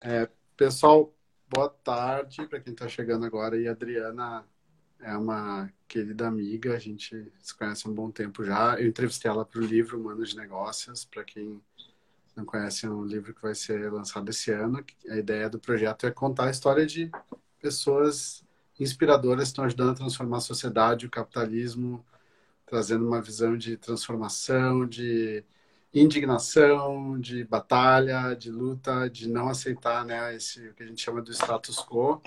É, 0.00 0.28
pessoal, 0.56 1.12
boa 1.48 1.68
tarde 1.68 2.46
para 2.46 2.60
quem 2.60 2.72
está 2.72 2.88
chegando 2.88 3.26
agora. 3.26 3.60
E 3.60 3.66
a 3.66 3.72
Adriana 3.72 4.44
é 5.00 5.16
uma 5.16 5.72
querida 5.88 6.28
amiga, 6.28 6.76
a 6.76 6.78
gente 6.78 7.32
se 7.40 7.56
conhece 7.56 7.86
há 7.86 7.90
um 7.90 7.94
bom 7.94 8.08
tempo 8.10 8.44
já. 8.44 8.78
Eu 8.80 8.86
entrevistei 8.86 9.28
ela 9.28 9.44
para 9.44 9.60
o 9.60 9.64
livro 9.64 9.98
Humanos 10.00 10.30
de 10.30 10.36
Negócios, 10.36 11.04
para 11.04 11.24
quem 11.24 11.60
não 12.36 12.44
conhece, 12.44 12.86
é 12.86 12.90
um 12.90 13.04
livro 13.04 13.34
que 13.34 13.42
vai 13.42 13.54
ser 13.56 13.92
lançado 13.92 14.28
esse 14.30 14.52
ano. 14.52 14.84
A 15.10 15.16
ideia 15.16 15.50
do 15.50 15.58
projeto 15.58 16.06
é 16.06 16.12
contar 16.12 16.46
a 16.46 16.50
história 16.50 16.86
de 16.86 17.10
pessoas 17.60 18.44
inspiradoras 18.78 19.44
que 19.44 19.48
estão 19.48 19.64
ajudando 19.64 19.90
a 19.90 19.94
transformar 19.94 20.36
a 20.36 20.40
sociedade, 20.40 21.06
o 21.06 21.10
capitalismo, 21.10 22.06
trazendo 22.64 23.04
uma 23.04 23.20
visão 23.20 23.56
de 23.58 23.76
transformação, 23.76 24.86
de 24.86 25.44
indignação, 25.92 27.18
de 27.18 27.44
batalha, 27.44 28.34
de 28.34 28.50
luta, 28.50 29.08
de 29.08 29.28
não 29.28 29.48
aceitar, 29.48 30.04
né, 30.04 30.34
esse 30.34 30.68
o 30.68 30.74
que 30.74 30.82
a 30.82 30.86
gente 30.86 31.00
chama 31.00 31.22
do 31.22 31.32
status 31.32 31.78
quo. 31.78 32.20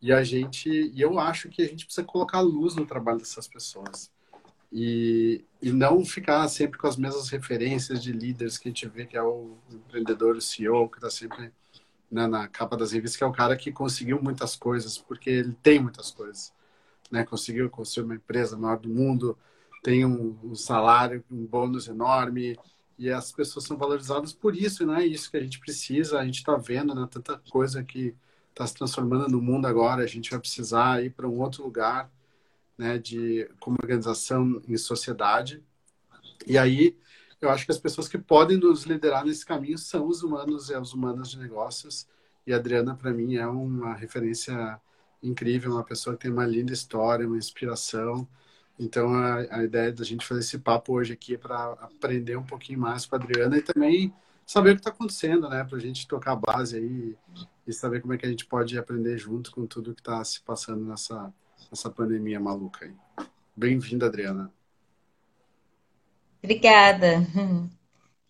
E 0.00 0.12
a 0.12 0.22
gente, 0.22 0.68
e 0.68 1.00
eu 1.00 1.18
acho 1.18 1.48
que 1.48 1.62
a 1.62 1.66
gente 1.66 1.84
precisa 1.84 2.06
colocar 2.06 2.40
luz 2.40 2.76
no 2.76 2.86
trabalho 2.86 3.18
dessas 3.18 3.48
pessoas. 3.48 4.12
E, 4.72 5.44
e 5.62 5.72
não 5.72 6.04
ficar 6.04 6.46
sempre 6.48 6.78
com 6.78 6.86
as 6.86 6.96
mesmas 6.96 7.28
referências 7.28 8.02
de 8.02 8.12
líderes 8.12 8.58
que 8.58 8.68
a 8.68 8.70
gente 8.72 8.88
vê 8.88 9.06
que 9.06 9.16
é 9.16 9.22
o 9.22 9.56
empreendedor, 9.70 10.36
o 10.36 10.40
CEO, 10.40 10.88
que 10.88 10.96
está 10.96 11.10
sempre 11.10 11.52
né, 12.10 12.26
na 12.26 12.48
capa 12.48 12.76
das 12.76 12.92
revistas, 12.92 13.16
que 13.16 13.24
é 13.24 13.26
o 13.26 13.32
cara 13.32 13.56
que 13.56 13.72
conseguiu 13.72 14.20
muitas 14.22 14.56
coisas, 14.56 14.98
porque 14.98 15.30
ele 15.30 15.56
tem 15.62 15.80
muitas 15.80 16.10
coisas. 16.10 16.52
Né? 17.10 17.24
Conseguiu 17.24 17.70
construir 17.70 18.04
uma 18.04 18.14
empresa 18.16 18.56
maior 18.56 18.78
do 18.78 18.88
mundo, 18.88 19.38
tem 19.82 20.04
um, 20.04 20.36
um 20.42 20.54
salário, 20.54 21.24
um 21.30 21.44
bônus 21.44 21.88
enorme, 21.88 22.56
e 22.98 23.10
as 23.10 23.32
pessoas 23.32 23.64
são 23.64 23.76
valorizadas 23.76 24.32
por 24.32 24.56
isso, 24.56 24.86
não 24.86 24.94
é 24.94 25.06
isso 25.06 25.30
que 25.30 25.36
a 25.36 25.42
gente 25.42 25.58
precisa. 25.58 26.18
A 26.18 26.24
gente 26.24 26.38
está 26.38 26.56
vendo 26.56 26.94
né, 26.94 27.06
tanta 27.10 27.38
coisa 27.50 27.82
que 27.82 28.14
está 28.50 28.66
se 28.66 28.74
transformando 28.74 29.28
no 29.28 29.42
mundo 29.42 29.66
agora, 29.66 30.02
a 30.02 30.06
gente 30.06 30.30
vai 30.30 30.38
precisar 30.38 31.04
ir 31.04 31.10
para 31.10 31.28
um 31.28 31.40
outro 31.40 31.64
lugar, 31.64 32.10
né, 32.78 32.98
de 32.98 33.48
como 33.58 33.76
organização 33.82 34.62
em 34.68 34.76
sociedade. 34.76 35.62
E 36.46 36.56
aí, 36.56 36.96
eu 37.40 37.50
acho 37.50 37.66
que 37.66 37.72
as 37.72 37.78
pessoas 37.78 38.08
que 38.08 38.18
podem 38.18 38.56
nos 38.56 38.84
liderar 38.84 39.24
nesse 39.24 39.44
caminho 39.44 39.76
são 39.76 40.06
os 40.06 40.22
humanos 40.22 40.70
e 40.70 40.74
as 40.74 40.92
humanas 40.92 41.30
de 41.30 41.38
negócios. 41.38 42.06
E 42.46 42.52
a 42.52 42.56
Adriana, 42.56 42.94
para 42.94 43.12
mim, 43.12 43.36
é 43.36 43.46
uma 43.46 43.94
referência 43.94 44.80
incrível, 45.22 45.72
uma 45.72 45.84
pessoa 45.84 46.16
que 46.16 46.22
tem 46.22 46.30
uma 46.30 46.46
linda 46.46 46.72
história, 46.72 47.26
uma 47.26 47.38
inspiração. 47.38 48.28
Então, 48.78 49.14
a, 49.14 49.36
a 49.58 49.64
ideia 49.64 49.92
da 49.92 50.04
gente 50.04 50.26
fazer 50.26 50.40
esse 50.40 50.58
papo 50.58 50.94
hoje 50.94 51.12
aqui 51.12 51.34
é 51.34 51.38
para 51.38 51.72
aprender 51.74 52.36
um 52.36 52.42
pouquinho 52.42 52.78
mais 52.80 53.06
com 53.06 53.14
a 53.14 53.18
Adriana 53.18 53.56
e 53.56 53.62
também 53.62 54.12
saber 54.44 54.70
o 54.70 54.74
que 54.74 54.80
está 54.80 54.90
acontecendo, 54.90 55.48
né? 55.48 55.64
Para 55.64 55.78
a 55.78 55.80
gente 55.80 56.08
tocar 56.08 56.32
a 56.32 56.36
base 56.36 56.76
aí 56.76 57.16
e 57.66 57.72
saber 57.72 58.00
como 58.00 58.12
é 58.12 58.18
que 58.18 58.26
a 58.26 58.28
gente 58.28 58.44
pode 58.44 58.76
aprender 58.76 59.16
junto 59.16 59.52
com 59.52 59.66
tudo 59.66 59.94
que 59.94 60.00
está 60.00 60.22
se 60.24 60.40
passando 60.40 60.84
nessa, 60.84 61.32
nessa 61.70 61.88
pandemia 61.88 62.40
maluca 62.40 62.84
aí. 62.84 62.94
Bem-vinda, 63.56 64.06
Adriana. 64.06 64.52
Obrigada. 66.42 67.26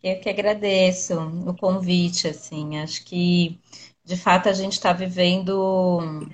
Eu 0.02 0.20
que 0.20 0.28
agradeço 0.28 1.18
o 1.18 1.56
convite, 1.56 2.28
assim. 2.28 2.78
Acho 2.78 3.02
que, 3.06 3.58
de 4.04 4.18
fato, 4.18 4.50
a 4.50 4.52
gente 4.52 4.74
está 4.74 4.92
vivendo 4.92 6.30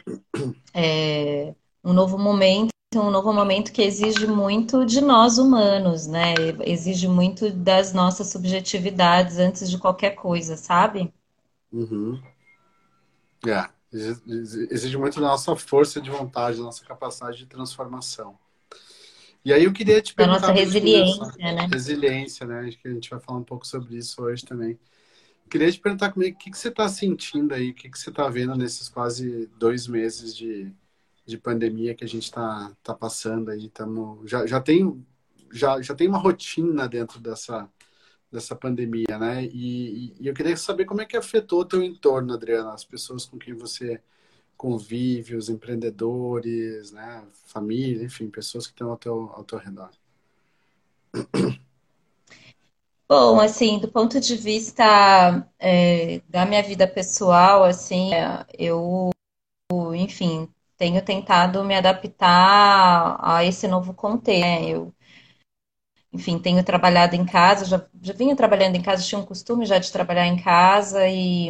é, 0.74 1.54
um 1.84 1.92
novo 1.92 2.18
momento 2.18 2.70
um 2.98 3.10
novo 3.10 3.32
momento 3.32 3.72
que 3.72 3.82
exige 3.82 4.26
muito 4.26 4.84
de 4.84 5.00
nós 5.00 5.38
humanos, 5.38 6.08
né? 6.08 6.34
Exige 6.64 7.06
muito 7.06 7.48
das 7.52 7.92
nossas 7.92 8.26
subjetividades 8.28 9.38
antes 9.38 9.70
de 9.70 9.78
qualquer 9.78 10.16
coisa, 10.16 10.56
sabe? 10.56 11.12
Uhum. 11.72 12.20
É, 13.46 13.68
exige 13.92 14.98
muito 14.98 15.20
da 15.20 15.28
nossa 15.28 15.54
força 15.54 16.00
de 16.00 16.10
vontade, 16.10 16.56
da 16.56 16.64
nossa 16.64 16.84
capacidade 16.84 17.38
de 17.38 17.46
transformação. 17.46 18.36
E 19.44 19.52
aí 19.52 19.64
eu 19.64 19.72
queria 19.72 20.02
te 20.02 20.12
perguntar... 20.12 20.40
Da 20.40 20.48
nossa 20.48 20.60
resiliência, 20.60 21.52
né? 21.52 21.68
Resiliência, 21.72 22.46
né? 22.46 22.66
Acho 22.66 22.76
que 22.76 22.88
a 22.88 22.92
gente 22.92 23.08
vai 23.08 23.20
falar 23.20 23.38
um 23.38 23.44
pouco 23.44 23.64
sobre 23.64 23.96
isso 23.96 24.20
hoje 24.20 24.44
também. 24.44 24.76
Queria 25.48 25.70
te 25.70 25.78
perguntar 25.78 26.10
comigo, 26.10 26.36
o 26.36 26.38
que, 26.38 26.50
que 26.50 26.58
você 26.58 26.68
está 26.68 26.88
sentindo 26.88 27.54
aí, 27.54 27.70
o 27.70 27.74
que, 27.74 27.88
que 27.88 27.98
você 27.98 28.10
está 28.10 28.28
vendo 28.28 28.56
nesses 28.56 28.88
quase 28.88 29.48
dois 29.58 29.86
meses 29.86 30.36
de, 30.36 30.72
de 31.26 31.38
pandemia 31.38 31.94
que 31.94 32.04
a 32.04 32.08
gente 32.08 32.24
está 32.24 32.72
tá 32.82 32.94
passando 32.94 33.50
aí. 33.50 33.68
Tamo, 33.68 34.22
já, 34.26 34.46
já, 34.46 34.60
tem, 34.60 35.04
já, 35.52 35.80
já 35.80 35.94
tem 35.94 36.08
uma 36.08 36.18
rotina 36.18 36.88
dentro 36.88 37.20
dessa, 37.20 37.68
dessa 38.30 38.54
pandemia, 38.54 39.18
né? 39.18 39.44
E, 39.44 40.14
e, 40.20 40.26
eu 40.26 40.34
queria 40.34 40.56
saber 40.56 40.84
como 40.84 41.00
é 41.00 41.06
que 41.06 41.16
afetou 41.16 41.60
o 41.60 41.64
teu 41.64 41.82
entorno, 41.82 42.34
Adriana, 42.34 42.72
as 42.72 42.84
pessoas 42.84 43.24
com 43.24 43.38
quem 43.38 43.54
você 43.54 44.00
convive, 44.56 45.36
os 45.36 45.48
empreendedores, 45.48 46.92
né? 46.92 47.24
Família, 47.46 48.04
enfim, 48.04 48.28
pessoas 48.28 48.66
que 48.66 48.72
estão 48.72 48.90
ao 48.90 48.96
teu, 48.96 49.30
ao 49.34 49.44
teu 49.44 49.58
redor. 49.58 49.90
Bom, 53.08 53.40
assim, 53.40 53.80
do 53.80 53.88
ponto 53.88 54.20
de 54.20 54.36
vista 54.36 55.44
é, 55.58 56.20
da 56.28 56.46
minha 56.46 56.62
vida 56.62 56.86
pessoal, 56.86 57.64
assim, 57.64 58.10
eu, 58.56 59.10
enfim, 59.96 60.48
tenho 60.80 61.04
tentado 61.04 61.62
me 61.64 61.76
adaptar 61.76 63.18
a 63.20 63.44
esse 63.44 63.68
novo 63.68 63.94
contexto. 63.94 64.40
Né? 64.40 64.70
Eu, 64.70 64.94
enfim, 66.12 66.38
tenho 66.38 66.62
trabalhado 66.64 67.14
em 67.16 67.24
casa, 67.26 67.64
já, 67.64 67.84
já 68.02 68.12
vinha 68.12 68.36
trabalhando 68.36 68.76
em 68.76 68.82
casa, 68.82 69.02
tinha 69.04 69.20
um 69.20 69.26
costume 69.26 69.66
já 69.66 69.78
de 69.78 69.90
trabalhar 69.92 70.26
em 70.26 70.40
casa 70.42 71.06
e 71.08 71.48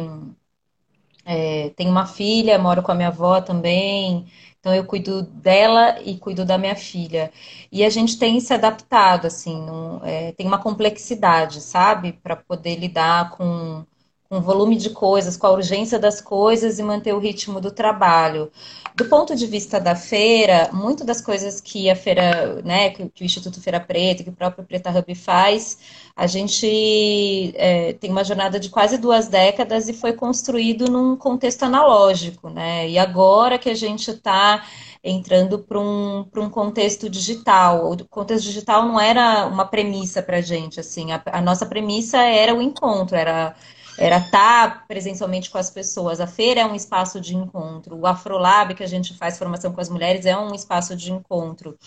é, 1.25 1.69
tenho 1.71 1.89
uma 1.91 2.05
filha, 2.05 2.57
moro 2.59 2.81
com 2.83 2.91
a 2.91 2.95
minha 2.95 3.07
avó 3.09 3.41
também, 3.41 4.25
então 4.59 4.73
eu 4.75 4.85
cuido 4.85 5.21
dela 5.23 5.99
e 6.01 6.17
cuido 6.17 6.45
da 6.45 6.57
minha 6.57 6.75
filha. 6.75 7.31
E 7.71 7.83
a 7.83 7.89
gente 7.89 8.17
tem 8.19 8.39
se 8.39 8.53
adaptado, 8.53 9.25
assim, 9.27 9.55
num, 9.65 10.03
é, 10.03 10.31
tem 10.33 10.45
uma 10.47 10.59
complexidade, 10.61 11.61
sabe, 11.61 12.13
para 12.13 12.35
poder 12.35 12.75
lidar 12.77 13.31
com 13.31 13.85
o 14.31 14.39
volume 14.39 14.77
de 14.77 14.89
coisas, 14.91 15.35
com 15.35 15.45
a 15.45 15.51
urgência 15.51 15.99
das 15.99 16.21
coisas 16.21 16.79
e 16.79 16.83
manter 16.83 17.13
o 17.13 17.19
ritmo 17.19 17.59
do 17.59 17.69
trabalho. 17.69 18.49
Do 18.95 19.05
ponto 19.05 19.35
de 19.35 19.45
vista 19.45 19.77
da 19.77 19.93
feira, 19.93 20.69
muito 20.71 21.03
das 21.03 21.19
coisas 21.19 21.59
que 21.59 21.89
a 21.89 21.95
feira, 21.97 22.61
né, 22.63 22.91
que, 22.91 23.03
o 23.03 23.25
Instituto 23.25 23.61
Feira 23.61 23.79
Preta, 23.79 24.23
que 24.23 24.29
o 24.29 24.33
próprio 24.33 24.63
Preta 24.65 24.89
Hub 24.89 25.13
faz, 25.15 25.77
a 26.15 26.27
gente 26.27 27.53
é, 27.55 27.91
tem 27.93 28.09
uma 28.09 28.23
jornada 28.23 28.57
de 28.57 28.69
quase 28.69 28.97
duas 28.97 29.27
décadas 29.27 29.89
e 29.89 29.93
foi 29.93 30.13
construído 30.13 30.89
num 30.89 31.17
contexto 31.17 31.63
analógico, 31.63 32.49
né? 32.49 32.89
E 32.89 32.97
agora 32.97 33.57
que 33.57 33.69
a 33.69 33.75
gente 33.75 34.11
está 34.11 34.63
entrando 35.03 35.59
para 35.59 35.79
um, 35.79 36.25
um 36.37 36.49
contexto 36.49 37.09
digital. 37.09 37.91
O 37.91 38.05
contexto 38.07 38.45
digital 38.45 38.85
não 38.85 38.99
era 38.99 39.45
uma 39.47 39.65
premissa 39.65 40.21
para 40.21 40.37
a 40.37 40.41
gente, 40.41 40.79
assim, 40.79 41.11
a, 41.11 41.21
a 41.25 41.41
nossa 41.41 41.65
premissa 41.65 42.17
era 42.17 42.53
o 42.55 42.61
encontro, 42.61 43.15
era 43.15 43.55
era 43.97 44.17
estar 44.17 44.87
presencialmente 44.87 45.49
com 45.49 45.57
as 45.57 45.69
pessoas. 45.69 46.19
A 46.19 46.27
feira 46.27 46.61
é 46.61 46.65
um 46.65 46.75
espaço 46.75 47.19
de 47.19 47.35
encontro. 47.35 47.97
O 47.97 48.07
Afrolab, 48.07 48.73
que 48.73 48.83
a 48.83 48.87
gente 48.87 49.13
faz 49.15 49.37
formação 49.37 49.71
com 49.71 49.81
as 49.81 49.89
mulheres, 49.89 50.25
é 50.25 50.37
um 50.37 50.53
espaço 50.53 50.95
de 50.95 51.11
encontro. 51.11 51.77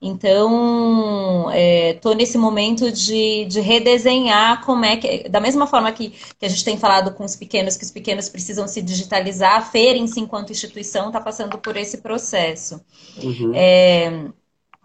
Então, 0.00 1.50
estou 1.92 2.12
é, 2.12 2.14
nesse 2.14 2.38
momento 2.38 2.92
de, 2.92 3.46
de, 3.46 3.60
redesenhar 3.60 4.64
como 4.64 4.84
é 4.84 4.96
que. 4.96 5.28
Da 5.28 5.40
mesma 5.40 5.66
forma 5.66 5.90
que, 5.90 6.10
que, 6.10 6.46
a 6.46 6.48
gente 6.48 6.64
tem 6.64 6.78
falado 6.78 7.12
com 7.14 7.24
os 7.24 7.34
pequenos, 7.34 7.76
que 7.76 7.82
os 7.82 7.90
pequenos 7.90 8.28
precisam 8.28 8.68
se 8.68 8.80
digitalizar, 8.80 9.56
a 9.56 9.60
feira 9.60 9.98
em 9.98 10.06
si, 10.06 10.20
enquanto 10.20 10.52
instituição, 10.52 11.08
está 11.08 11.20
passando 11.20 11.58
por 11.58 11.76
esse 11.76 11.98
processo. 11.98 12.80
Uhum. 13.20 13.52
É, 13.56 14.28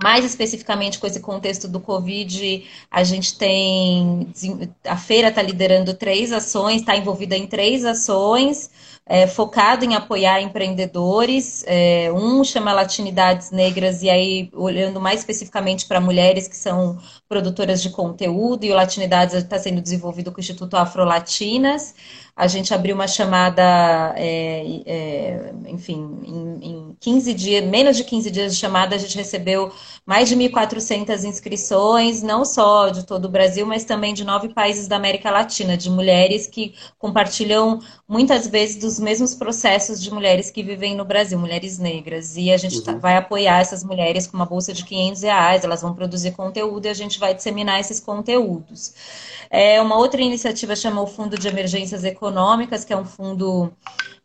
mais 0.01 0.25
especificamente 0.25 0.99
com 0.99 1.07
esse 1.07 1.19
contexto 1.19 1.67
do 1.67 1.79
Covid, 1.79 2.65
a 2.89 3.03
gente 3.03 3.37
tem. 3.37 4.27
A 4.85 4.97
feira 4.97 5.29
está 5.29 5.41
liderando 5.41 5.93
três 5.93 6.31
ações, 6.31 6.81
está 6.81 6.95
envolvida 6.95 7.37
em 7.37 7.47
três 7.47 7.85
ações, 7.85 8.69
é, 9.05 9.27
focado 9.27 9.85
em 9.85 9.95
apoiar 9.95 10.41
empreendedores. 10.41 11.63
É, 11.67 12.11
um 12.11 12.43
chama 12.43 12.73
Latinidades 12.73 13.51
Negras, 13.51 14.01
e 14.01 14.09
aí 14.09 14.49
olhando 14.53 14.99
mais 14.99 15.19
especificamente 15.19 15.85
para 15.85 16.01
mulheres 16.01 16.47
que 16.47 16.57
são 16.57 16.97
produtoras 17.29 17.81
de 17.81 17.89
conteúdo, 17.89 18.65
e 18.65 18.71
o 18.71 18.75
Latinidades 18.75 19.35
está 19.35 19.59
sendo 19.59 19.81
desenvolvido 19.81 20.31
com 20.31 20.37
o 20.37 20.41
Instituto 20.41 20.75
Afrolatinas. 20.75 21.93
A 22.35 22.47
gente 22.47 22.73
abriu 22.73 22.95
uma 22.95 23.07
chamada, 23.07 24.13
é, 24.17 24.81
é, 24.85 25.53
enfim, 25.67 26.19
em, 26.25 26.69
em 26.69 26.97
15 26.99 27.33
dias, 27.33 27.63
menos 27.63 27.95
de 27.95 28.03
15 28.03 28.31
dias 28.31 28.53
de 28.55 28.59
chamada, 28.59 28.95
a 28.95 28.97
gente 28.97 29.15
recebeu 29.15 29.71
mais 30.03 30.27
de 30.27 30.35
1.400 30.35 31.23
inscrições, 31.25 32.23
não 32.23 32.43
só 32.43 32.89
de 32.89 33.05
todo 33.05 33.25
o 33.25 33.29
Brasil, 33.29 33.65
mas 33.65 33.83
também 33.85 34.13
de 34.13 34.23
nove 34.23 34.49
países 34.49 34.87
da 34.87 34.95
América 34.95 35.29
Latina, 35.29 35.77
de 35.77 35.89
mulheres 35.89 36.47
que 36.47 36.73
compartilham 36.97 37.79
muitas 38.07 38.47
vezes 38.47 38.77
dos 38.77 38.99
mesmos 38.99 39.35
processos 39.35 40.01
de 40.01 40.11
mulheres 40.11 40.49
que 40.49 40.63
vivem 40.63 40.95
no 40.95 41.05
Brasil, 41.05 41.37
mulheres 41.37 41.77
negras. 41.77 42.35
E 42.35 42.51
a 42.51 42.57
gente 42.57 42.81
tá, 42.81 42.93
uhum. 42.93 42.99
vai 42.99 43.15
apoiar 43.15 43.59
essas 43.59 43.83
mulheres 43.83 44.25
com 44.25 44.35
uma 44.35 44.45
bolsa 44.45 44.73
de 44.73 44.83
500 44.83 45.21
reais, 45.21 45.63
elas 45.63 45.81
vão 45.81 45.93
produzir 45.93 46.31
conteúdo 46.31 46.85
e 46.85 46.89
a 46.89 46.93
gente 46.93 47.19
vai 47.19 47.33
disseminar 47.33 47.79
esses 47.79 47.99
conteúdos. 47.99 48.93
É, 49.55 49.79
uma 49.79 49.97
outra 49.97 50.19
iniciativa 50.19 50.75
chama 50.75 50.99
o 50.99 51.05
Fundo 51.05 51.37
de 51.37 51.47
Emergências 51.47 52.03
Econômicas 52.03 52.83
que 52.83 52.91
é 52.91 52.97
um 52.97 53.05
fundo 53.05 53.71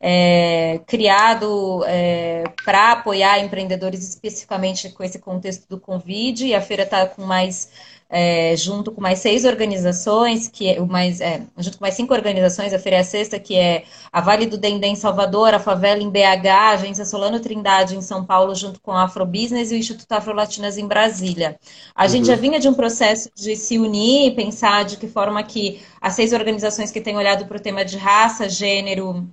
é, 0.00 0.80
criado 0.86 1.84
é, 1.86 2.44
para 2.64 2.92
apoiar 2.92 3.38
empreendedores 3.38 4.08
especificamente 4.08 4.88
com 4.88 5.04
esse 5.04 5.18
contexto 5.18 5.68
do 5.68 5.78
Covid, 5.78 6.46
e 6.46 6.54
a 6.54 6.62
feira 6.62 6.84
está 6.84 7.06
com 7.06 7.26
mais 7.26 7.70
é, 8.10 8.56
junto 8.56 8.90
com 8.90 9.02
mais 9.02 9.18
seis 9.18 9.44
organizações, 9.44 10.48
que 10.48 10.68
é, 10.68 10.80
mais, 10.80 11.20
é, 11.20 11.42
junto 11.58 11.76
com 11.76 11.84
mais 11.84 11.94
cinco 11.94 12.14
organizações, 12.14 12.72
a 12.72 12.78
Feira 12.78 12.96
é 12.96 13.00
a 13.00 13.04
Sexta, 13.04 13.38
que 13.38 13.54
é 13.54 13.84
a 14.10 14.20
Vale 14.20 14.46
do 14.46 14.56
Dendê 14.56 14.86
em 14.86 14.96
Salvador, 14.96 15.52
a 15.52 15.58
Favela 15.58 16.02
em 16.02 16.08
BH, 16.08 16.46
a 16.48 16.70
Agência 16.70 17.04
Solano 17.04 17.38
Trindade 17.38 17.96
em 17.96 18.00
São 18.00 18.24
Paulo, 18.24 18.54
junto 18.54 18.80
com 18.80 18.92
a 18.92 19.04
Afrobusiness 19.04 19.70
e 19.70 19.74
o 19.74 19.78
Instituto 19.78 20.10
Afro-Latinas 20.12 20.78
em 20.78 20.86
Brasília. 20.86 21.58
A 21.94 22.04
uhum. 22.04 22.08
gente 22.08 22.26
já 22.26 22.34
vinha 22.34 22.58
de 22.58 22.68
um 22.68 22.74
processo 22.74 23.30
de 23.36 23.54
se 23.56 23.78
unir 23.78 24.28
e 24.28 24.34
pensar 24.34 24.86
de 24.86 24.96
que 24.96 25.06
forma 25.06 25.42
que 25.42 25.82
as 26.00 26.14
seis 26.14 26.32
organizações 26.32 26.90
que 26.90 27.02
têm 27.02 27.16
olhado 27.16 27.44
para 27.46 27.58
o 27.58 27.60
tema 27.60 27.84
de 27.84 27.98
raça, 27.98 28.48
gênero 28.48 29.28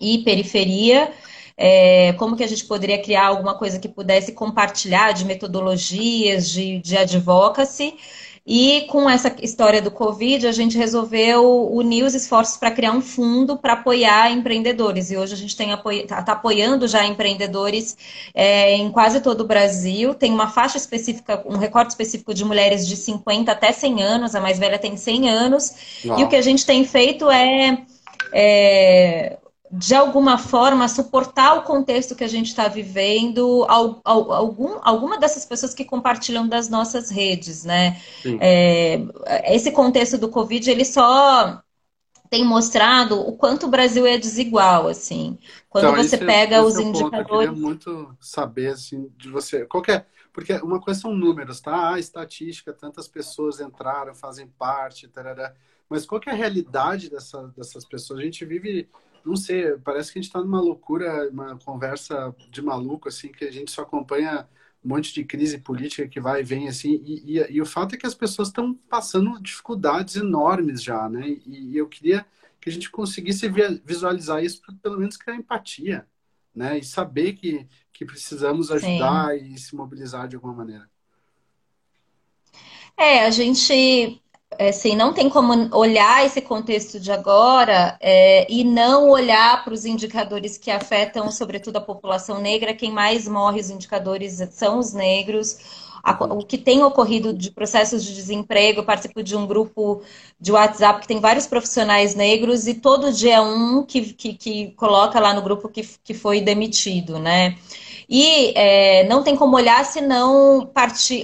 e 0.00 0.18
periferia 0.18 1.12
é, 1.58 2.12
como 2.12 2.36
que 2.36 2.44
a 2.44 2.46
gente 2.46 2.64
poderia 2.64 3.02
criar 3.02 3.26
alguma 3.26 3.54
coisa 3.54 3.80
que 3.80 3.88
pudesse 3.88 4.30
compartilhar 4.32 5.10
de 5.10 5.24
metodologias, 5.24 6.48
de, 6.48 6.78
de 6.78 6.96
advocacy. 6.96 7.96
E 8.50 8.86
com 8.88 9.10
essa 9.10 9.34
história 9.42 9.82
do 9.82 9.90
Covid, 9.90 10.46
a 10.46 10.52
gente 10.52 10.78
resolveu 10.78 11.70
unir 11.70 12.02
os 12.04 12.14
esforços 12.14 12.56
para 12.56 12.70
criar 12.70 12.92
um 12.92 13.00
fundo 13.02 13.58
para 13.58 13.74
apoiar 13.74 14.30
empreendedores. 14.32 15.10
E 15.10 15.18
hoje 15.18 15.34
a 15.34 15.36
gente 15.36 15.50
está 15.50 15.70
apoia 15.70 16.06
tá 16.06 16.32
apoiando 16.32 16.88
já 16.88 17.04
empreendedores 17.04 17.94
é, 18.32 18.74
em 18.74 18.90
quase 18.90 19.20
todo 19.20 19.42
o 19.42 19.46
Brasil. 19.46 20.14
Tem 20.14 20.32
uma 20.32 20.48
faixa 20.48 20.78
específica, 20.78 21.42
um 21.44 21.58
recorte 21.58 21.90
específico 21.90 22.32
de 22.32 22.42
mulheres 22.42 22.88
de 22.88 22.96
50 22.96 23.52
até 23.52 23.70
100 23.70 24.02
anos, 24.02 24.34
a 24.34 24.40
mais 24.40 24.58
velha 24.58 24.78
tem 24.78 24.96
100 24.96 25.28
anos. 25.28 25.74
Uau. 26.06 26.18
E 26.18 26.24
o 26.24 26.28
que 26.28 26.36
a 26.36 26.42
gente 26.42 26.64
tem 26.64 26.86
feito 26.86 27.30
é, 27.30 27.82
é 28.32 29.36
de 29.70 29.94
alguma 29.94 30.38
forma, 30.38 30.88
suportar 30.88 31.58
o 31.58 31.62
contexto 31.62 32.14
que 32.14 32.24
a 32.24 32.28
gente 32.28 32.46
está 32.46 32.68
vivendo, 32.68 33.66
algum, 33.68 34.78
alguma 34.82 35.18
dessas 35.18 35.44
pessoas 35.44 35.74
que 35.74 35.84
compartilham 35.84 36.48
das 36.48 36.68
nossas 36.68 37.10
redes, 37.10 37.64
né? 37.64 38.00
É, 38.40 39.00
esse 39.54 39.70
contexto 39.70 40.16
do 40.16 40.28
Covid, 40.28 40.70
ele 40.70 40.84
só 40.84 41.62
tem 42.30 42.44
mostrado 42.44 43.20
o 43.20 43.36
quanto 43.36 43.66
o 43.66 43.70
Brasil 43.70 44.06
é 44.06 44.18
desigual, 44.18 44.86
assim. 44.86 45.38
Quando 45.68 45.88
então, 45.88 46.02
você 46.02 46.16
é, 46.16 46.24
pega 46.24 46.56
é, 46.56 46.60
os 46.62 46.76
é 46.76 46.82
indicadores... 46.82 47.26
Ponto. 47.26 47.34
Eu 47.34 47.38
queria 47.38 47.52
muito 47.52 48.16
saber, 48.20 48.68
assim, 48.68 49.10
de 49.16 49.28
você... 49.30 49.64
Qualquer... 49.66 50.06
Porque 50.32 50.52
uma 50.54 50.80
coisa 50.80 51.00
são 51.00 51.14
números, 51.14 51.60
tá? 51.60 51.92
Ah, 51.92 51.98
estatística, 51.98 52.72
tantas 52.72 53.08
pessoas 53.08 53.60
entraram, 53.60 54.14
fazem 54.14 54.46
parte, 54.46 55.08
tarará. 55.08 55.52
Mas 55.88 56.06
qual 56.06 56.20
é 56.26 56.30
a 56.30 56.34
realidade 56.34 57.10
dessa, 57.10 57.48
dessas 57.56 57.84
pessoas? 57.84 58.20
A 58.20 58.22
gente 58.22 58.44
vive 58.44 58.88
não 59.28 59.36
sei, 59.36 59.76
parece 59.78 60.12
que 60.12 60.18
a 60.18 60.22
gente 60.22 60.28
está 60.28 60.40
numa 60.40 60.60
loucura, 60.60 61.28
uma 61.30 61.56
conversa 61.58 62.34
de 62.50 62.62
maluco, 62.62 63.08
assim, 63.08 63.28
que 63.28 63.44
a 63.44 63.50
gente 63.50 63.70
só 63.70 63.82
acompanha 63.82 64.48
um 64.84 64.88
monte 64.88 65.12
de 65.12 65.24
crise 65.24 65.58
política 65.58 66.08
que 66.08 66.20
vai 66.20 66.40
e 66.40 66.44
vem, 66.44 66.68
assim, 66.68 67.02
e, 67.04 67.38
e, 67.38 67.52
e 67.52 67.60
o 67.60 67.66
fato 67.66 67.94
é 67.94 67.98
que 67.98 68.06
as 68.06 68.14
pessoas 68.14 68.48
estão 68.48 68.74
passando 68.74 69.40
dificuldades 69.40 70.16
enormes 70.16 70.82
já, 70.82 71.08
né? 71.08 71.28
E, 71.28 71.72
e, 71.72 71.76
eu 71.76 71.86
queria 71.86 72.24
que 72.60 72.70
a 72.70 72.72
gente 72.72 72.90
conseguisse 72.90 73.46
visualizar 73.84 74.42
isso 74.42 74.62
para 74.62 74.74
pelo 74.74 74.98
menos 74.98 75.16
criar 75.16 75.36
empatia, 75.36 76.06
né? 76.54 76.78
E 76.78 76.84
saber 76.84 77.34
que, 77.34 77.66
que 77.92 78.04
precisamos 78.04 78.70
ajudar 78.70 79.36
Sim. 79.36 79.52
e 79.52 79.58
se 79.58 79.76
mobilizar 79.76 80.26
de 80.26 80.36
alguma 80.36 80.54
maneira. 80.54 80.88
É, 82.96 83.24
a 83.24 83.30
gente 83.30 84.20
assim, 84.58 84.96
não 84.96 85.12
tem 85.12 85.28
como 85.28 85.52
olhar 85.76 86.24
esse 86.24 86.40
contexto 86.40 86.98
de 86.98 87.12
agora 87.12 87.96
é, 88.00 88.46
e 88.52 88.64
não 88.64 89.10
olhar 89.10 89.64
para 89.64 89.72
os 89.72 89.84
indicadores 89.84 90.58
que 90.58 90.70
afetam, 90.70 91.30
sobretudo, 91.30 91.76
a 91.76 91.80
população 91.80 92.40
negra. 92.40 92.74
Quem 92.74 92.90
mais 92.90 93.28
morre, 93.28 93.60
os 93.60 93.70
indicadores 93.70 94.40
são 94.50 94.78
os 94.78 94.92
negros. 94.92 95.88
O 96.30 96.44
que 96.44 96.56
tem 96.56 96.82
ocorrido 96.82 97.32
de 97.32 97.50
processos 97.50 98.02
de 98.04 98.14
desemprego, 98.14 98.80
eu 98.80 98.84
participo 98.84 99.22
de 99.22 99.36
um 99.36 99.46
grupo 99.46 100.02
de 100.40 100.52
WhatsApp 100.52 101.00
que 101.00 101.08
tem 101.08 101.20
vários 101.20 101.46
profissionais 101.46 102.14
negros 102.14 102.66
e 102.66 102.74
todo 102.74 103.12
dia 103.12 103.34
é 103.34 103.40
um 103.40 103.84
que, 103.84 104.12
que, 104.14 104.32
que 104.32 104.70
coloca 104.72 105.20
lá 105.20 105.34
no 105.34 105.42
grupo 105.42 105.68
que, 105.68 105.86
que 106.02 106.14
foi 106.14 106.40
demitido, 106.40 107.18
né? 107.18 107.58
E 108.08 108.54
é, 108.56 109.06
não 109.06 109.22
tem 109.22 109.36
como 109.36 109.54
olhar 109.54 109.84
se 109.84 110.00
não 110.00 110.70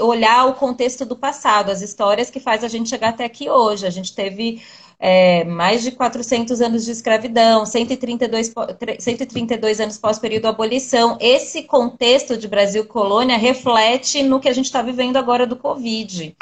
olhar 0.02 0.46
o 0.46 0.54
contexto 0.54 1.06
do 1.06 1.16
passado, 1.16 1.70
as 1.70 1.80
histórias 1.80 2.28
que 2.28 2.38
faz 2.38 2.62
a 2.62 2.68
gente 2.68 2.90
chegar 2.90 3.08
até 3.08 3.24
aqui 3.24 3.48
hoje. 3.48 3.86
A 3.86 3.90
gente 3.90 4.14
teve 4.14 4.60
é, 4.98 5.44
mais 5.44 5.82
de 5.82 5.92
400 5.92 6.60
anos 6.60 6.84
de 6.84 6.90
escravidão, 6.90 7.64
132, 7.64 8.52
132 8.98 9.80
anos 9.80 9.96
pós-período 9.96 10.46
abolição. 10.46 11.16
Esse 11.20 11.62
contexto 11.62 12.36
de 12.36 12.46
Brasil 12.46 12.84
colônia 12.84 13.38
reflete 13.38 14.22
no 14.22 14.38
que 14.38 14.48
a 14.48 14.52
gente 14.52 14.66
está 14.66 14.82
vivendo 14.82 15.16
agora 15.16 15.46
do 15.46 15.56
Covid 15.56 16.36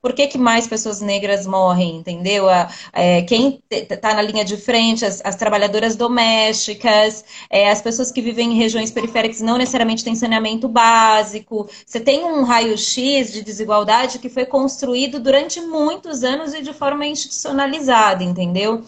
por 0.00 0.12
que, 0.12 0.26
que 0.28 0.38
mais 0.38 0.66
pessoas 0.66 1.00
negras 1.00 1.46
morrem, 1.46 1.96
entendeu? 1.96 2.48
A, 2.48 2.70
é, 2.92 3.22
quem 3.22 3.62
está 3.70 4.14
na 4.14 4.22
linha 4.22 4.44
de 4.44 4.56
frente, 4.56 5.04
as, 5.04 5.20
as 5.24 5.36
trabalhadoras 5.36 5.96
domésticas, 5.96 7.24
é, 7.50 7.70
as 7.70 7.82
pessoas 7.82 8.12
que 8.12 8.20
vivem 8.22 8.52
em 8.52 8.56
regiões 8.56 8.90
periféricas 8.90 9.40
não 9.40 9.58
necessariamente 9.58 10.04
têm 10.04 10.14
saneamento 10.14 10.68
básico. 10.68 11.68
Você 11.86 12.00
tem 12.00 12.24
um 12.24 12.44
raio-x 12.44 13.32
de 13.32 13.42
desigualdade 13.42 14.18
que 14.18 14.28
foi 14.28 14.46
construído 14.46 15.20
durante 15.20 15.60
muitos 15.60 16.22
anos 16.22 16.54
e 16.54 16.62
de 16.62 16.72
forma 16.72 17.06
institucionalizada, 17.06 18.22
entendeu? 18.22 18.84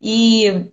E 0.00 0.72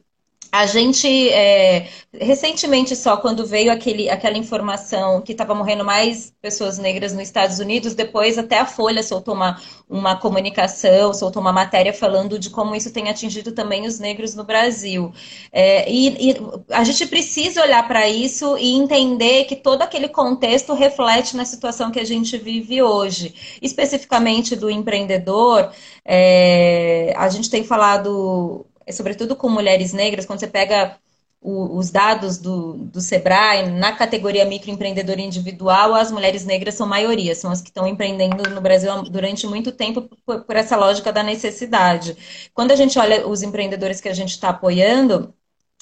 a 0.51 0.66
gente, 0.66 1.30
é, 1.30 1.88
recentemente 2.12 2.96
só, 2.96 3.18
quando 3.18 3.46
veio 3.46 3.72
aquele, 3.72 4.10
aquela 4.10 4.38
informação 4.38 5.22
que 5.22 5.31
estava 5.31 5.54
morrendo 5.54 5.86
mais 5.86 6.34
pessoas 6.42 6.80
negras 6.80 7.13
nos 7.13 7.24
Estados 7.24 7.60
Unidos, 7.60 7.94
depois 7.94 8.38
até 8.38 8.60
a 8.60 8.66
Folha 8.66 9.04
soltou 9.04 9.36
uma, 9.36 9.62
uma 9.88 10.16
comunicação, 10.16 11.13
soltou 11.13 11.40
uma 11.40 11.54
matéria 11.54 11.94
falando 11.94 12.40
de 12.40 12.50
como 12.50 12.75
isso 12.75 12.92
tem 12.92 13.10
atingido 13.10 13.51
também 13.51 13.86
os 13.86 14.00
negros 14.00 14.34
no 14.34 14.44
Brasil. 14.44 15.13
É, 15.51 15.90
e, 15.90 16.31
e, 16.31 16.38
a 16.72 16.84
gente 16.84 17.06
precisa 17.06 17.62
olhar 17.62 17.88
para 17.88 18.10
isso 18.10 18.57
e 18.57 18.74
entender 18.74 19.45
que 19.45 19.56
todo 19.56 19.84
aquele 19.84 20.10
contexto 20.10 20.74
reflete 20.74 21.38
na 21.38 21.45
situação 21.45 21.92
que 21.92 22.00
a 22.00 22.06
gente 22.06 22.38
vive 22.40 22.81
hoje. 22.81 23.36
Especificamente 23.62 24.56
do 24.56 24.69
empreendedor, 24.69 25.72
é, 26.04 27.13
a 27.16 27.30
gente 27.30 27.52
tem 27.52 27.63
falado 27.63 28.66
sobretudo 28.92 29.36
com 29.36 29.50
mulheres 29.50 29.94
negras, 29.94 30.26
quando 30.26 30.40
você 30.40 30.48
pega 30.48 30.98
o, 31.42 31.78
os 31.78 31.90
dados 31.90 32.38
do, 32.38 32.74
do 32.74 33.00
Sebrae, 33.02 33.69
na 33.69 33.94
categoria 33.94 34.46
microempreendedor 34.46 35.19
individual, 35.19 35.96
as 35.96 36.12
mulheres 36.12 36.46
negras 36.46 36.76
são 36.76 36.86
maioria, 36.88 37.34
são 37.34 37.52
as 37.52 37.62
que 37.62 37.69
estão 37.69 37.88
empreendendo 37.88 38.50
no 38.50 38.62
Brasil 38.62 38.92
durante 39.04 39.48
muito 39.48 39.72
tempo 39.72 40.02
por, 40.26 40.44
por 40.44 40.56
essa 40.56 40.76
lógica 40.76 41.14
da 41.14 41.24
necessidade. 41.24 42.18
Quando 42.54 42.72
a 42.72 42.76
gente 42.76 43.00
olha 43.00 43.28
os 43.28 43.42
empreendedores 43.42 44.02
que 44.02 44.10
a 44.10 44.14
gente 44.14 44.31
está 44.31 44.50
apoiando, 44.50 45.34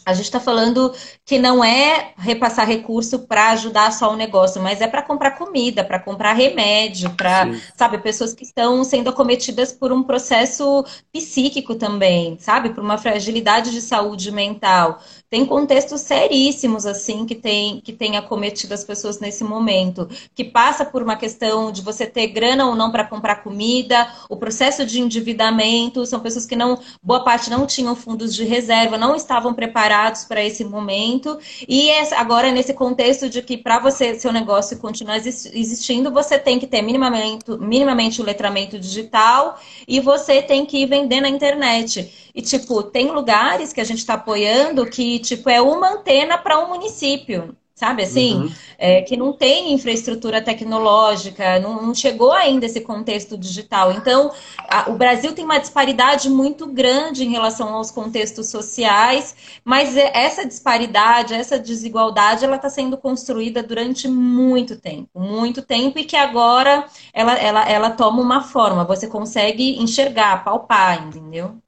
a 0.08 0.14
gente 0.14 0.24
está 0.24 0.40
falando 0.40 0.94
que 1.26 1.38
não 1.38 1.62
é 1.62 2.14
repassar 2.18 2.66
recurso 2.66 3.28
para 3.28 3.50
ajudar 3.50 3.92
só 3.92 4.14
o 4.14 4.16
negócio, 4.16 4.62
mas 4.62 4.80
é 4.80 4.88
para 4.88 5.02
comprar 5.02 5.32
comida, 5.32 5.84
para 5.84 6.00
comprar 6.00 6.32
remédio, 6.32 7.10
para, 7.10 7.52
sabe, 7.76 7.98
pessoas 7.98 8.34
que 8.34 8.46
estão 8.46 8.86
sendo 8.86 9.10
acometidas 9.10 9.74
por 9.74 9.92
um 9.92 10.02
processo 10.02 10.86
psíquico 11.12 11.76
também, 11.76 12.38
sabe, 12.40 12.70
por 12.70 12.82
uma 12.82 12.98
fragilidade 12.98 13.70
de 13.70 13.82
saúde 13.82 14.32
mental. 14.32 15.02
Tem 15.29 15.46
contextos 15.46 16.01
seríssimos, 16.01 16.86
assim, 16.86 17.25
que 17.25 17.36
tem, 17.36 17.81
que 17.81 17.91
tem 17.91 18.15
acometido 18.15 18.74
as 18.74 18.86
pessoas 18.86 19.19
nesse 19.19 19.43
momento, 19.43 20.07
que 20.34 20.41
passa 20.41 20.86
por 20.86 21.03
uma 21.03 21.17
questão 21.17 21.69
de 21.69 21.81
você 21.81 22.05
ter 22.05 22.27
grana 22.27 22.65
ou 22.65 22.75
não 22.75 22.89
para 22.93 23.03
comprar 23.03 23.43
comida, 23.43 24.07
o 24.29 24.38
processo 24.38 24.86
de 24.86 25.01
endividamento, 25.01 26.05
são 26.05 26.22
pessoas 26.22 26.46
que 26.46 26.55
não, 26.55 26.79
boa 27.03 27.25
parte 27.25 27.50
não 27.50 27.65
tinham 27.67 27.93
fundos 27.93 28.34
de 28.34 28.46
reserva, 28.46 28.98
não 28.98 29.17
estavam 29.17 29.53
preparados 29.53 30.24
para 30.24 30.41
esse 30.41 30.63
momento, 30.63 31.38
e 31.67 31.91
agora 32.15 32.50
nesse 32.50 32.74
contexto 32.74 33.29
de 33.29 33.41
que 33.41 33.57
para 33.57 33.79
você, 33.79 34.17
seu 34.17 34.31
negócio 34.31 34.77
continuar 34.77 35.17
existindo, 35.17 36.10
você 36.10 36.39
tem 36.39 36.57
que 36.57 36.67
ter 36.67 36.81
minimamente, 36.81 37.43
minimamente 37.60 38.22
o 38.22 38.25
letramento 38.25 38.79
digital 38.79 39.60
e 39.86 40.00
você 40.00 40.41
tem 40.41 40.65
que 40.65 40.77
ir 40.77 40.86
vender 40.86 41.19
na 41.19 41.27
internet. 41.27 42.26
E, 42.38 42.41
tipo, 42.44 42.84
tem 42.84 43.10
lugares 43.10 43.74
que 43.74 43.82
a 43.82 43.84
gente 43.84 43.98
está 43.98 44.13
apoiando 44.13 44.86
que, 44.86 45.17
tipo, 45.17 45.50
é 45.50 45.60
uma 45.60 45.94
antena 45.94 46.38
para 46.38 46.63
um 46.63 46.67
município. 46.70 47.58
Sabe 47.74 48.03
assim? 48.03 48.34
Uhum. 48.36 48.51
É, 48.77 49.01
que 49.01 49.17
não 49.17 49.34
tem 49.34 49.74
infraestrutura 49.74 50.41
tecnológica, 50.41 51.60
não, 51.60 51.82
não, 51.82 51.94
chegou 51.96 52.32
ainda 52.32 52.65
esse 52.65 52.82
contexto 52.82 53.38
digital. 53.38 53.91
Então, 53.91 54.32
a, 54.67 54.89
o 54.89 54.96
Brasil 54.96 55.34
tem 55.34 55.46
uma 55.46 55.60
disparidade 55.60 56.27
muito 56.27 56.67
grande 56.67 57.24
em 57.24 57.29
relação 57.29 57.74
aos 57.75 57.91
contextos 57.91 58.50
sociais, 58.50 59.36
mas 59.63 59.96
é, 59.96 60.12
essa 60.13 60.46
disparidade, 60.46 61.36
essa 61.36 61.60
desigualdade, 61.60 62.46
ela 62.46 62.56
está 62.56 62.70
sendo 62.70 62.98
construída 62.98 63.62
durante 63.62 64.08
muito 64.08 64.75
tempo, 64.75 65.20
muito 65.20 65.62
tempo, 65.62 66.00
e 66.00 66.03
que 66.03 66.15
agora 66.15 66.86
ela, 67.13 67.34
ela, 67.36 67.70
ela 67.70 67.89
toma 67.91 68.22
uma 68.22 68.41
forma, 68.41 68.86
você 68.86 69.08
consegue 69.08 69.79
enxergar, 69.79 70.44
palpar, 70.44 71.08
entendeu? 71.08 71.62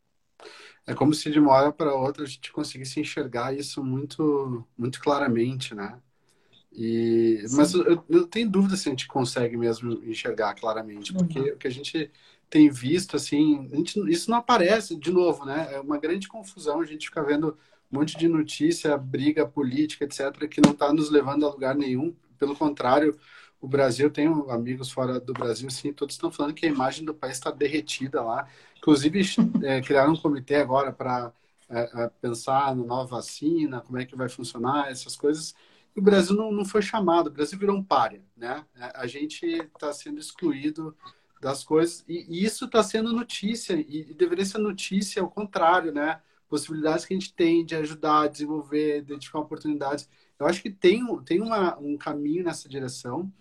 É 0.90 0.96
como 0.96 1.14
se 1.14 1.30
de 1.30 1.40
uma 1.40 1.52
hora 1.52 1.72
para 1.72 1.94
outra 1.94 2.24
a 2.24 2.26
gente 2.26 2.52
conseguisse 2.52 3.00
enxergar 3.00 3.56
isso 3.56 3.84
muito, 3.84 4.66
muito 4.76 5.00
claramente, 5.00 5.76
né? 5.76 6.00
E, 6.72 7.46
mas 7.52 7.76
eu, 7.76 8.04
eu 8.10 8.26
tenho 8.26 8.50
dúvida 8.50 8.76
se 8.76 8.90
a 8.90 8.92
gente 8.92 9.08
consegue 9.08 9.56
mesmo 9.56 10.04
enxergar 10.04 10.56
claramente, 10.56 11.14
porque 11.14 11.40
uhum. 11.40 11.48
o 11.50 11.58
que 11.58 11.68
a 11.68 11.72
gente 11.72 12.10
tem 12.50 12.72
visto, 12.72 13.16
assim, 13.16 13.70
gente, 13.72 14.00
isso 14.12 14.32
não 14.32 14.40
aparece, 14.40 14.96
de 14.96 15.12
novo, 15.12 15.46
né? 15.46 15.70
É 15.74 15.80
uma 15.80 16.00
grande 16.00 16.28
confusão, 16.28 16.82
a 16.82 16.86
gente 16.86 17.06
fica 17.06 17.24
vendo 17.24 17.56
um 17.92 18.00
monte 18.00 18.18
de 18.18 18.28
notícia, 18.28 18.98
briga 18.98 19.46
política, 19.46 20.06
etc., 20.06 20.48
que 20.50 20.60
não 20.60 20.72
está 20.72 20.92
nos 20.92 21.12
levando 21.12 21.46
a 21.46 21.52
lugar 21.52 21.76
nenhum. 21.76 22.16
Pelo 22.40 22.56
contrário, 22.56 23.16
o 23.62 23.68
Brasil, 23.68 24.10
tem 24.10 24.28
amigos 24.50 24.92
fora 24.92 25.20
do 25.20 25.34
Brasil, 25.34 25.68
assim, 25.68 25.92
todos 25.94 26.16
estão 26.16 26.32
falando 26.32 26.54
que 26.54 26.66
a 26.66 26.70
imagem 26.70 27.06
do 27.06 27.14
país 27.14 27.34
está 27.34 27.52
derretida 27.52 28.22
lá. 28.22 28.48
Inclusive, 28.78 29.22
é, 29.64 29.82
criaram 29.82 30.14
um 30.14 30.18
comitê 30.18 30.56
agora 30.56 30.94
para 30.94 31.34
é, 31.70 32.04
é, 32.06 32.10
pensar 32.22 32.76
na 32.76 32.84
nova 32.84 33.18
vacina, 33.18 33.82
como 33.82 33.98
é 34.00 34.06
que 34.06 34.16
vai 34.16 34.30
funcionar, 34.30 34.90
essas 34.90 35.16
coisas. 35.16 35.54
E 35.96 36.00
o 36.00 36.04
Brasil 36.04 36.36
não, 36.36 36.52
não 36.52 36.66
foi 36.66 36.82
chamado, 36.82 37.28
o 37.28 37.32
Brasil 37.32 37.60
virou 37.60 37.76
um 37.76 37.84
páreo, 37.84 38.24
né? 38.36 38.66
É, 38.76 38.92
a 38.96 39.08
gente 39.08 39.46
está 39.46 39.92
sendo 39.94 40.20
excluído 40.20 40.96
das 41.42 41.64
coisas, 41.64 42.04
e, 42.08 42.26
e 42.30 42.44
isso 42.46 42.66
está 42.66 42.82
sendo 42.84 43.14
notícia, 43.14 43.74
e, 43.74 44.12
e 44.12 44.14
deveria 44.14 44.46
ser 44.46 44.58
notícia 44.58 45.22
ao 45.22 45.30
contrário, 45.30 45.92
né? 45.92 46.22
Possibilidades 46.48 47.06
que 47.06 47.14
a 47.14 47.18
gente 47.20 47.34
tem 47.34 47.64
de 47.66 47.76
ajudar, 47.76 48.28
desenvolver, 48.28 49.00
identificar 49.00 49.40
oportunidades. 49.40 50.10
Eu 50.40 50.48
acho 50.48 50.62
que 50.62 50.72
tem, 50.72 51.06
tem 51.24 51.42
uma, 51.42 51.78
um 51.80 51.98
caminho 51.98 52.44
nessa 52.44 52.70
direção. 52.70 53.32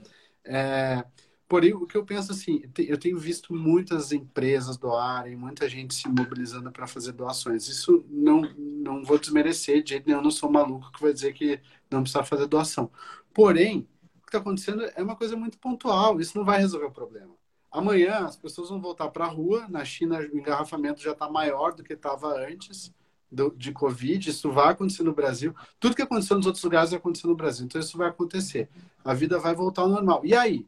É, 0.45 1.05
porém, 1.49 1.75
o 1.75 1.87
que 1.87 1.97
eu 1.97 2.05
penso 2.05 2.33
assim, 2.33 2.62
eu 2.78 2.99
tenho 2.99 3.19
visto 3.19 3.55
muitas 3.55 4.12
empresas 4.12 4.76
doarem, 4.76 5.37
muita 5.37 5.69
gente 5.69 5.95
se 5.95 6.09
mobilizando 6.09 6.73
para 6.73 6.87
fazer 6.87 7.12
doações. 7.12 7.69
Isso 7.69 8.05
não, 8.09 8.43
não 8.57 9.05
vou 9.05 9.19
desmerecer 9.19 9.83
de 9.83 9.90
jeito 9.90 10.07
nenhum, 10.07 10.19
eu 10.19 10.25
não 10.25 10.31
sou 10.31 10.50
maluco 10.50 10.90
que 10.93 11.00
vai 11.02 11.12
dizer 11.12 11.33
que 11.35 11.61
não 11.90 12.02
precisa 12.02 12.25
fazer 12.25 12.47
doação. 12.49 12.90
Porém, 13.33 13.88
o 14.17 14.23
que 14.23 14.28
está 14.28 14.38
acontecendo 14.38 14.83
é 14.85 15.02
uma 15.02 15.17
coisa 15.17 15.37
muito 15.37 15.59
pontual, 15.59 16.21
isso 16.21 16.37
não 16.37 16.45
vai 16.45 16.59
resolver 16.59 16.87
o 16.87 16.93
problema. 16.93 17.35
Amanhã 17.71 18.26
as 18.26 18.37
pessoas 18.37 18.71
vão 18.71 18.81
voltar 18.81 19.09
para 19.11 19.26
a 19.26 19.28
rua. 19.28 19.69
Na 19.69 19.85
China, 19.85 20.19
o 20.19 20.38
engarrafamento 20.38 21.02
já 21.02 21.12
está 21.12 21.28
maior 21.31 21.75
do 21.75 21.85
que 21.85 21.93
estava 21.93 22.28
antes 22.47 22.93
do, 23.30 23.50
de 23.56 23.73
Covid. 23.73 24.30
Isso 24.30 24.50
vai 24.50 24.73
acontecer 24.73 25.02
no 25.02 25.12
Brasil. 25.12 25.54
Tudo 25.78 25.94
que 25.94 26.02
aconteceu 26.02 26.37
nos 26.37 26.47
outros 26.47 26.64
lugares 26.64 26.90
vai 26.90 26.99
acontecer 26.99 27.26
no 27.26 27.35
Brasil. 27.35 27.66
Então, 27.66 27.80
isso 27.80 27.97
vai 27.97 28.08
acontecer. 28.08 28.68
A 29.04 29.14
vida 29.14 29.38
vai 29.38 29.54
voltar 29.54 29.82
ao 29.82 29.88
normal. 29.88 30.20
E 30.25 30.35
aí? 30.35 30.66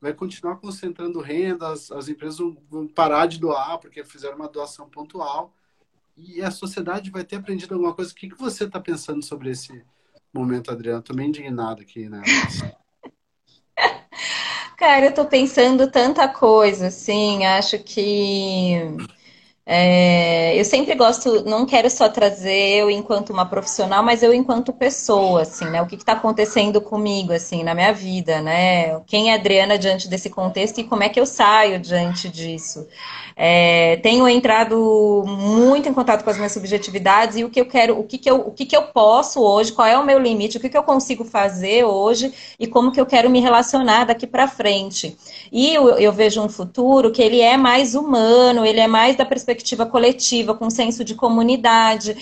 Vai 0.00 0.12
continuar 0.12 0.56
concentrando 0.56 1.20
renda, 1.20 1.68
as, 1.68 1.90
as 1.90 2.08
empresas 2.08 2.38
vão 2.70 2.86
parar 2.86 3.26
de 3.26 3.40
doar 3.40 3.78
porque 3.78 4.04
fizeram 4.04 4.36
uma 4.36 4.48
doação 4.48 4.88
pontual. 4.88 5.52
E 6.16 6.42
a 6.42 6.50
sociedade 6.50 7.10
vai 7.10 7.24
ter 7.24 7.36
aprendido 7.36 7.74
alguma 7.74 7.94
coisa. 7.94 8.12
O 8.12 8.14
que, 8.14 8.28
que 8.28 8.38
você 8.38 8.64
está 8.64 8.80
pensando 8.80 9.24
sobre 9.24 9.50
esse 9.50 9.82
momento, 10.32 10.70
Adriano? 10.70 11.00
Estou 11.00 11.16
meio 11.16 11.28
indignado 11.28 11.82
aqui, 11.82 12.08
né? 12.08 12.22
Cara, 14.76 15.06
eu 15.06 15.14
tô 15.14 15.24
pensando 15.24 15.90
tanta 15.90 16.28
coisa, 16.28 16.88
assim, 16.88 17.46
acho 17.46 17.78
que 17.78 18.76
é, 19.68 20.58
eu 20.58 20.64
sempre 20.64 20.94
gosto, 20.94 21.44
não 21.44 21.66
quero 21.66 21.90
só 21.90 22.08
trazer 22.08 22.78
eu 22.78 22.88
enquanto 22.88 23.30
uma 23.30 23.44
profissional, 23.44 24.00
mas 24.00 24.22
eu 24.22 24.32
enquanto 24.32 24.72
pessoa, 24.72 25.42
assim, 25.42 25.64
né? 25.64 25.82
O 25.82 25.86
que 25.88 25.96
está 25.96 26.12
acontecendo 26.12 26.80
comigo, 26.80 27.32
assim, 27.32 27.64
na 27.64 27.74
minha 27.74 27.92
vida, 27.92 28.40
né? 28.40 29.00
Quem 29.06 29.32
é 29.32 29.34
Adriana 29.34 29.76
diante 29.76 30.08
desse 30.08 30.30
contexto 30.30 30.78
e 30.78 30.84
como 30.84 31.02
é 31.02 31.08
que 31.08 31.18
eu 31.18 31.26
saio 31.26 31.80
diante 31.80 32.28
disso? 32.28 32.86
É, 33.38 33.96
tenho 33.98 34.26
entrado 34.26 35.22
muito 35.26 35.86
em 35.86 35.92
contato 35.92 36.24
com 36.24 36.30
as 36.30 36.38
minhas 36.38 36.52
subjetividades 36.52 37.36
e 37.36 37.44
o 37.44 37.50
que 37.50 37.60
eu 37.60 37.66
quero, 37.66 38.00
o 38.00 38.02
que, 38.02 38.16
que, 38.16 38.30
eu, 38.30 38.36
o 38.36 38.50
que, 38.50 38.64
que 38.64 38.74
eu 38.74 38.84
posso 38.84 39.42
hoje, 39.42 39.72
qual 39.72 39.86
é 39.86 39.98
o 39.98 40.06
meu 40.06 40.18
limite, 40.18 40.56
o 40.56 40.60
que, 40.60 40.70
que 40.70 40.78
eu 40.78 40.82
consigo 40.82 41.22
fazer 41.22 41.84
hoje 41.84 42.32
e 42.58 42.66
como 42.66 42.90
que 42.90 42.98
eu 42.98 43.04
quero 43.04 43.28
me 43.28 43.38
relacionar 43.38 44.04
daqui 44.04 44.26
para 44.26 44.48
frente. 44.48 45.18
E 45.52 45.70
eu, 45.74 45.98
eu 45.98 46.14
vejo 46.14 46.40
um 46.40 46.48
futuro 46.48 47.12
que 47.12 47.20
ele 47.20 47.42
é 47.42 47.58
mais 47.58 47.94
humano, 47.94 48.64
ele 48.64 48.80
é 48.80 48.86
mais 48.86 49.16
da 49.16 49.24
perspectiva 49.26 49.84
coletiva, 49.84 50.54
com 50.54 50.70
senso 50.70 51.04
de 51.04 51.14
comunidade. 51.14 52.16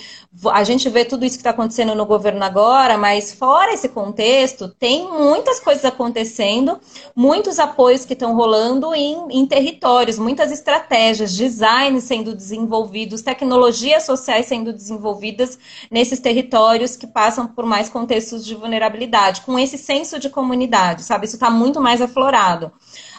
A 0.51 0.65
gente 0.65 0.89
vê 0.89 1.05
tudo 1.05 1.23
isso 1.23 1.37
que 1.37 1.41
está 1.41 1.51
acontecendo 1.51 1.95
no 1.95 2.05
governo 2.05 2.43
agora, 2.43 2.97
mas 2.97 3.33
fora 3.33 3.73
esse 3.73 3.87
contexto, 3.87 4.67
tem 4.67 5.09
muitas 5.09 5.61
coisas 5.61 5.85
acontecendo, 5.85 6.77
muitos 7.15 7.57
apoios 7.57 8.03
que 8.03 8.11
estão 8.11 8.35
rolando 8.35 8.93
em, 8.93 9.27
em 9.29 9.45
territórios, 9.45 10.19
muitas 10.19 10.51
estratégias 10.51 11.04
estratégias, 11.05 11.35
design 11.35 12.01
sendo 12.01 12.35
desenvolvidos, 12.35 13.21
tecnologias 13.21 14.03
sociais 14.03 14.45
sendo 14.47 14.73
desenvolvidas 14.73 15.57
nesses 15.91 16.19
territórios 16.19 16.95
que 16.95 17.07
passam 17.07 17.47
por 17.47 17.65
mais 17.65 17.89
contextos 17.89 18.45
de 18.45 18.55
vulnerabilidade, 18.55 19.41
com 19.41 19.57
esse 19.59 19.77
senso 19.77 20.19
de 20.19 20.29
comunidade, 20.29 21.03
sabe? 21.03 21.25
Isso 21.25 21.35
está 21.35 21.49
muito 21.49 21.79
mais 21.81 22.01
aflorado. 22.01 22.71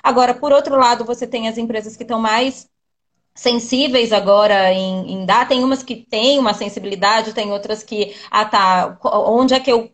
Agora, 0.02 0.34
por 0.34 0.52
outro 0.52 0.76
lado, 0.76 1.04
você 1.04 1.26
tem 1.26 1.48
as 1.48 1.58
empresas 1.58 1.96
que 1.96 2.02
estão 2.02 2.20
mais 2.20 2.68
sensíveis 3.36 4.12
agora 4.12 4.72
em, 4.72 5.12
em, 5.12 5.26
dar. 5.26 5.46
Tem 5.46 5.62
umas 5.62 5.82
que 5.82 5.94
têm 5.94 6.38
uma 6.38 6.54
sensibilidade, 6.54 7.34
tem 7.34 7.52
outras 7.52 7.82
que, 7.82 8.16
ah 8.30 8.46
tá, 8.46 8.98
onde 9.04 9.54
é 9.54 9.60
que 9.60 9.70
eu 9.70 9.90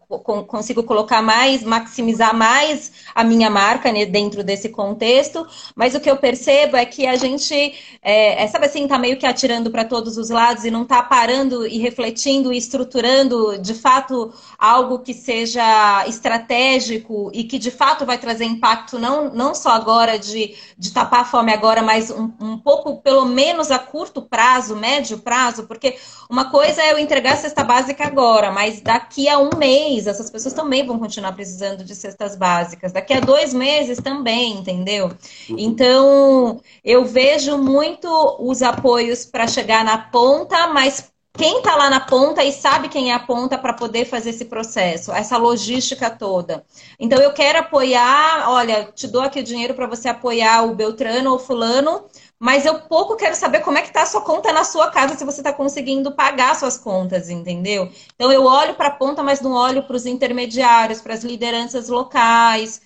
consigo 0.47 0.85
colocar 0.85 1.21
mais, 1.21 1.63
maximizar 1.63 2.35
mais 2.35 2.93
a 3.15 3.25
minha 3.25 3.51
marca 3.51 3.91
né, 3.93 4.07
dentro 4.07 4.45
desse 4.45 4.69
contexto. 4.69 5.47
Mas 5.75 5.95
o 5.95 6.01
que 6.01 6.09
eu 6.09 6.17
percebo 6.17 6.77
é 6.77 6.87
que 6.87 7.05
a 7.05 7.17
gente, 7.17 7.55
é, 8.01 8.45
é 8.45 8.47
sabe 8.47 8.67
assim, 8.67 8.87
tá 8.87 8.97
meio 8.97 9.19
que 9.19 9.27
atirando 9.27 9.71
para 9.71 9.85
todos 9.85 10.17
os 10.17 10.31
lados 10.31 10.65
e 10.65 10.71
não 10.71 10.85
tá 10.85 11.03
parando 11.03 11.67
e 11.67 11.79
refletindo 11.79 12.53
e 12.53 12.57
estruturando 12.57 13.59
de 13.59 13.75
fato 13.75 14.33
algo 14.57 15.01
que 15.01 15.13
seja 15.13 16.07
estratégico 16.07 17.31
e 17.35 17.43
que 17.43 17.59
de 17.59 17.73
fato 17.73 18.07
vai 18.07 18.19
trazer 18.19 18.45
impacto 18.45 18.99
não, 18.99 19.35
não 19.35 19.55
só 19.55 19.71
agora 19.71 20.17
de, 20.17 20.55
de 20.79 20.93
tapar 20.93 21.23
a 21.23 21.25
fome 21.25 21.53
agora, 21.53 21.83
mas 21.83 22.11
um, 22.11 22.31
um 22.41 22.57
pouco 22.57 23.01
pelo 23.01 23.32
menos 23.33 23.71
a 23.71 23.79
curto 23.79 24.23
prazo, 24.23 24.77
médio 24.77 25.19
prazo, 25.19 25.65
porque 25.65 25.97
uma 26.31 26.51
coisa 26.51 26.83
é 26.83 26.93
eu 26.93 26.99
entregar 26.99 27.35
a 27.35 27.37
cesta 27.37 27.65
básica 27.65 28.07
agora, 28.07 28.53
mas 28.53 28.81
daqui 28.81 29.29
a 29.29 29.39
um 29.39 29.51
mês 29.57 30.07
essas 30.07 30.31
pessoas 30.31 30.55
também 30.55 30.87
vão 30.87 30.99
continuar 30.99 31.33
precisando 31.33 31.85
de 31.85 31.95
cestas 31.95 32.37
básicas. 32.37 32.93
Daqui 32.93 33.15
a 33.15 33.21
dois 33.21 33.53
meses 33.53 33.99
também, 33.99 34.59
entendeu? 34.59 35.07
Uhum. 35.49 35.57
Então 35.59 36.61
eu 36.85 37.05
vejo 37.05 37.59
muito 37.59 38.09
os 38.39 38.63
apoios 38.63 39.25
para 39.25 39.49
chegar 39.49 39.85
na 39.85 39.99
ponta, 39.99 40.69
mas 40.69 41.13
quem 41.35 41.59
está 41.59 41.77
lá 41.77 41.89
na 41.89 42.01
ponta 42.01 42.45
e 42.45 42.53
sabe 42.53 42.89
quem 42.89 43.11
é 43.11 43.15
a 43.15 43.19
ponta 43.19 43.57
para 43.57 43.73
poder 43.73 44.05
fazer 44.05 44.31
esse 44.31 44.45
processo, 44.45 45.11
essa 45.13 45.39
logística 45.39 46.11
toda. 46.11 46.63
Então 47.01 47.19
eu 47.19 47.33
quero 47.33 47.61
apoiar, 47.61 48.51
olha, 48.51 48.85
te 48.95 49.07
dou 49.07 49.23
aqui 49.23 49.41
o 49.41 49.45
dinheiro 49.45 49.73
para 49.73 49.87
você 49.87 50.09
apoiar 50.11 50.63
o 50.65 50.75
Beltrano 50.75 51.33
ou 51.33 51.39
fulano, 51.39 52.05
mas 52.43 52.67
eu 52.67 52.81
pouco 52.89 53.15
quero 53.17 53.37
saber 53.37 53.61
como 53.61 53.79
é 53.79 53.83
que 53.83 53.87
está 53.89 54.03
a 54.03 54.07
sua 54.07 54.21
conta 54.23 54.53
na 54.53 54.65
sua 54.65 54.91
casa, 54.91 55.15
se 55.17 55.25
você 55.25 55.41
está 55.41 55.53
conseguindo 55.53 56.11
pagar 56.11 56.57
suas 56.57 56.77
contas, 56.77 57.31
entendeu? 57.31 57.89
Então 58.17 58.33
eu 58.33 58.45
olho 58.45 58.75
para 58.75 58.89
a 58.89 58.91
ponta, 58.91 59.23
mas 59.23 59.41
não 59.41 59.53
olho 59.53 59.85
para 59.85 59.95
os 59.95 60.07
intermediários, 60.07 61.01
para 61.01 61.15
as 61.15 61.23
lideranças 61.23 61.89
locais. 61.89 62.83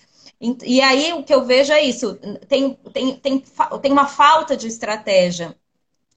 E 0.63 0.79
aí 0.79 1.11
o 1.13 1.23
que 1.23 1.33
eu 1.33 1.43
vejo 1.43 1.73
é 1.73 1.81
isso: 1.81 2.15
tem, 2.47 2.75
tem, 2.93 3.15
tem, 3.17 3.43
tem 3.81 3.91
uma 3.91 4.05
falta 4.05 4.55
de 4.55 4.67
estratégia. 4.67 5.57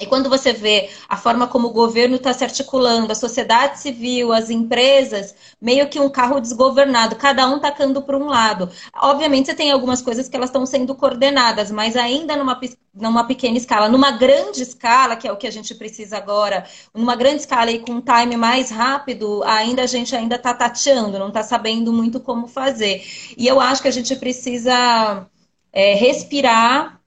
E 0.00 0.06
quando 0.06 0.30
você 0.30 0.52
vê 0.54 0.88
a 1.06 1.16
forma 1.16 1.46
como 1.46 1.68
o 1.68 1.72
governo 1.72 2.16
está 2.16 2.32
se 2.32 2.42
articulando, 2.42 3.12
a 3.12 3.14
sociedade 3.14 3.78
civil, 3.80 4.32
as 4.32 4.48
empresas, 4.48 5.34
meio 5.60 5.88
que 5.90 6.00
um 6.00 6.08
carro 6.08 6.40
desgovernado, 6.40 7.16
cada 7.16 7.46
um 7.46 7.58
tacando 7.58 8.00
para 8.00 8.16
um 8.16 8.24
lado. 8.24 8.70
Obviamente 8.94 9.46
você 9.46 9.54
tem 9.54 9.70
algumas 9.70 10.00
coisas 10.00 10.26
que 10.26 10.34
elas 10.34 10.48
estão 10.48 10.64
sendo 10.64 10.94
coordenadas, 10.94 11.70
mas 11.70 11.96
ainda 11.96 12.34
numa, 12.34 12.58
numa 12.94 13.24
pequena 13.24 13.58
escala. 13.58 13.90
Numa 13.90 14.12
grande 14.12 14.62
escala, 14.62 15.16
que 15.16 15.28
é 15.28 15.32
o 15.32 15.36
que 15.36 15.46
a 15.46 15.52
gente 15.52 15.74
precisa 15.74 16.16
agora, 16.16 16.64
numa 16.94 17.14
grande 17.14 17.40
escala 17.42 17.70
e 17.70 17.80
com 17.80 17.92
um 17.92 18.00
time 18.00 18.38
mais 18.38 18.70
rápido, 18.70 19.42
ainda 19.44 19.82
a 19.82 19.86
gente 19.86 20.16
ainda 20.16 20.36
está 20.36 20.54
tateando, 20.54 21.18
não 21.18 21.28
está 21.28 21.42
sabendo 21.42 21.92
muito 21.92 22.18
como 22.20 22.48
fazer. 22.48 23.04
E 23.36 23.46
eu 23.46 23.60
acho 23.60 23.82
que 23.82 23.88
a 23.88 23.92
gente 23.92 24.16
precisa 24.16 25.26
é, 25.72 25.94
respirar 25.94 26.99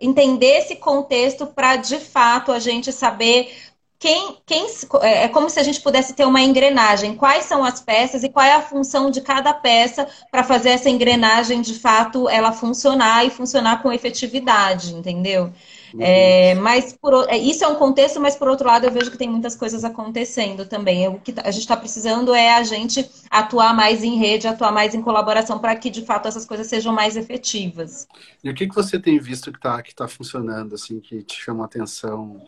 entender 0.00 0.58
esse 0.58 0.76
contexto 0.76 1.46
para 1.46 1.76
de 1.76 1.98
fato 1.98 2.52
a 2.52 2.58
gente 2.58 2.92
saber 2.92 3.54
quem, 3.98 4.36
quem 4.44 4.66
é, 5.02 5.24
é 5.24 5.28
como 5.28 5.48
se 5.48 5.58
a 5.58 5.62
gente 5.62 5.80
pudesse 5.80 6.14
ter 6.14 6.26
uma 6.26 6.40
engrenagem, 6.42 7.16
quais 7.16 7.46
são 7.46 7.64
as 7.64 7.80
peças 7.80 8.22
e 8.22 8.28
qual 8.28 8.44
é 8.44 8.52
a 8.54 8.62
função 8.62 9.10
de 9.10 9.20
cada 9.22 9.54
peça 9.54 10.06
para 10.30 10.44
fazer 10.44 10.70
essa 10.70 10.90
engrenagem 10.90 11.62
de 11.62 11.74
fato 11.74 12.28
ela 12.28 12.52
funcionar 12.52 13.24
e 13.26 13.30
funcionar 13.30 13.82
com 13.82 13.92
efetividade, 13.92 14.94
entendeu? 14.94 15.52
É, 15.98 16.54
mas 16.56 16.92
por, 16.92 17.28
é, 17.28 17.36
isso 17.36 17.64
é 17.64 17.68
um 17.68 17.76
contexto, 17.76 18.20
mas 18.20 18.36
por 18.36 18.48
outro 18.48 18.66
lado 18.66 18.84
eu 18.84 18.90
vejo 18.90 19.10
que 19.10 19.18
tem 19.18 19.28
muitas 19.28 19.54
coisas 19.54 19.84
acontecendo 19.84 20.66
também. 20.66 21.08
O 21.08 21.20
que 21.20 21.34
a 21.42 21.50
gente 21.50 21.62
está 21.62 21.76
precisando 21.76 22.34
é 22.34 22.54
a 22.54 22.62
gente 22.62 23.08
atuar 23.30 23.74
mais 23.74 24.02
em 24.02 24.16
rede, 24.16 24.48
atuar 24.48 24.72
mais 24.72 24.94
em 24.94 25.02
colaboração 25.02 25.58
para 25.58 25.74
que 25.76 25.90
de 25.90 26.04
fato 26.04 26.28
essas 26.28 26.44
coisas 26.44 26.66
sejam 26.66 26.92
mais 26.92 27.16
efetivas. 27.16 28.06
E 28.42 28.50
o 28.50 28.54
que, 28.54 28.66
que 28.66 28.74
você 28.74 28.98
tem 28.98 29.18
visto 29.18 29.52
que 29.52 29.58
está 29.58 29.82
que 29.82 29.94
tá 29.94 30.08
funcionando, 30.08 30.74
assim, 30.74 31.00
que 31.00 31.22
te 31.22 31.40
chama 31.40 31.64
a 31.64 31.66
atenção 31.66 32.44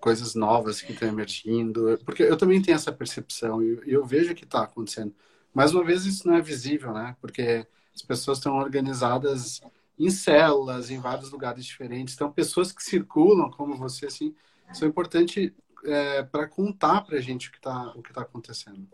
coisas 0.00 0.34
novas 0.34 0.80
que 0.80 0.92
estão 0.92 1.08
emergindo, 1.08 1.98
porque 2.04 2.22
eu 2.22 2.36
também 2.36 2.62
tenho 2.62 2.76
essa 2.76 2.92
percepção 2.92 3.62
e 3.62 3.68
eu, 3.68 3.82
eu 3.84 4.06
vejo 4.06 4.34
que 4.34 4.44
está 4.44 4.62
acontecendo. 4.62 5.12
Mais 5.52 5.74
uma 5.74 5.84
vez, 5.84 6.06
isso 6.06 6.26
não 6.26 6.36
é 6.36 6.40
visível, 6.40 6.92
né? 6.92 7.16
Porque 7.20 7.66
as 7.94 8.02
pessoas 8.02 8.38
estão 8.38 8.56
organizadas 8.56 9.60
em 9.98 10.10
células, 10.10 10.90
em 10.90 10.98
vários 10.98 11.30
lugares 11.30 11.64
diferentes. 11.64 12.14
Então, 12.14 12.30
pessoas 12.30 12.70
que 12.70 12.82
circulam, 12.82 13.50
como 13.50 13.76
você, 13.76 14.06
assim, 14.06 14.34
são 14.72 14.86
importantes 14.86 15.50
é, 15.84 16.22
para 16.22 16.46
contar 16.46 17.02
para 17.02 17.18
a 17.18 17.20
gente 17.20 17.48
o 17.48 17.52
que 17.52 17.58
está 17.58 17.92
tá 18.14 18.20
acontecendo. 18.20 18.86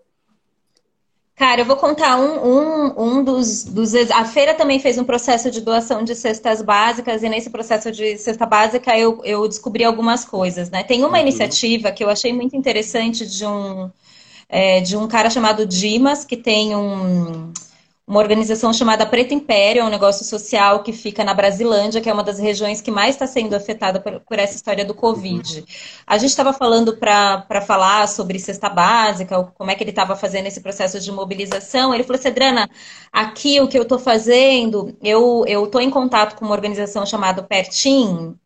Cara, 1.36 1.60
eu 1.60 1.64
vou 1.64 1.76
contar 1.76 2.16
um, 2.16 2.46
um, 2.46 3.16
um 3.16 3.24
dos, 3.24 3.64
dos. 3.64 3.92
A 4.12 4.24
feira 4.24 4.54
também 4.54 4.78
fez 4.78 4.98
um 4.98 5.04
processo 5.04 5.50
de 5.50 5.60
doação 5.60 6.04
de 6.04 6.14
cestas 6.14 6.62
básicas, 6.62 7.24
e 7.24 7.28
nesse 7.28 7.50
processo 7.50 7.90
de 7.90 8.16
cesta 8.16 8.46
básica 8.46 8.96
eu, 8.96 9.20
eu 9.24 9.48
descobri 9.48 9.82
algumas 9.82 10.24
coisas, 10.24 10.70
né? 10.70 10.84
Tem 10.84 11.02
uma 11.02 11.16
uhum. 11.16 11.22
iniciativa 11.22 11.90
que 11.90 12.04
eu 12.04 12.08
achei 12.08 12.32
muito 12.32 12.54
interessante 12.54 13.26
de 13.26 13.44
um, 13.44 13.90
é, 14.48 14.80
de 14.80 14.96
um 14.96 15.08
cara 15.08 15.28
chamado 15.28 15.66
Dimas, 15.66 16.24
que 16.24 16.36
tem 16.36 16.76
um 16.76 17.52
uma 18.06 18.20
organização 18.20 18.70
chamada 18.72 19.06
Preto 19.06 19.32
Império, 19.32 19.80
é 19.80 19.84
um 19.84 19.88
negócio 19.88 20.26
social 20.26 20.82
que 20.82 20.92
fica 20.92 21.24
na 21.24 21.32
Brasilândia, 21.32 22.02
que 22.02 22.10
é 22.10 22.12
uma 22.12 22.22
das 22.22 22.38
regiões 22.38 22.82
que 22.82 22.90
mais 22.90 23.14
está 23.14 23.26
sendo 23.26 23.54
afetada 23.54 23.98
por, 23.98 24.20
por, 24.20 24.38
essa 24.38 24.54
história 24.54 24.84
do 24.84 24.94
Covid. 24.94 25.64
A 26.06 26.18
gente 26.18 26.28
estava 26.28 26.52
falando 26.52 26.98
para 26.98 27.62
falar 27.66 28.06
sobre 28.06 28.38
cesta 28.38 28.68
básica, 28.68 29.42
como 29.56 29.70
é 29.70 29.74
que 29.74 29.82
ele 29.82 29.90
estava 29.90 30.14
fazendo 30.14 30.46
esse 30.46 30.60
processo 30.60 31.00
de 31.00 31.10
mobilização. 31.10 31.94
Ele 31.94 32.04
falou, 32.04 32.20
Cedrana, 32.20 32.68
aqui 33.10 33.58
o 33.60 33.68
que 33.68 33.78
eu 33.78 33.82
estou 33.82 33.98
fazendo, 33.98 34.94
eu 35.02 35.44
estou 35.46 35.80
em 35.80 35.88
contato 35.88 36.36
com 36.36 36.44
uma 36.44 36.54
organização 36.54 37.06
chamada 37.06 37.42
Pertim, 37.42 38.38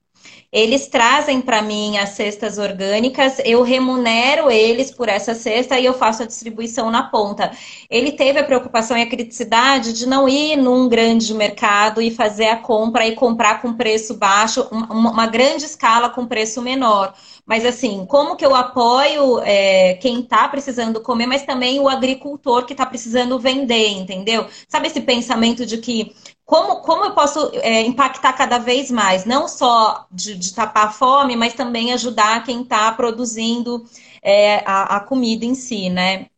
eles 0.50 0.86
trazem 0.86 1.42
para 1.42 1.60
mim 1.60 1.98
as 1.98 2.10
cestas 2.10 2.56
orgânicas, 2.56 3.38
eu 3.44 3.62
remunero 3.62 4.50
eles 4.50 4.90
por 4.90 5.08
essa 5.08 5.34
cesta 5.34 5.78
e 5.78 5.84
eu 5.84 5.92
faço 5.92 6.22
a 6.22 6.26
distribuição 6.26 6.90
na 6.90 7.02
ponta. 7.02 7.52
Ele 7.90 8.12
teve 8.12 8.38
a 8.38 8.44
preocupação 8.44 8.96
e 8.96 9.02
a 9.02 9.08
criticidade 9.08 9.92
de 9.92 10.08
não 10.08 10.26
ir 10.26 10.56
num 10.56 10.88
grande 10.88 11.34
mercado 11.34 12.00
e 12.00 12.10
fazer 12.10 12.48
a 12.48 12.56
compra 12.56 13.06
e 13.06 13.14
comprar 13.14 13.60
com 13.60 13.74
preço 13.74 14.14
baixo, 14.14 14.66
uma, 14.70 15.26
grande 15.26 15.64
escala 15.64 16.08
com 16.08 16.26
preço 16.26 16.62
menor. 16.62 17.12
Mas 17.44 17.66
assim, 17.66 18.06
como 18.06 18.36
que 18.36 18.44
eu 18.44 18.54
apoio 18.54 19.40
é, 19.40 19.94
quem 19.94 20.20
está 20.20 20.48
precisando 20.48 21.00
comer, 21.02 21.26
mas 21.26 21.42
também 21.42 21.78
o 21.78 21.88
agricultor 21.88 22.64
que 22.64 22.72
está 22.72 22.86
precisando 22.86 23.38
vender, 23.38 23.88
entendeu? 23.88 24.46
Sabe 24.66 24.86
esse 24.86 25.00
pensamento 25.02 25.66
de 25.66 25.78
que 25.78 26.14
como, 26.48 26.76
como 26.76 27.04
eu 27.04 27.10
posso 27.10 27.50
é, 27.56 27.82
impactar 27.82 28.32
cada 28.32 28.56
vez 28.56 28.90
mais, 28.90 29.26
não 29.26 29.46
só 29.46 30.06
de, 30.10 30.34
de, 30.34 30.54
tapar 30.54 30.86
a 30.86 30.90
fome, 30.90 31.36
mas 31.36 31.52
também 31.52 31.92
ajudar 31.92 32.42
quem 32.42 32.62
está 32.62 32.90
produzindo 32.90 33.84
é, 34.22 34.62
a, 34.64 34.96
a, 34.96 35.00
comida 35.00 35.44
em 35.44 35.54
si, 35.54 35.90
né? 35.90 36.28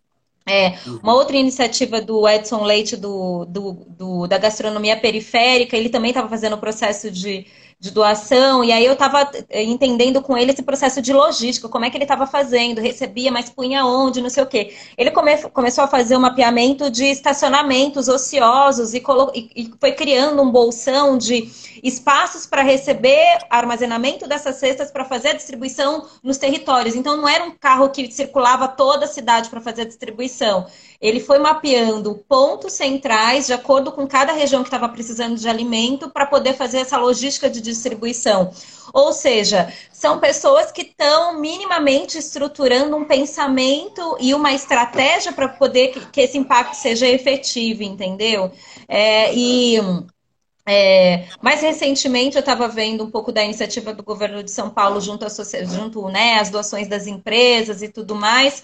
É, 0.45 0.77
uma 1.01 1.15
outra 1.15 1.37
iniciativa 1.37 2.01
do 2.01 2.29
Edson 2.29 2.65
Leite, 2.65 2.97
do, 2.97 3.45
do, 3.45 3.73
do 3.89 4.27
da 4.27 4.37
gastronomia 4.37 4.99
periférica, 4.99 5.77
ele 5.77 5.89
também 5.89 6.11
estava 6.11 6.29
fazendo 6.29 6.55
o 6.55 6.61
processo 6.61 7.09
de 7.09 7.47
de 7.81 7.91
doação, 7.91 8.63
e 8.63 8.71
aí 8.71 8.85
eu 8.85 8.93
estava 8.93 9.31
eh, 9.49 9.65
entendendo 9.65 10.21
com 10.21 10.37
ele 10.37 10.53
esse 10.53 10.63
processo 10.63 11.01
de 11.01 11.15
logística, 11.15 11.67
como 11.67 11.87
é 11.87 11.89
que 11.89 11.97
ele 11.97 12.05
estava 12.05 12.27
fazendo, 12.27 12.79
recebia, 12.79 13.33
mas 13.33 13.49
punha 13.49 13.87
onde, 13.87 14.21
não 14.21 14.29
sei 14.29 14.43
o 14.43 14.47
quê. 14.47 14.77
Ele 14.99 15.11
come, 15.11 15.35
começou 15.49 15.85
a 15.85 15.89
fazer 15.89 16.15
um 16.15 16.21
mapeamento 16.21 16.91
de 16.91 17.07
estacionamentos 17.07 18.07
ociosos 18.07 18.93
e, 18.93 19.03
e 19.57 19.73
foi 19.81 19.93
criando 19.93 20.43
um 20.43 20.51
bolsão 20.51 21.17
de 21.17 21.51
espaços 21.83 22.45
para 22.45 22.61
receber 22.61 23.39
armazenamento 23.49 24.29
dessas 24.29 24.57
cestas 24.57 24.91
para 24.91 25.07
fazer 25.07 25.29
a 25.29 25.35
distribuição 25.35 26.07
nos 26.23 26.37
territórios. 26.37 26.95
Então 26.95 27.17
não 27.17 27.27
era 27.27 27.45
um 27.45 27.53
carro 27.53 27.89
que 27.89 28.13
circulava 28.13 28.69
toda 28.69 29.07
a 29.07 29.09
cidade 29.09 29.49
para 29.49 29.61
fazer 29.63 29.83
a 29.83 29.87
distribuição. 29.87 30.67
Ele 31.01 31.19
foi 31.19 31.39
mapeando 31.39 32.23
pontos 32.29 32.75
centrais 32.75 33.47
de 33.47 33.55
acordo 33.55 33.91
com 33.91 34.07
cada 34.07 34.35
região 34.35 34.63
que 34.63 34.69
estava 34.69 34.89
precisando 34.89 35.37
de 35.37 35.49
alimento 35.49 36.11
para 36.11 36.27
poder 36.27 36.55
fazer 36.55 36.79
essa 36.79 36.99
logística 36.99 37.49
de 37.49 37.61
distribuição. 37.63 38.53
Ou 38.93 39.11
seja, 39.11 39.73
são 39.91 40.19
pessoas 40.19 40.71
que 40.71 40.83
estão 40.83 41.41
minimamente 41.41 42.19
estruturando 42.19 42.97
um 42.97 43.05
pensamento 43.05 44.17
e 44.21 44.35
uma 44.35 44.53
estratégia 44.53 45.33
para 45.33 45.49
poder 45.49 45.89
que, 46.13 46.21
esse 46.21 46.37
impacto 46.37 46.75
seja 46.75 47.07
efetivo, 47.07 47.83
entendeu? 47.83 48.53
É, 48.87 49.35
e 49.35 49.79
é, 50.67 51.25
mais 51.41 51.63
recentemente 51.63 52.37
eu 52.37 52.41
estava 52.41 52.69
vendo 52.69 53.05
um 53.05 53.11
pouco 53.11 53.33
da 53.33 53.43
iniciativa 53.43 53.95
do 53.95 54.03
governo 54.03 54.43
de 54.43 54.51
São 54.51 54.69
Paulo 54.69 55.01
junto, 55.01 55.25
a, 55.25 55.29
junto 55.65 56.09
né, 56.09 56.35
às 56.41 56.51
doações 56.51 56.89
das 56.89 57.07
empresas 57.07 57.81
e 57.81 57.89
tudo 57.89 58.15
mais 58.15 58.63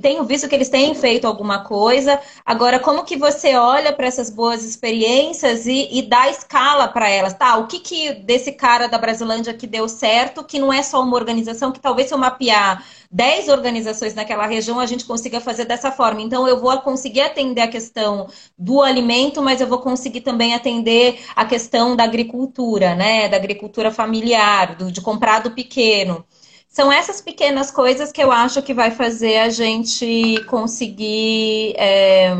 tenho 0.00 0.24
visto 0.24 0.48
que 0.48 0.54
eles 0.54 0.68
têm 0.68 0.94
feito 0.94 1.26
alguma 1.26 1.64
coisa. 1.64 2.20
Agora, 2.44 2.78
como 2.78 3.04
que 3.04 3.16
você 3.16 3.56
olha 3.56 3.92
para 3.92 4.06
essas 4.06 4.30
boas 4.30 4.64
experiências 4.64 5.66
e, 5.66 5.88
e 5.90 6.02
dá 6.02 6.28
escala 6.28 6.88
para 6.88 7.08
elas? 7.08 7.34
Tá, 7.34 7.56
o 7.56 7.66
que, 7.66 7.78
que 7.80 8.12
desse 8.14 8.52
cara 8.52 8.88
da 8.88 8.98
Brasilândia 8.98 9.54
que 9.54 9.66
deu 9.66 9.88
certo, 9.88 10.44
que 10.44 10.58
não 10.58 10.72
é 10.72 10.82
só 10.82 11.02
uma 11.02 11.16
organização, 11.16 11.72
que 11.72 11.80
talvez 11.80 12.08
se 12.08 12.14
eu 12.14 12.18
mapear 12.18 12.84
10 13.10 13.48
organizações 13.48 14.14
naquela 14.14 14.46
região, 14.46 14.78
a 14.78 14.86
gente 14.86 15.04
consiga 15.04 15.40
fazer 15.40 15.64
dessa 15.64 15.90
forma. 15.90 16.22
Então, 16.22 16.46
eu 16.46 16.60
vou 16.60 16.78
conseguir 16.80 17.22
atender 17.22 17.62
a 17.62 17.68
questão 17.68 18.28
do 18.56 18.82
alimento, 18.82 19.42
mas 19.42 19.60
eu 19.60 19.66
vou 19.66 19.80
conseguir 19.80 20.20
também 20.20 20.54
atender 20.54 21.20
a 21.34 21.44
questão 21.44 21.96
da 21.96 22.04
agricultura, 22.04 22.94
né? 22.94 23.28
Da 23.28 23.36
agricultura 23.36 23.90
familiar, 23.90 24.76
do, 24.76 24.92
de 24.92 25.00
comprar 25.00 25.40
do 25.40 25.50
pequeno. 25.50 26.24
São 26.70 26.90
essas 26.92 27.20
pequenas 27.20 27.68
coisas 27.72 28.12
que 28.12 28.22
eu 28.22 28.30
acho 28.30 28.62
que 28.62 28.72
vai 28.72 28.92
fazer 28.92 29.38
a 29.38 29.50
gente 29.50 30.40
conseguir. 30.46 31.74
É... 31.76 32.30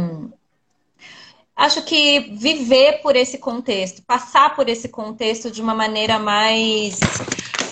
Acho 1.56 1.82
que 1.82 2.20
viver 2.38 3.02
por 3.02 3.16
esse 3.16 3.38
contexto, 3.38 4.02
passar 4.04 4.54
por 4.54 4.68
esse 4.68 4.88
contexto 4.88 5.50
de 5.50 5.60
uma 5.60 5.74
maneira 5.74 6.16
mais. 6.16 7.00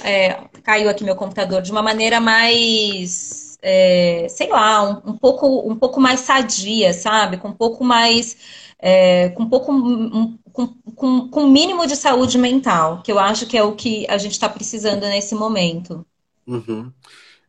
É... 0.02 0.40
Caiu 0.64 0.90
aqui 0.90 1.04
meu 1.04 1.14
computador, 1.14 1.62
de 1.62 1.70
uma 1.70 1.80
maneira 1.80 2.20
mais. 2.20 3.56
É... 3.62 4.26
sei 4.28 4.48
lá, 4.48 4.82
um, 4.82 5.12
um, 5.12 5.16
pouco, 5.16 5.46
um 5.70 5.76
pouco 5.76 6.00
mais 6.00 6.20
sadia, 6.20 6.92
sabe? 6.92 7.36
Com 7.36 7.48
um 7.48 7.54
pouco 7.54 7.84
mais. 7.84 8.36
É, 8.80 9.30
com 9.30 9.44
um 9.44 9.48
pouco 9.48 9.72
um, 9.72 10.38
com, 10.52 11.28
com, 11.28 11.46
mínimo 11.46 11.86
de 11.86 11.96
saúde 11.96 12.38
mental, 12.38 13.02
que 13.02 13.10
eu 13.10 13.18
acho 13.18 13.46
que 13.46 13.56
é 13.58 13.62
o 13.62 13.74
que 13.74 14.06
a 14.08 14.18
gente 14.18 14.32
está 14.32 14.48
precisando 14.48 15.02
nesse 15.02 15.34
momento. 15.34 16.04
Uhum. 16.48 16.90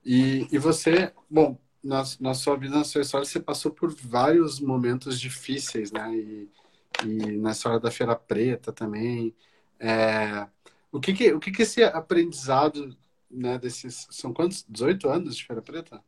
E, 0.05 0.45
e 0.51 0.57
você, 0.57 1.13
bom, 1.29 1.57
na, 1.81 2.03
na 2.19 2.33
sua 2.33 2.57
vida, 2.57 2.75
na 2.75 2.83
sua 2.83 3.01
história, 3.01 3.25
você 3.25 3.39
passou 3.39 3.71
por 3.71 3.93
vários 3.95 4.59
momentos 4.59 5.19
difíceis, 5.19 5.91
né? 5.91 6.13
E, 6.13 6.49
e 7.05 7.38
na 7.38 7.51
história 7.51 7.79
da 7.79 7.89
Feira 7.89 8.15
Preta 8.15 8.73
também. 8.73 9.33
É, 9.79 10.45
o 10.91 10.99
que 10.99 11.13
que, 11.13 11.33
o 11.33 11.39
que 11.39 11.51
que 11.51 11.62
esse 11.62 11.81
aprendizado, 11.83 12.95
né, 13.31 13.57
desses... 13.57 14.05
São 14.12 14.33
quantos? 14.33 14.65
18 14.67 15.07
anos 15.07 15.38
de 15.38 15.45
Feira 15.45 15.62
Preta? 15.62 16.03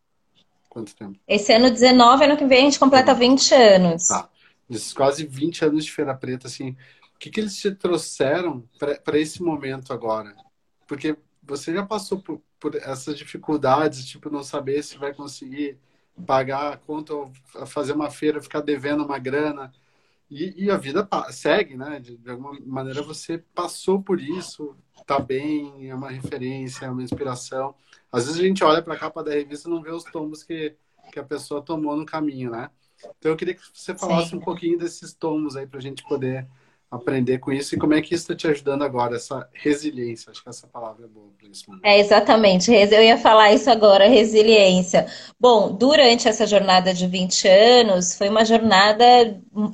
Quanto 0.69 0.95
tempo? 0.95 1.17
Esse 1.27 1.53
ano 1.53 1.69
19, 1.69 2.25
ano 2.25 2.37
que 2.37 2.45
vem 2.45 2.59
a 2.59 2.63
gente 2.63 2.79
completa 2.79 3.13
20 3.13 3.53
anos. 3.53 4.07
Tá. 4.07 4.29
Desses 4.69 4.93
quase 4.93 5.25
20 5.25 5.65
anos 5.65 5.85
de 5.85 5.91
Feira 5.91 6.15
Preta, 6.15 6.47
assim, 6.47 6.75
o 7.13 7.19
que 7.19 7.29
que 7.29 7.39
eles 7.39 7.57
te 7.57 7.71
trouxeram 7.75 8.67
para 9.03 9.19
esse 9.19 9.41
momento 9.41 9.93
agora? 9.93 10.35
Porque 10.87 11.15
você 11.43 11.73
já 11.73 11.85
passou 11.85 12.21
por, 12.21 12.41
por 12.61 12.75
essas 12.75 13.17
dificuldades, 13.17 14.05
tipo, 14.05 14.29
não 14.29 14.43
saber 14.43 14.83
se 14.83 14.95
vai 14.95 15.13
conseguir 15.13 15.79
pagar 16.27 16.73
a 16.73 16.77
conta 16.77 17.11
ou 17.13 17.31
fazer 17.65 17.93
uma 17.93 18.11
feira, 18.11 18.41
ficar 18.41 18.61
devendo 18.61 19.03
uma 19.03 19.17
grana. 19.17 19.73
E, 20.29 20.65
e 20.65 20.71
a 20.71 20.77
vida 20.77 21.05
segue, 21.31 21.75
né? 21.75 21.99
De, 21.99 22.15
de, 22.15 22.29
alguma 22.29 22.57
maneira 22.65 23.01
você 23.01 23.39
passou 23.53 24.01
por 24.01 24.21
isso, 24.21 24.77
tá 25.07 25.19
bem, 25.19 25.89
é 25.89 25.95
uma 25.95 26.11
referência, 26.11 26.85
é 26.85 26.89
uma 26.89 27.01
inspiração. 27.01 27.73
Às 28.11 28.27
vezes 28.27 28.39
a 28.39 28.43
gente 28.43 28.63
olha 28.63 28.81
para 28.81 28.93
a 28.93 28.99
capa 28.99 29.23
da 29.23 29.31
revista 29.31 29.67
e 29.67 29.71
não 29.71 29.81
vê 29.81 29.91
os 29.91 30.03
tombos 30.03 30.43
que, 30.43 30.75
que 31.11 31.19
a 31.19 31.23
pessoa 31.23 31.63
tomou 31.63 31.97
no 31.97 32.05
caminho, 32.05 32.51
né? 32.51 32.69
Então 33.17 33.31
eu 33.31 33.35
queria 33.35 33.55
que 33.55 33.61
você 33.73 33.95
falasse 33.95 34.29
Sim. 34.29 34.35
um 34.37 34.39
pouquinho 34.39 34.77
desses 34.77 35.13
tombos 35.13 35.57
aí 35.57 35.65
para 35.65 35.79
a 35.79 35.81
gente 35.81 36.03
poder 36.03 36.47
aprender 36.91 37.37
com 37.37 37.53
isso 37.53 37.73
e 37.73 37.77
como 37.79 37.93
é 37.93 38.01
que 38.01 38.13
isso 38.13 38.23
está 38.23 38.35
te 38.35 38.47
ajudando 38.47 38.83
agora, 38.83 39.15
essa 39.15 39.47
resiliência. 39.53 40.29
Acho 40.29 40.43
que 40.43 40.49
essa 40.49 40.67
palavra 40.67 41.05
é 41.05 41.07
boa 41.07 41.27
para 41.39 41.47
isso. 41.47 41.65
É, 41.81 41.99
exatamente. 41.99 42.69
Eu 42.69 43.01
ia 43.01 43.17
falar 43.17 43.53
isso 43.53 43.71
agora, 43.71 44.09
resiliência. 44.09 45.07
Bom, 45.39 45.71
durante 45.71 46.27
essa 46.27 46.45
jornada 46.45 46.93
de 46.93 47.07
20 47.07 47.47
anos, 47.47 48.15
foi 48.15 48.27
uma 48.27 48.43
jornada 48.43 49.05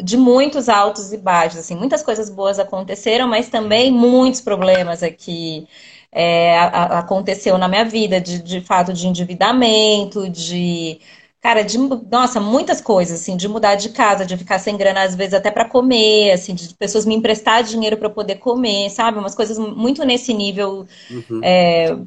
de 0.03 0.15
muitos 0.15 0.69
altos 0.69 1.11
e 1.11 1.17
baixos. 1.17 1.61
Assim, 1.61 1.75
muitas 1.75 2.03
coisas 2.03 2.29
boas 2.29 2.59
aconteceram, 2.59 3.27
mas 3.27 3.49
também 3.49 3.91
muitos 3.91 4.39
problemas 4.39 5.01
aqui. 5.01 5.67
É, 6.11 6.57
a, 6.57 6.65
a, 6.65 6.99
aconteceu 6.99 7.57
na 7.57 7.67
minha 7.67 7.83
vida, 7.83 8.21
de, 8.21 8.41
de 8.41 8.61
fato 8.61 8.93
de 8.93 9.07
endividamento, 9.07 10.29
de 10.29 10.99
Cara, 11.47 11.63
de, 11.63 11.77
nossa, 11.77 12.41
muitas 12.41 12.81
coisas, 12.81 13.21
assim, 13.21 13.37
de 13.37 13.47
mudar 13.47 13.75
de 13.75 13.87
casa, 13.87 14.25
de 14.25 14.35
ficar 14.35 14.59
sem 14.59 14.75
grana, 14.75 15.03
às 15.03 15.15
vezes 15.15 15.33
até 15.33 15.49
para 15.49 15.63
comer, 15.63 16.31
assim, 16.31 16.53
de 16.53 16.73
pessoas 16.73 17.05
me 17.05 17.15
emprestar 17.15 17.63
dinheiro 17.63 17.95
para 17.95 18.09
poder 18.09 18.35
comer, 18.35 18.89
sabe? 18.89 19.17
Umas 19.17 19.33
coisas 19.33 19.57
muito 19.57 20.03
nesse 20.03 20.33
nível. 20.33 20.85
Uhum. 21.09 21.39
É, 21.41 21.97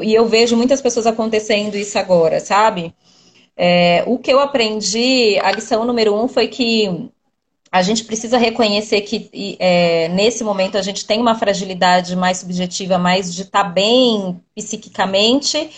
e 0.00 0.14
eu 0.14 0.26
vejo 0.26 0.56
muitas 0.56 0.80
pessoas 0.80 1.06
acontecendo 1.06 1.76
isso 1.76 1.98
agora, 1.98 2.40
sabe? 2.40 2.94
É, 3.54 4.02
o 4.06 4.18
que 4.18 4.32
eu 4.32 4.40
aprendi, 4.40 5.38
a 5.42 5.52
lição 5.52 5.84
número 5.84 6.14
um 6.14 6.26
foi 6.26 6.48
que 6.48 7.10
a 7.70 7.82
gente 7.82 8.04
precisa 8.04 8.38
reconhecer 8.38 9.02
que 9.02 9.58
é, 9.60 10.08
nesse 10.08 10.42
momento 10.42 10.78
a 10.78 10.82
gente 10.82 11.04
tem 11.04 11.20
uma 11.20 11.34
fragilidade 11.34 12.16
mais 12.16 12.38
subjetiva, 12.38 12.96
mais 12.96 13.34
de 13.34 13.42
estar 13.42 13.64
tá 13.64 13.68
bem 13.68 14.40
psiquicamente 14.54 15.70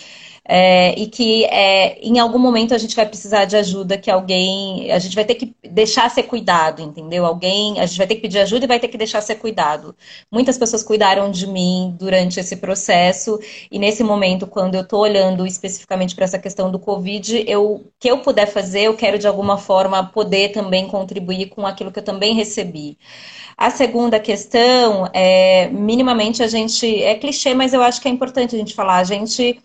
é, 0.45 0.93
e 0.99 1.07
que 1.07 1.45
é, 1.45 1.99
em 2.01 2.19
algum 2.19 2.37
momento 2.37 2.73
a 2.73 2.77
gente 2.77 2.95
vai 2.95 3.05
precisar 3.05 3.45
de 3.45 3.55
ajuda, 3.55 3.97
que 3.97 4.11
alguém. 4.11 4.91
A 4.91 4.99
gente 4.99 5.15
vai 5.15 5.23
ter 5.23 5.35
que 5.35 5.55
deixar 5.63 6.09
ser 6.09 6.23
cuidado, 6.23 6.81
entendeu? 6.81 7.25
Alguém. 7.25 7.79
A 7.79 7.85
gente 7.85 7.97
vai 7.97 8.07
ter 8.07 8.15
que 8.15 8.21
pedir 8.21 8.39
ajuda 8.39 8.65
e 8.65 8.67
vai 8.67 8.79
ter 8.79 8.89
que 8.89 8.97
deixar 8.97 9.21
ser 9.21 9.35
cuidado. 9.35 9.95
Muitas 10.29 10.57
pessoas 10.57 10.83
cuidaram 10.83 11.31
de 11.31 11.47
mim 11.47 11.95
durante 11.97 12.39
esse 12.39 12.57
processo, 12.57 13.39
e 13.71 13.79
nesse 13.79 14.03
momento, 14.03 14.45
quando 14.45 14.75
eu 14.75 14.81
estou 14.81 14.99
olhando 15.01 15.47
especificamente 15.47 16.13
para 16.15 16.25
essa 16.25 16.39
questão 16.39 16.69
do 16.69 16.79
Covid, 16.79 17.45
eu 17.47 17.85
que 17.99 18.09
eu 18.11 18.19
puder 18.19 18.47
fazer, 18.47 18.81
eu 18.83 18.95
quero 18.97 19.17
de 19.17 19.27
alguma 19.27 19.57
forma 19.57 20.03
poder 20.03 20.49
também 20.51 20.87
contribuir 20.87 21.47
com 21.49 21.65
aquilo 21.65 21.91
que 21.91 21.99
eu 21.99 22.03
também 22.03 22.33
recebi. 22.35 22.97
A 23.57 23.69
segunda 23.69 24.19
questão 24.19 25.09
é 25.13 25.69
minimamente 25.69 26.43
a 26.43 26.47
gente. 26.47 27.01
É 27.03 27.15
clichê, 27.15 27.53
mas 27.53 27.73
eu 27.73 27.81
acho 27.81 28.01
que 28.01 28.07
é 28.09 28.11
importante 28.11 28.55
a 28.55 28.59
gente 28.59 28.73
falar. 28.73 28.97
A 28.97 29.03
gente 29.03 29.61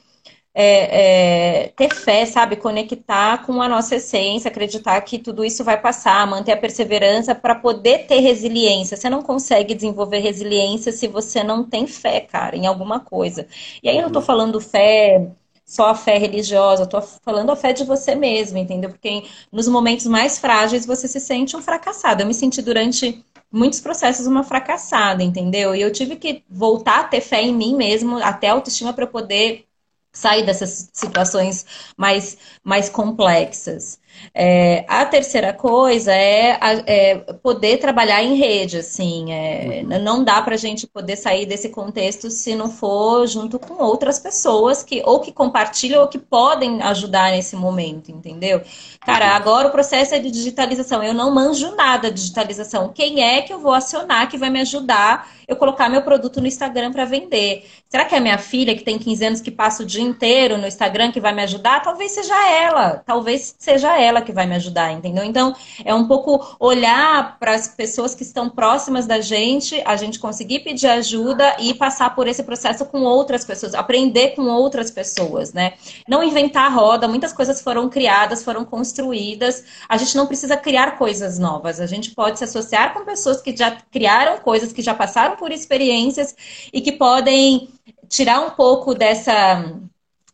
é, 0.54 1.64
é, 1.64 1.68
ter 1.68 1.94
fé, 1.94 2.26
sabe? 2.26 2.56
Conectar 2.56 3.46
com 3.46 3.62
a 3.62 3.68
nossa 3.68 3.96
essência, 3.96 4.48
acreditar 4.48 5.00
que 5.02 5.18
tudo 5.18 5.44
isso 5.44 5.62
vai 5.62 5.80
passar, 5.80 6.26
manter 6.26 6.52
a 6.52 6.56
perseverança 6.56 7.34
para 7.34 7.54
poder 7.54 8.06
ter 8.06 8.20
resiliência. 8.20 8.96
Você 8.96 9.08
não 9.08 9.22
consegue 9.22 9.74
desenvolver 9.74 10.18
resiliência 10.18 10.90
se 10.92 11.06
você 11.06 11.44
não 11.44 11.64
tem 11.64 11.86
fé, 11.86 12.20
cara, 12.20 12.56
em 12.56 12.66
alguma 12.66 13.00
coisa. 13.00 13.46
E 13.82 13.88
aí 13.88 13.96
eu 13.96 14.02
não 14.02 14.08
estou 14.08 14.22
falando 14.22 14.60
fé 14.60 15.30
só 15.64 15.88
a 15.90 15.94
fé 15.94 16.16
religiosa, 16.16 16.84
eu 16.84 16.88
tô 16.88 17.00
falando 17.02 17.50
a 17.50 17.56
fé 17.56 17.74
de 17.74 17.84
você 17.84 18.14
mesmo, 18.14 18.56
entendeu? 18.56 18.88
Porque 18.90 19.24
nos 19.52 19.68
momentos 19.68 20.06
mais 20.06 20.38
frágeis 20.38 20.86
você 20.86 21.06
se 21.06 21.20
sente 21.20 21.54
um 21.56 21.62
fracassado. 21.62 22.22
Eu 22.22 22.26
me 22.26 22.32
senti 22.32 22.62
durante 22.62 23.22
muitos 23.52 23.78
processos 23.80 24.26
uma 24.26 24.42
fracassada, 24.42 25.22
entendeu? 25.22 25.74
E 25.74 25.82
eu 25.82 25.92
tive 25.92 26.16
que 26.16 26.42
voltar 26.48 27.00
a 27.00 27.04
ter 27.04 27.20
fé 27.20 27.42
em 27.42 27.54
mim 27.54 27.76
mesmo, 27.76 28.16
até 28.18 28.48
autoestima 28.48 28.94
para 28.94 29.06
poder 29.06 29.67
sair 30.12 30.44
dessas 30.44 30.90
situações 30.92 31.64
mais, 31.96 32.38
mais 32.64 32.88
complexas. 32.88 33.98
É, 34.34 34.84
a 34.88 35.04
terceira 35.04 35.52
coisa 35.52 36.12
é, 36.12 36.58
é, 36.86 37.16
poder 37.42 37.78
trabalhar 37.78 38.22
em 38.22 38.34
rede, 38.34 38.78
assim, 38.78 39.32
é, 39.32 39.82
uhum. 39.82 40.02
não 40.02 40.24
dá 40.24 40.40
para 40.42 40.54
a 40.54 40.58
gente 40.58 40.86
poder 40.86 41.16
sair 41.16 41.46
desse 41.46 41.68
contexto 41.68 42.30
se 42.30 42.54
não 42.54 42.70
for 42.70 43.26
junto 43.26 43.58
com 43.58 43.82
outras 43.82 44.18
pessoas 44.18 44.82
que 44.82 45.02
ou 45.04 45.20
que 45.20 45.32
compartilham 45.32 46.02
ou 46.02 46.08
que 46.08 46.18
podem 46.18 46.82
ajudar 46.82 47.30
nesse 47.30 47.56
momento, 47.56 48.10
entendeu? 48.10 48.60
Cara, 49.00 49.26
uhum. 49.26 49.32
agora 49.32 49.68
o 49.68 49.72
processo 49.72 50.14
é 50.14 50.18
de 50.18 50.30
digitalização, 50.30 51.02
eu 51.02 51.14
não 51.14 51.32
manjo 51.32 51.74
nada 51.74 52.10
de 52.10 52.20
digitalização. 52.20 52.92
Quem 52.92 53.22
é 53.22 53.42
que 53.42 53.52
eu 53.52 53.58
vou 53.58 53.72
acionar 53.72 54.28
que 54.28 54.38
vai 54.38 54.50
me 54.50 54.60
ajudar 54.60 55.28
eu 55.48 55.56
colocar 55.56 55.88
meu 55.88 56.02
produto 56.02 56.40
no 56.40 56.46
Instagram 56.46 56.92
para 56.92 57.06
vender? 57.06 57.66
Será 57.88 58.04
que 58.04 58.14
é 58.14 58.18
a 58.18 58.20
minha 58.20 58.36
filha 58.36 58.76
que 58.76 58.84
tem 58.84 58.98
15 58.98 59.24
anos 59.24 59.40
que 59.40 59.50
passa 59.50 59.82
o 59.82 59.86
dia 59.86 60.02
inteiro 60.02 60.58
no 60.58 60.66
Instagram 60.66 61.10
que 61.10 61.20
vai 61.20 61.32
me 61.32 61.42
ajudar? 61.42 61.80
Talvez 61.80 62.12
seja 62.12 62.50
ela, 62.50 63.02
talvez 63.06 63.56
seja 63.58 63.98
ela 63.98 64.07
ela 64.08 64.22
que 64.22 64.32
vai 64.32 64.46
me 64.46 64.56
ajudar, 64.56 64.92
entendeu? 64.92 65.24
Então, 65.24 65.54
é 65.84 65.94
um 65.94 66.06
pouco 66.06 66.56
olhar 66.58 67.38
para 67.38 67.54
as 67.54 67.68
pessoas 67.68 68.14
que 68.14 68.22
estão 68.22 68.48
próximas 68.48 69.06
da 69.06 69.20
gente, 69.20 69.80
a 69.84 69.96
gente 69.96 70.18
conseguir 70.18 70.60
pedir 70.60 70.86
ajuda 70.86 71.56
e 71.58 71.74
passar 71.74 72.14
por 72.14 72.26
esse 72.26 72.42
processo 72.42 72.84
com 72.86 73.02
outras 73.02 73.44
pessoas, 73.44 73.74
aprender 73.74 74.34
com 74.34 74.42
outras 74.42 74.90
pessoas, 74.90 75.52
né? 75.52 75.74
Não 76.08 76.22
inventar 76.22 76.66
a 76.66 76.74
roda, 76.74 77.06
muitas 77.06 77.32
coisas 77.32 77.60
foram 77.60 77.88
criadas, 77.88 78.42
foram 78.42 78.64
construídas. 78.64 79.64
A 79.88 79.96
gente 79.96 80.16
não 80.16 80.26
precisa 80.26 80.56
criar 80.56 80.98
coisas 80.98 81.38
novas, 81.38 81.80
a 81.80 81.86
gente 81.86 82.10
pode 82.14 82.38
se 82.38 82.44
associar 82.44 82.94
com 82.94 83.04
pessoas 83.04 83.40
que 83.40 83.56
já 83.56 83.70
criaram 83.90 84.38
coisas, 84.38 84.72
que 84.72 84.82
já 84.82 84.94
passaram 84.94 85.36
por 85.36 85.52
experiências 85.52 86.34
e 86.72 86.80
que 86.80 86.92
podem 86.92 87.68
tirar 88.08 88.40
um 88.40 88.50
pouco 88.50 88.94
dessa 88.94 89.64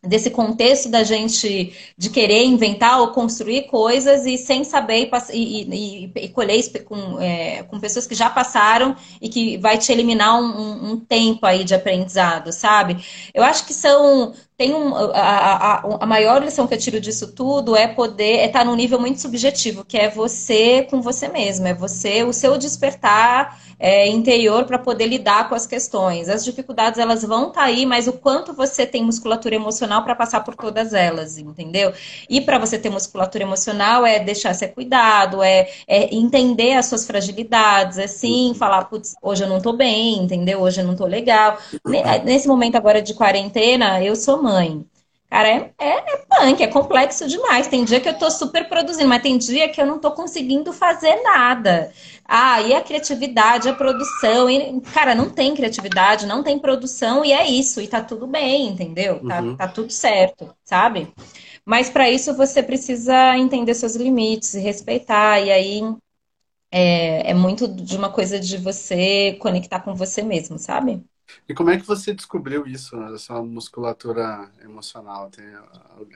desse 0.05 0.29
contexto 0.29 0.89
da 0.89 1.03
gente 1.03 1.73
de 1.97 2.09
querer 2.09 2.43
inventar 2.45 2.99
ou 2.99 3.09
construir 3.09 3.63
coisas 3.63 4.25
e 4.25 4.37
sem 4.37 4.63
saber 4.63 5.09
e, 5.33 5.63
e, 5.63 6.11
e 6.15 6.29
colher 6.29 6.83
com, 6.83 7.19
é, 7.19 7.63
com 7.63 7.79
pessoas 7.79 8.07
que 8.07 8.15
já 8.15 8.29
passaram 8.29 8.95
e 9.21 9.29
que 9.29 9.57
vai 9.57 9.77
te 9.77 9.91
eliminar 9.91 10.39
um, 10.39 10.91
um, 10.91 10.97
tempo 10.97 11.45
aí 11.45 11.63
de 11.63 11.75
aprendizado, 11.75 12.51
sabe? 12.51 13.03
Eu 13.33 13.43
acho 13.43 13.65
que 13.65 13.73
são 13.73 14.33
tem 14.57 14.73
um, 14.73 14.95
a, 14.95 15.11
a, 15.11 15.97
a, 15.99 16.05
maior 16.05 16.41
lição 16.41 16.65
que 16.65 16.73
eu 16.73 16.77
tiro 16.77 17.01
disso 17.01 17.33
tudo 17.33 17.75
é 17.75 17.87
poder 17.87 18.37
é 18.37 18.45
estar 18.45 18.63
num 18.63 18.75
nível 18.75 18.99
muito 18.99 19.19
subjetivo, 19.19 19.83
que 19.83 19.97
é 19.97 20.09
você 20.09 20.83
com 20.89 21.01
você 21.01 21.27
mesmo, 21.27 21.67
é 21.67 21.73
você, 21.73 22.23
o 22.23 22.31
seu 22.31 22.57
despertar 22.57 23.59
é, 23.79 24.07
interior 24.07 24.65
para 24.65 24.77
poder 24.77 25.07
lidar 25.07 25.49
com 25.49 25.55
as 25.55 25.67
questões. 25.67 26.29
As 26.29 26.43
dificuldades 26.43 26.99
elas 26.99 27.23
vão 27.23 27.47
estar 27.47 27.61
tá 27.61 27.67
aí, 27.67 27.85
mas 27.85 28.07
o 28.07 28.13
quanto 28.13 28.53
você 28.53 28.85
tem 28.85 29.03
musculatura 29.03 29.55
emocional 29.55 30.03
para 30.03 30.15
passar 30.15 30.43
por 30.43 30.55
todas 30.55 30.93
elas, 30.93 31.37
entendeu? 31.37 31.93
E 32.29 32.41
para 32.41 32.57
você 32.57 32.77
ter 32.77 32.89
musculatura 32.89 33.43
emocional 33.43 34.05
é 34.05 34.19
deixar 34.19 34.53
ser 34.53 34.69
cuidado, 34.69 35.43
é, 35.43 35.69
é 35.87 36.15
entender 36.15 36.73
as 36.73 36.85
suas 36.87 37.05
fragilidades, 37.05 37.97
é 37.97 38.07
sim 38.07 38.53
falar, 38.57 38.85
putz, 38.85 39.15
hoje 39.21 39.43
eu 39.43 39.49
não 39.49 39.57
estou 39.57 39.73
bem, 39.73 40.19
entendeu? 40.19 40.61
Hoje 40.61 40.81
eu 40.81 40.85
não 40.85 40.93
estou 40.93 41.07
legal. 41.07 41.57
Nesse 42.23 42.47
momento 42.47 42.75
agora 42.75 43.01
de 43.01 43.13
quarentena, 43.13 44.03
eu 44.03 44.15
sou 44.15 44.41
mãe. 44.41 44.85
Cara, 45.35 45.49
é, 45.49 45.73
é, 45.77 45.89
é, 45.89 46.17
punk, 46.29 46.63
é 46.63 46.67
complexo 46.67 47.27
demais. 47.27 47.67
Tem 47.67 47.83
dia 47.83 47.99
que 47.99 48.07
eu 48.07 48.17
tô 48.17 48.31
super 48.31 48.69
produzindo, 48.69 49.09
mas 49.09 49.21
tem 49.21 49.37
dia 49.37 49.67
que 49.67 49.81
eu 49.81 49.85
não 49.85 49.99
tô 49.99 50.11
conseguindo 50.11 50.71
fazer 50.71 51.13
nada. 51.23 51.91
Ah, 52.23 52.61
e 52.61 52.73
a 52.73 52.79
criatividade, 52.79 53.67
a 53.67 53.73
produção. 53.73 54.49
E, 54.49 54.79
cara, 54.93 55.13
não 55.13 55.29
tem 55.29 55.53
criatividade, 55.53 56.25
não 56.25 56.41
tem 56.41 56.57
produção, 56.57 57.25
e 57.25 57.33
é 57.33 57.45
isso. 57.45 57.81
E 57.81 57.87
tá 57.89 58.01
tudo 58.01 58.25
bem, 58.25 58.69
entendeu? 58.69 59.19
Tá, 59.27 59.41
uhum. 59.41 59.57
tá 59.57 59.67
tudo 59.67 59.91
certo, 59.91 60.55
sabe? 60.63 61.13
Mas 61.65 61.89
para 61.89 62.09
isso 62.09 62.33
você 62.33 62.63
precisa 62.63 63.37
entender 63.37 63.73
seus 63.73 63.97
limites 63.97 64.53
e 64.53 64.61
respeitar. 64.61 65.41
E 65.41 65.51
aí 65.51 65.81
é, 66.71 67.31
é 67.31 67.33
muito 67.33 67.67
de 67.67 67.97
uma 67.97 68.09
coisa 68.09 68.39
de 68.39 68.55
você 68.55 69.33
conectar 69.41 69.81
com 69.81 69.93
você 69.93 70.21
mesmo, 70.21 70.57
sabe? 70.57 71.03
E 71.47 71.53
como 71.53 71.69
é 71.69 71.77
que 71.77 71.85
você 71.85 72.13
descobriu 72.13 72.65
isso, 72.67 72.95
essa 73.13 73.41
musculatura 73.41 74.51
emocional? 74.63 75.29
Tem 75.29 75.45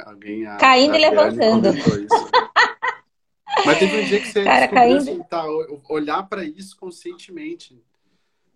alguém 0.05 0.45
a, 0.45 0.57
caindo 0.57 0.95
e 0.95 0.99
levantando. 0.99 1.69
Mas 3.65 3.79
teve 3.79 4.01
um 4.01 4.05
dia 4.05 4.19
que 4.19 4.27
você 4.27 4.43
Cara, 4.43 4.67
descobriu 4.67 4.83
caindo... 4.83 4.97
assim, 4.97 5.23
tá, 5.23 5.45
olhar 5.89 6.23
para 6.23 6.43
isso 6.43 6.77
conscientemente. 6.77 7.81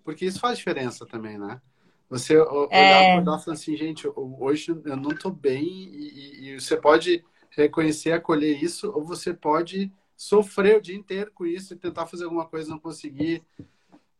Porque 0.03 0.25
isso 0.25 0.39
faz 0.39 0.57
diferença 0.57 1.05
também, 1.05 1.37
né? 1.37 1.61
Você 2.09 2.37
olhar 2.37 2.67
é... 2.71 3.21
para 3.21 3.21
e 3.21 3.43
falar 3.43 3.53
assim, 3.53 3.75
gente, 3.75 4.07
hoje 4.15 4.71
eu 4.85 4.97
não 4.97 5.11
estou 5.11 5.31
bem 5.31 5.65
e, 5.65 6.49
e, 6.49 6.59
você 6.59 6.77
pode 6.77 7.23
reconhecer, 7.49 8.11
acolher 8.11 8.61
isso, 8.61 8.91
ou 8.91 9.03
você 9.03 9.33
pode 9.33 9.91
sofrer 10.15 10.77
o 10.77 10.81
dia 10.81 10.95
inteiro 10.95 11.31
com 11.33 11.45
isso 11.45 11.73
e 11.73 11.77
tentar 11.77 12.05
fazer 12.05 12.25
alguma 12.25 12.45
coisa 12.45 12.67
e 12.67 12.71
não 12.71 12.79
conseguir 12.79 13.43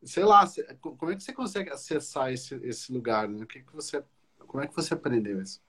sei 0.06 0.24
lá, 0.24 0.46
como 0.82 1.12
é 1.12 1.16
que 1.16 1.24
você 1.24 1.34
consegue 1.34 1.70
acessar 1.72 2.32
esse, 2.32 2.56
esse 2.64 2.92
lugar? 2.92 3.28
Né? 3.28 3.44
O 3.44 3.48
que, 3.48 3.62
que 3.62 3.74
você, 3.74 4.04
como 4.48 4.64
é 4.64 4.68
que 4.68 4.76
você 4.76 4.94
aprendeu 4.94 5.42
isso? 5.42 5.62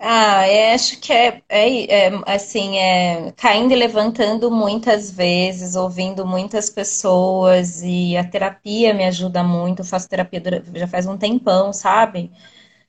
Ah, 0.00 0.48
eu 0.48 0.74
acho 0.74 1.00
que 1.00 1.12
é, 1.12 1.42
é, 1.48 2.06
é, 2.06 2.10
assim, 2.26 2.78
é 2.78 3.32
caindo 3.36 3.72
e 3.72 3.76
levantando 3.76 4.48
muitas 4.48 5.10
vezes, 5.10 5.74
ouvindo 5.74 6.24
muitas 6.24 6.70
pessoas 6.70 7.82
e 7.82 8.16
a 8.16 8.22
terapia 8.24 8.94
me 8.94 9.04
ajuda 9.04 9.42
muito. 9.42 9.80
Eu 9.80 9.84
faço 9.84 10.08
terapia 10.08 10.40
já 10.74 10.86
faz 10.86 11.04
um 11.06 11.18
tempão, 11.18 11.72
sabe? 11.72 12.30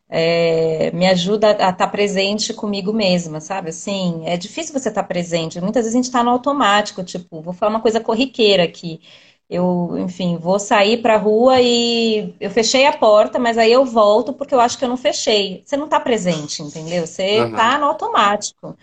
É, 0.10 0.92
me 0.92 1.08
ajuda 1.08 1.50
a 1.50 1.52
estar 1.52 1.74
tá 1.74 1.88
presente 1.88 2.54
comigo 2.54 2.94
mesma, 2.94 3.40
sabe? 3.42 3.70
Assim, 3.70 4.24
é 4.26 4.38
difícil 4.38 4.74
você 4.74 4.90
estar 4.90 5.02
tá 5.04 5.08
presente. 5.08 5.62
Muitas 5.62 5.84
vezes 5.86 5.96
a 5.96 5.98
gente 5.98 6.06
está 6.06 6.24
no 6.24 6.32
automático, 6.32 7.04
tipo, 7.04 7.42
vou 7.42 7.54
falar 7.54 7.72
uma 7.72 7.82
coisa 7.82 8.00
corriqueira 8.00 8.64
aqui. 8.64 9.02
Eu, 9.50 9.96
enfim, 9.98 10.38
vou 10.38 10.60
sair 10.60 11.02
para 11.02 11.16
a 11.16 11.18
rua 11.18 11.60
e 11.60 12.36
eu 12.40 12.52
fechei 12.52 12.86
a 12.86 12.96
porta, 12.96 13.40
mas 13.40 13.58
aí 13.58 13.72
eu 13.72 13.84
volto 13.84 14.32
porque 14.32 14.54
eu 14.54 14.60
acho 14.60 14.78
que 14.78 14.86
eu 14.86 14.90
não 14.90 14.98
fechei. 14.98 15.64
Você 15.66 15.76
não 15.76 15.86
está 15.86 16.00
presente, 16.00 16.62
entendeu? 16.62 17.08
Você 17.08 17.48
está 17.48 17.74
uhum. 17.74 17.80
no 17.80 17.86
automático. 17.88 18.78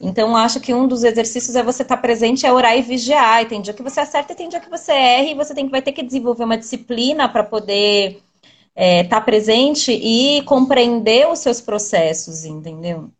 Então, 0.00 0.36
acho 0.36 0.58
que 0.58 0.74
um 0.74 0.88
dos 0.88 1.04
exercícios 1.04 1.54
é 1.54 1.62
você 1.62 1.82
estar 1.82 1.96
tá 1.96 2.02
presente, 2.02 2.44
é 2.44 2.52
orar 2.52 2.76
e 2.76 2.82
vigiar. 2.82 3.42
E 3.42 3.46
tem 3.46 3.60
dia 3.60 3.72
que 3.72 3.82
você 3.82 4.00
acerta 4.00 4.32
e 4.32 4.36
tem 4.36 4.48
dia 4.48 4.58
que 4.58 4.70
você 4.70 4.90
erra, 4.90 5.28
e 5.28 5.34
você 5.34 5.54
tem, 5.54 5.68
vai 5.68 5.82
ter 5.82 5.92
que 5.92 6.02
desenvolver 6.02 6.44
uma 6.44 6.58
disciplina 6.58 7.28
para 7.28 7.44
poder 7.44 8.10
estar 8.10 8.22
é, 8.74 9.04
tá 9.04 9.20
presente 9.20 9.92
e 9.92 10.42
compreender 10.42 11.28
os 11.28 11.38
seus 11.38 11.60
processos, 11.60 12.44
entendeu? 12.44 13.10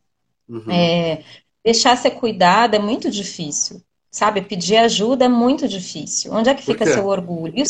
Uhum. 0.49 0.71
É, 0.71 1.23
deixar 1.65 1.97
ser 1.97 2.13
cuidado 2.13 2.75
é 2.75 2.79
muito 2.79 3.11
difícil. 3.11 3.83
Sabe, 4.11 4.43
pedir 4.43 4.77
ajuda 4.77 5.27
é 5.27 5.29
muito 5.29 5.69
difícil. 5.69 6.33
Onde 6.33 6.49
é 6.49 6.55
que 6.55 6.63
fica 6.63 6.87
seu 6.87 7.07
orgulho? 7.07 7.63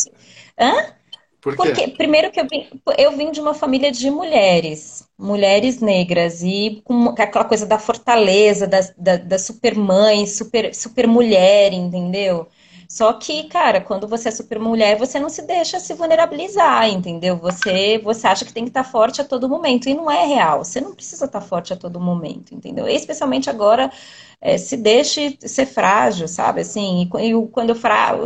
Hã? 0.59 0.93
Por 1.41 1.57
quê? 1.57 1.63
Porque, 1.63 1.89
primeiro 1.89 2.31
que 2.31 2.41
eu 2.41 2.47
vim, 2.51 2.67
eu 2.97 3.17
vim 3.17 3.31
de 3.31 3.41
uma 3.41 3.55
família 3.55 3.93
de 3.93 4.11
mulheres, 4.11 5.09
mulheres 5.17 5.81
negras, 5.81 6.43
e 6.43 6.83
com 6.85 7.11
aquela 7.11 7.45
coisa 7.45 7.65
da 7.65 7.79
fortaleza, 7.79 8.67
da, 8.67 8.81
da, 8.97 9.17
da 9.17 9.39
super 9.39 9.75
mãe, 9.77 10.27
super, 10.27 10.75
super 10.75 11.07
mulher, 11.07 11.73
entendeu? 11.73 12.49
Só 12.89 13.13
que, 13.13 13.45
cara, 13.45 13.83
quando 13.83 14.09
você 14.09 14.31
é 14.31 14.33
super 14.33 14.59
mulher, 14.59 14.97
você 14.97 15.21
não 15.21 15.29
se 15.29 15.43
deixa 15.43 15.79
se 15.79 15.93
vulnerabilizar, 15.93 16.89
entendeu? 16.89 17.37
Você, 17.37 17.99
você 17.99 18.27
acha 18.27 18.47
que 18.47 18.53
tem 18.53 18.65
que 18.65 18.71
estar 18.71 18.83
forte 18.83 19.21
a 19.21 19.25
todo 19.25 19.47
momento. 19.49 19.91
E 19.91 19.95
não 19.95 20.11
é 20.11 20.25
real. 20.25 20.65
Você 20.65 20.81
não 20.81 20.95
precisa 20.95 21.27
estar 21.27 21.43
forte 21.43 21.71
a 21.71 21.77
todo 21.77 22.01
momento, 22.01 22.55
entendeu? 22.55 22.89
Especialmente 22.89 23.51
agora 23.51 23.93
é, 24.41 24.57
se 24.57 24.77
deixe 24.77 25.37
ser 25.41 25.67
frágil, 25.67 26.29
sabe? 26.29 26.61
Assim, 26.61 27.03
e, 27.03 27.07
quando, 27.49 27.71
eu 27.71 27.75
fra... 27.75 28.17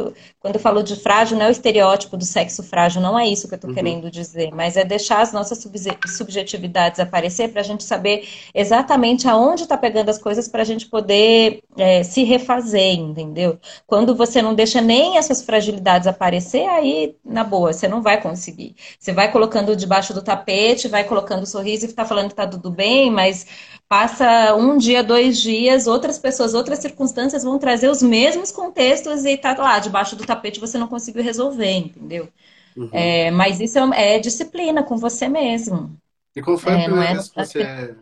quando 0.40 0.55
eu 0.57 0.61
falo 0.61 0.83
de 0.83 0.94
frágil, 0.94 1.38
não 1.38 1.46
é 1.46 1.48
o 1.48 1.53
estereótipo 1.53 2.16
do 2.16 2.25
sexo 2.25 2.62
frágil, 2.62 3.01
não 3.01 3.18
é 3.18 3.27
isso 3.27 3.48
que 3.48 3.55
eu 3.55 3.57
estou 3.57 3.70
uhum. 3.70 3.75
querendo 3.75 4.11
dizer, 4.11 4.51
mas 4.53 4.77
é 4.77 4.85
deixar 4.85 5.22
as 5.22 5.33
nossas 5.33 5.66
subjetividades 6.07 7.01
aparecer 7.01 7.48
para 7.48 7.62
a 7.62 7.64
gente 7.64 7.83
saber 7.83 8.29
exatamente 8.55 9.27
aonde 9.27 9.62
está 9.62 9.77
pegando 9.77 10.11
as 10.11 10.18
coisas 10.18 10.48
para 10.48 10.62
a 10.62 10.66
gente 10.66 10.87
poder 10.87 11.62
é, 11.79 12.03
se 12.03 12.25
refazer, 12.25 12.98
entendeu? 12.98 13.59
Quando 13.87 14.14
você 14.14 14.42
não 14.42 14.55
deixa 14.55 14.81
nem 14.83 15.16
essas 15.16 15.42
fragilidades 15.42 16.07
aparecer, 16.07 16.66
aí, 16.68 17.16
na 17.25 17.42
boa, 17.42 17.72
você 17.72 17.88
não 17.88 18.03
vai 18.03 18.20
conseguir. 18.20 18.75
Você 18.98 19.12
vai 19.12 19.33
colocando 19.33 19.75
debaixo 19.75 20.12
do 20.12 20.22
tapete, 20.22 20.88
vai 20.88 21.05
colocando 21.05 21.46
sorriso 21.46 21.87
e 21.87 21.88
está 21.88 22.05
falando 22.05 22.27
que 22.27 22.33
está 22.35 22.46
tudo 22.46 22.70
bem, 22.70 23.11
mas 23.11 23.46
passa 23.92 24.55
um 24.55 24.78
dia, 24.78 25.05
dois 25.05 25.38
dias, 25.38 25.87
outras 25.87 26.18
pessoas, 26.18 26.55
outras 26.55 26.78
circunstâncias 26.78 27.44
vão 27.44 27.59
trazer 27.59 27.90
os 27.90 28.02
mesmos 28.02 28.50
contextos 28.50 29.26
e 29.26 29.37
tá 29.37 29.55
lá, 29.55 29.78
debaixo 29.78 30.16
do 30.16 30.24
tapete 30.24 30.59
você 30.59 30.78
não 30.78 30.88
conseguiu 30.88 31.22
resolver, 31.22 31.70
entendeu? 31.70 32.26
Uhum. 32.74 32.88
É, 32.90 33.31
mas 33.31 33.61
isso 33.61 33.78
é, 33.78 34.14
é, 34.14 34.18
disciplina 34.18 34.83
com 34.83 34.96
você 34.96 35.28
mesmo. 35.28 35.94
E 36.35 36.40
qual 36.40 36.57
foi 36.57 36.72
é, 36.72 36.76
a 36.76 36.85
primeira 36.85 37.11
é 37.11 37.12
vez 37.12 37.28
que 37.28 37.37
você 37.37 37.96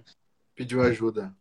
pediu 0.54 0.80
ajuda? 0.80 1.34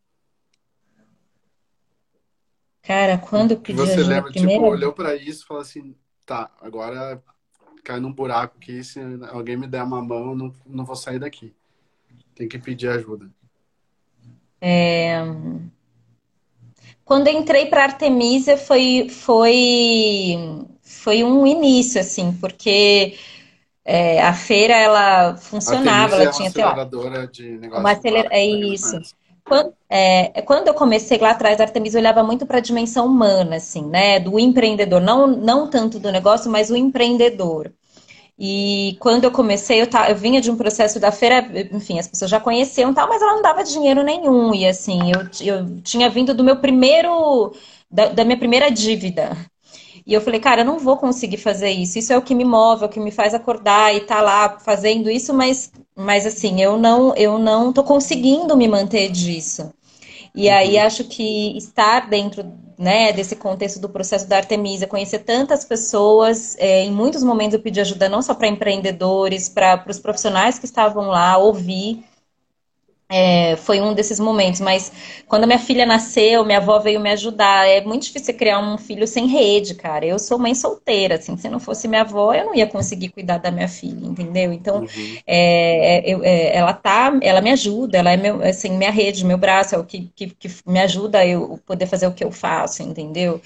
Cara, 2.81 3.19
quando 3.19 3.51
eu 3.51 3.57
pedi 3.57 3.77
você 3.77 3.91
ajuda? 3.91 4.03
Você 4.03 4.09
lembra, 4.09 4.31
tipo, 4.31 4.39
primeira... 4.39 4.63
tipo, 4.63 4.73
olhou 4.73 4.93
para 4.93 5.15
isso 5.15 5.43
e 5.43 5.47
falou 5.47 5.61
assim, 5.61 5.95
tá, 6.25 6.49
agora 6.59 7.21
cai 7.83 7.99
num 7.99 8.11
buraco 8.11 8.57
que 8.57 8.83
se 8.83 8.99
alguém 9.29 9.55
me 9.55 9.67
der 9.67 9.83
uma 9.83 10.01
mão, 10.01 10.31
eu 10.31 10.35
não, 10.35 10.55
não 10.65 10.85
vou 10.85 10.95
sair 10.95 11.19
daqui. 11.19 11.53
Tem 12.33 12.47
que 12.47 12.57
pedir 12.57 12.89
ajuda. 12.89 13.29
É... 14.61 15.21
Quando 17.05 17.27
entrei 17.27 17.65
para 17.65 17.83
Artemisia 17.83 18.55
foi, 18.55 19.07
foi, 19.09 20.37
foi 20.83 21.23
um 21.23 21.47
início, 21.47 21.99
assim, 21.99 22.31
porque 22.33 23.17
é, 23.83 24.21
a 24.21 24.31
feira 24.31 24.75
ela 24.75 25.35
funcionava, 25.37 26.15
ela 26.15 26.25
é 26.25 26.31
tinha 26.31 26.49
aceleradora 26.49 27.27
de 27.27 27.57
negócio. 27.57 27.83
Uma 27.83 27.91
aceler... 27.93 28.27
É 28.29 28.45
isso. 28.45 28.99
Quando, 29.43 29.73
é, 29.89 30.41
quando 30.43 30.67
eu 30.67 30.75
comecei 30.75 31.17
lá 31.17 31.31
atrás, 31.31 31.59
a 31.59 31.63
Artemisia 31.63 31.99
olhava 31.99 32.21
muito 32.23 32.45
para 32.45 32.59
a 32.59 32.61
dimensão 32.61 33.07
humana, 33.07 33.55
assim, 33.55 33.87
né? 33.87 34.19
Do 34.19 34.39
empreendedor, 34.39 35.01
não, 35.01 35.25
não 35.25 35.67
tanto 35.67 35.97
do 35.97 36.11
negócio, 36.11 36.51
mas 36.51 36.69
o 36.69 36.75
empreendedor. 36.75 37.73
E 38.39 38.95
quando 39.01 39.25
eu 39.25 39.31
comecei, 39.31 39.81
eu, 39.81 39.87
eu 40.07 40.15
vinha 40.15 40.39
de 40.39 40.49
um 40.49 40.55
processo 40.55 40.99
da 40.99 41.11
feira, 41.11 41.45
enfim, 41.73 41.99
as 41.99 42.07
pessoas 42.07 42.31
já 42.31 42.39
conheciam 42.39 42.93
tal, 42.93 43.07
mas 43.09 43.21
ela 43.21 43.35
não 43.35 43.41
dava 43.41 43.63
dinheiro 43.63 44.01
nenhum. 44.03 44.53
E 44.55 44.65
assim, 44.65 45.11
eu, 45.11 45.21
eu 45.45 45.81
tinha 45.81 46.09
vindo 46.09 46.33
do 46.33 46.43
meu 46.43 46.55
primeiro, 46.55 47.53
da, 47.91 48.07
da 48.07 48.23
minha 48.23 48.37
primeira 48.37 48.71
dívida. 48.71 49.35
E 50.05 50.13
eu 50.13 50.21
falei, 50.21 50.39
cara, 50.39 50.61
eu 50.61 50.65
não 50.65 50.79
vou 50.79 50.97
conseguir 50.97 51.37
fazer 51.37 51.69
isso. 51.71 51.99
Isso 51.99 52.13
é 52.13 52.17
o 52.17 52.21
que 52.21 52.33
me 52.33 52.45
move, 52.45 52.83
é 52.83 52.85
o 52.87 52.89
que 52.89 52.99
me 52.99 53.11
faz 53.11 53.33
acordar 53.33 53.93
e 53.95 54.01
tá 54.01 54.21
lá 54.21 54.57
fazendo 54.59 55.09
isso, 55.09 55.33
mas, 55.33 55.71
mas 55.95 56.25
assim, 56.25 56.61
eu 56.61 56.77
não, 56.77 57.13
eu 57.15 57.37
não 57.37 57.73
tô 57.73 57.83
conseguindo 57.83 58.55
me 58.57 58.67
manter 58.67 59.09
disso. 59.11 59.71
E 60.33 60.49
aí 60.49 60.77
uhum. 60.77 60.83
acho 60.83 61.03
que 61.05 61.57
estar 61.57 62.09
dentro 62.09 62.43
né, 62.77 63.11
desse 63.11 63.35
contexto 63.35 63.79
do 63.79 63.89
processo 63.89 64.27
da 64.27 64.37
Artemisa, 64.37 64.87
conhecer 64.87 65.19
tantas 65.19 65.65
pessoas, 65.65 66.55
é, 66.57 66.83
em 66.85 66.91
muitos 66.91 67.23
momentos 67.23 67.53
eu 67.55 67.59
pedi 67.59 67.81
ajuda 67.81 68.07
não 68.07 68.21
só 68.21 68.33
para 68.33 68.47
empreendedores, 68.47 69.49
para 69.49 69.83
os 69.87 69.99
profissionais 69.99 70.57
que 70.57 70.65
estavam 70.65 71.07
lá, 71.07 71.37
ouvir 71.37 72.05
é, 73.11 73.55
foi 73.55 73.81
um 73.81 73.91
desses 73.93 74.19
momentos, 74.19 74.61
mas 74.61 74.91
quando 75.27 75.47
minha 75.47 75.57
filha 75.57 75.83
nasceu, 75.83 76.45
minha 76.45 76.59
avó 76.59 76.77
veio 76.77 76.99
me 76.99 77.09
ajudar. 77.09 77.67
É 77.67 77.81
muito 77.81 78.03
difícil 78.03 78.35
criar 78.35 78.59
um 78.59 78.77
filho 78.77 79.07
sem 79.07 79.25
rede, 79.25 79.73
cara. 79.73 80.05
Eu 80.05 80.19
sou 80.19 80.37
mãe 80.37 80.53
solteira, 80.53 81.15
assim, 81.15 81.35
se 81.35 81.49
não 81.49 81.59
fosse 81.59 81.87
minha 81.87 82.01
avó, 82.01 82.33
eu 82.35 82.45
não 82.45 82.55
ia 82.55 82.67
conseguir 82.67 83.09
cuidar 83.09 83.39
da 83.39 83.49
minha 83.49 83.67
filha, 83.67 84.05
entendeu? 84.05 84.53
Então, 84.53 84.81
uhum. 84.81 85.17
é, 85.25 86.03
eu, 86.05 86.23
é, 86.23 86.55
ela 86.55 86.71
tá, 86.71 87.17
ela 87.23 87.41
me 87.41 87.49
ajuda, 87.51 87.97
ela 87.97 88.11
é 88.11 88.17
meu, 88.17 88.43
assim, 88.43 88.77
minha 88.77 88.91
rede, 88.91 89.25
meu 89.25 89.39
braço, 89.39 89.73
é 89.73 89.77
o 89.79 89.83
que, 89.83 90.11
que, 90.15 90.27
que 90.27 90.47
me 90.67 90.79
ajuda 90.79 91.19
a 91.19 91.25
eu 91.25 91.59
poder 91.65 91.87
fazer 91.87 92.05
o 92.05 92.13
que 92.13 92.23
eu 92.23 92.31
faço, 92.31 92.83
entendeu? 92.83 93.41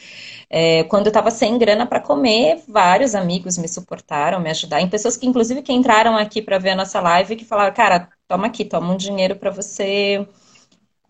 É, 0.49 0.83
quando 0.85 1.07
eu 1.07 1.09
estava 1.09 1.31
sem 1.31 1.57
grana 1.57 1.85
para 1.85 1.99
comer, 1.99 2.61
vários 2.67 3.15
amigos 3.15 3.57
me 3.57 3.67
suportaram, 3.67 4.39
me 4.39 4.49
ajudaram. 4.49 4.87
Pessoas 4.89 5.17
que, 5.17 5.25
inclusive, 5.25 5.61
que 5.61 5.73
entraram 5.73 6.17
aqui 6.17 6.41
para 6.41 6.57
ver 6.59 6.71
a 6.71 6.75
nossa 6.75 6.99
live, 7.01 7.35
que 7.35 7.45
falaram, 7.45 7.73
cara, 7.73 8.09
toma 8.27 8.47
aqui, 8.47 8.65
toma 8.65 8.93
um 8.93 8.97
dinheiro 8.97 9.35
para 9.37 9.51
você 9.51 10.27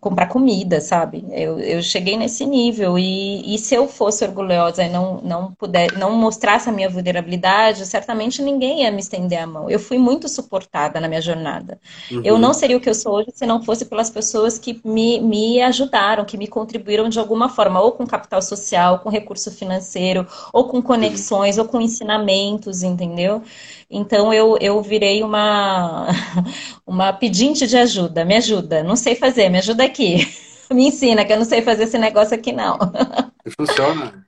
comprar 0.04 0.28
comida, 0.28 0.82
sabe? 0.82 1.24
Eu, 1.32 1.58
eu 1.60 1.82
cheguei 1.82 2.18
nesse 2.18 2.46
nível 2.46 3.00
e, 3.00 3.56
e 3.56 3.58
se 3.58 3.74
eu 3.74 3.88
fosse 3.88 4.26
orgulhosa 4.26 4.84
e 4.84 4.90
não, 4.90 5.22
não 5.22 5.54
puder, 5.54 5.98
não 5.98 6.12
mostrasse 6.12 6.68
a 6.68 6.74
minha 6.74 6.90
vulnerabilidade, 6.90 7.86
certamente 7.86 8.42
ninguém 8.42 8.82
ia 8.82 8.92
me 8.92 9.00
estender 9.00 9.40
a 9.42 9.48
mão. 9.48 9.70
Eu 9.70 9.80
fui 9.80 9.98
muito 9.98 10.28
suportada 10.28 11.00
na 11.00 11.08
minha 11.08 11.22
jornada. 11.22 11.80
Uhum. 12.12 12.22
Eu 12.26 12.38
não 12.38 12.54
seria 12.54 12.76
o 12.76 12.82
que 12.82 12.90
eu 12.90 12.94
sou 12.94 13.14
hoje 13.14 13.30
se 13.34 13.46
não 13.46 13.64
fosse 13.64 13.86
pelas 13.86 14.10
pessoas 14.10 14.60
que 14.60 14.82
me, 14.84 15.22
me 15.22 15.62
ajudaram, 15.62 16.26
que 16.26 16.38
me 16.38 16.48
contribuíram 16.48 17.08
de 17.08 17.18
alguma 17.18 17.48
forma, 17.48 17.80
ou 17.80 17.94
com 17.94 18.06
capital 18.06 18.42
social, 18.42 19.00
com 19.00 19.10
recurso 19.10 19.52
financeiro, 19.52 20.28
ou 20.52 20.66
com 20.66 20.82
conexões, 20.82 21.56
uhum. 21.56 21.64
ou 21.64 21.70
com 21.70 21.80
ensinamentos, 21.80 22.84
entendeu? 22.84 23.42
Então 23.90 24.34
eu, 24.34 24.58
eu 24.60 24.82
virei 24.82 25.24
uma, 25.24 26.08
uma 26.86 27.14
pedinte 27.14 27.68
de 27.68 27.78
ajuda. 27.78 28.26
Me 28.26 28.36
ajuda, 28.36 28.84
não 28.84 28.96
sei 28.96 29.16
fazer, 29.16 29.50
me 29.50 29.60
ajuda 29.60 29.84
aqui. 29.84 29.93
Me 30.72 30.88
ensina, 30.88 31.24
que 31.24 31.32
eu 31.32 31.38
não 31.38 31.46
sei 31.46 31.62
fazer 31.62 31.84
esse 31.84 31.98
negócio 31.98 32.36
aqui, 32.36 32.52
não. 32.52 32.78
Funciona. 33.58 34.26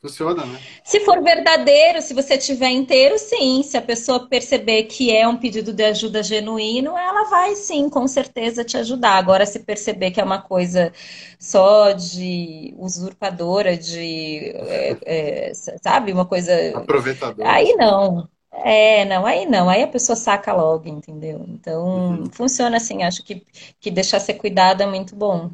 Funciona, 0.00 0.44
né? 0.44 0.60
Se 0.84 1.00
for 1.00 1.20
verdadeiro, 1.22 2.00
se 2.00 2.14
você 2.14 2.38
tiver 2.38 2.70
inteiro, 2.70 3.18
sim. 3.18 3.62
Se 3.62 3.76
a 3.76 3.82
pessoa 3.82 4.28
perceber 4.28 4.84
que 4.84 5.14
é 5.14 5.26
um 5.26 5.36
pedido 5.36 5.72
de 5.72 5.82
ajuda 5.82 6.22
genuíno, 6.22 6.96
ela 6.96 7.24
vai 7.24 7.56
sim, 7.56 7.88
com 7.88 8.06
certeza 8.06 8.62
te 8.62 8.76
ajudar. 8.76 9.16
Agora, 9.16 9.44
se 9.44 9.60
perceber 9.60 10.12
que 10.12 10.20
é 10.20 10.24
uma 10.24 10.40
coisa 10.40 10.92
só 11.40 11.92
de 11.92 12.74
usurpadora, 12.78 13.76
de. 13.76 14.52
É, 14.54 14.96
é, 15.04 15.52
sabe? 15.82 16.12
Uma 16.12 16.26
coisa. 16.26 16.52
Aproveitadora. 16.76 17.50
Aí 17.50 17.74
não. 17.74 18.28
É, 18.52 19.04
não, 19.04 19.26
aí 19.26 19.46
não, 19.46 19.68
aí 19.68 19.82
a 19.82 19.88
pessoa 19.88 20.16
saca 20.16 20.52
logo, 20.52 20.88
entendeu? 20.88 21.44
Então, 21.48 21.84
uhum. 22.20 22.30
funciona 22.30 22.76
assim, 22.78 23.02
acho 23.02 23.22
que, 23.22 23.46
que 23.80 23.90
deixar 23.90 24.18
ser 24.20 24.34
cuidado 24.34 24.82
é 24.82 24.86
muito 24.86 25.14
bom. 25.14 25.50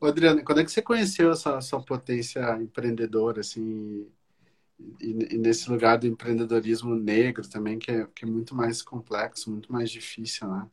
Ô, 0.00 0.06
Adriana, 0.06 0.42
quando 0.42 0.60
é 0.60 0.64
que 0.64 0.70
você 0.70 0.82
conheceu 0.82 1.32
essa 1.32 1.60
sua 1.60 1.80
potência 1.80 2.40
empreendedora, 2.60 3.40
assim, 3.40 4.06
e, 5.00 5.34
e, 5.34 5.38
nesse 5.38 5.70
lugar 5.70 5.98
do 5.98 6.06
empreendedorismo 6.06 6.94
negro 6.94 7.48
também, 7.48 7.78
que 7.78 7.90
é, 7.90 8.06
que 8.14 8.24
é 8.24 8.28
muito 8.28 8.54
mais 8.54 8.82
complexo, 8.82 9.50
muito 9.50 9.72
mais 9.72 9.90
difícil, 9.90 10.48
né? 10.48 10.66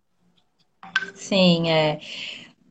Sim, 1.16 1.70
é. 1.70 2.00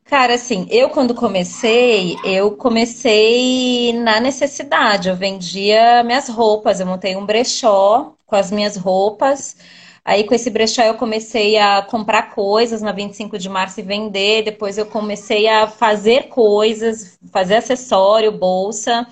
Cara, 0.04 0.34
assim, 0.34 0.66
eu 0.70 0.90
quando 0.90 1.14
comecei, 1.14 2.16
eu 2.22 2.54
comecei 2.54 3.94
na 3.94 4.20
necessidade. 4.20 5.08
Eu 5.08 5.16
vendia 5.16 6.02
minhas 6.04 6.28
roupas, 6.28 6.80
eu 6.80 6.86
montei 6.86 7.16
um 7.16 7.24
brechó 7.24 8.14
com 8.32 8.36
as 8.36 8.50
minhas 8.50 8.78
roupas. 8.78 9.54
Aí 10.02 10.24
com 10.24 10.34
esse 10.34 10.48
brechó 10.48 10.80
eu 10.82 10.94
comecei 10.94 11.58
a 11.58 11.82
comprar 11.82 12.34
coisas 12.34 12.80
na 12.80 12.90
25 12.90 13.38
de 13.38 13.46
março 13.46 13.78
e 13.78 13.82
vender. 13.82 14.42
Depois 14.42 14.78
eu 14.78 14.86
comecei 14.86 15.46
a 15.46 15.68
fazer 15.68 16.28
coisas, 16.28 17.18
fazer 17.30 17.56
acessório, 17.56 18.32
bolsa. 18.32 19.06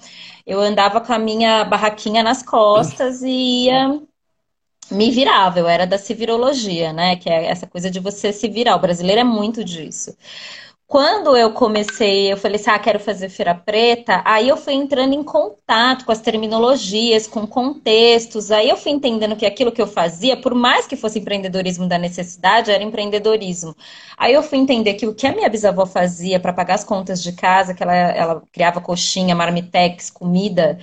Eu 0.46 0.58
andava 0.58 1.02
com 1.02 1.12
a 1.12 1.18
minha 1.18 1.64
barraquinha 1.64 2.22
nas 2.22 2.42
costas 2.42 3.20
e 3.20 3.66
ia 3.66 4.00
me 4.90 5.10
virava. 5.10 5.58
Eu 5.58 5.68
era 5.68 5.86
da 5.86 5.98
civirologia, 5.98 6.90
né? 6.90 7.14
Que 7.16 7.28
é 7.28 7.44
essa 7.44 7.66
coisa 7.66 7.90
de 7.90 8.00
você 8.00 8.32
se 8.32 8.48
virar. 8.48 8.74
O 8.74 8.80
brasileiro 8.80 9.20
é 9.20 9.24
muito 9.24 9.62
disso. 9.62 10.16
Quando 10.90 11.36
eu 11.36 11.52
comecei, 11.52 12.32
eu 12.32 12.36
falei 12.36 12.56
assim, 12.56 12.68
ah, 12.68 12.76
quero 12.76 12.98
fazer 12.98 13.28
feira 13.28 13.54
preta, 13.54 14.22
aí 14.24 14.48
eu 14.48 14.56
fui 14.56 14.72
entrando 14.74 15.14
em 15.14 15.22
contato 15.22 16.04
com 16.04 16.10
as 16.10 16.20
terminologias, 16.20 17.28
com 17.28 17.46
contextos, 17.46 18.50
aí 18.50 18.68
eu 18.68 18.76
fui 18.76 18.90
entendendo 18.90 19.36
que 19.36 19.46
aquilo 19.46 19.70
que 19.70 19.80
eu 19.80 19.86
fazia, 19.86 20.36
por 20.36 20.52
mais 20.52 20.88
que 20.88 20.96
fosse 20.96 21.20
empreendedorismo 21.20 21.86
da 21.86 21.96
necessidade, 21.96 22.72
era 22.72 22.82
empreendedorismo. 22.82 23.72
Aí 24.18 24.34
eu 24.34 24.42
fui 24.42 24.58
entender 24.58 24.94
que 24.94 25.06
o 25.06 25.14
que 25.14 25.28
a 25.28 25.32
minha 25.32 25.48
bisavó 25.48 25.86
fazia 25.86 26.40
para 26.40 26.52
pagar 26.52 26.74
as 26.74 26.82
contas 26.82 27.22
de 27.22 27.30
casa, 27.34 27.72
que 27.72 27.84
ela, 27.84 27.94
ela 27.94 28.42
criava 28.50 28.80
coxinha, 28.80 29.32
marmitex, 29.36 30.10
comida, 30.10 30.76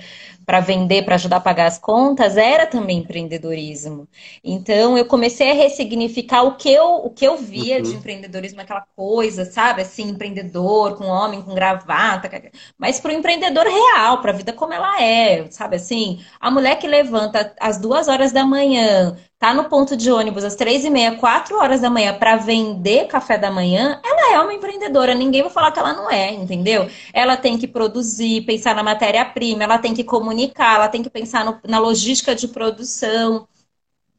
para 0.48 0.60
vender, 0.60 1.04
para 1.04 1.16
ajudar 1.16 1.36
a 1.36 1.40
pagar 1.40 1.66
as 1.66 1.78
contas, 1.78 2.38
era 2.38 2.66
também 2.66 3.00
empreendedorismo. 3.00 4.08
Então 4.42 4.96
eu 4.96 5.04
comecei 5.04 5.50
a 5.50 5.54
ressignificar 5.54 6.42
o 6.42 6.56
que 6.56 6.72
eu, 6.72 6.86
o 7.04 7.10
que 7.10 7.26
eu 7.26 7.36
via 7.36 7.76
uhum. 7.76 7.82
de 7.82 7.94
empreendedorismo, 7.94 8.58
aquela 8.58 8.80
coisa, 8.96 9.44
sabe, 9.44 9.82
assim, 9.82 10.04
empreendedor, 10.08 10.96
com 10.96 11.04
homem 11.04 11.42
com 11.42 11.54
gravata, 11.54 12.30
mas 12.78 12.98
para 12.98 13.10
o 13.10 13.14
empreendedor 13.14 13.66
real, 13.66 14.22
para 14.22 14.32
a 14.32 14.34
vida 14.34 14.54
como 14.54 14.72
ela 14.72 15.02
é, 15.02 15.50
sabe 15.50 15.76
assim, 15.76 16.24
a 16.40 16.50
mulher 16.50 16.78
que 16.78 16.86
levanta 16.86 17.54
às 17.60 17.76
duas 17.78 18.08
horas 18.08 18.32
da 18.32 18.46
manhã, 18.46 19.18
tá 19.38 19.54
no 19.54 19.64
ponto 19.64 19.96
de 19.96 20.10
ônibus 20.10 20.42
às 20.44 20.56
três 20.56 20.84
e 20.84 20.90
meia, 20.90 21.14
quatro 21.16 21.56
horas 21.58 21.80
da 21.80 21.88
manhã 21.88 22.12
para 22.18 22.36
vender 22.36 23.06
café 23.06 23.38
da 23.38 23.50
manhã, 23.50 24.00
ela 24.04 24.34
é 24.34 24.40
uma 24.40 24.52
empreendedora. 24.52 25.14
Ninguém 25.14 25.42
vai 25.42 25.50
falar 25.50 25.70
que 25.70 25.78
ela 25.78 25.92
não 25.92 26.10
é, 26.10 26.32
entendeu? 26.32 26.88
Ela 27.12 27.36
tem 27.36 27.56
que 27.56 27.68
produzir, 27.68 28.42
pensar 28.42 28.74
na 28.74 28.82
matéria-prima, 28.82 29.62
ela 29.62 29.78
tem 29.78 29.94
que 29.94 30.02
comunicar, 30.02 30.74
ela 30.76 30.88
tem 30.88 31.02
que 31.02 31.10
pensar 31.10 31.44
no, 31.44 31.58
na 31.68 31.78
logística 31.78 32.34
de 32.34 32.48
produção. 32.48 33.46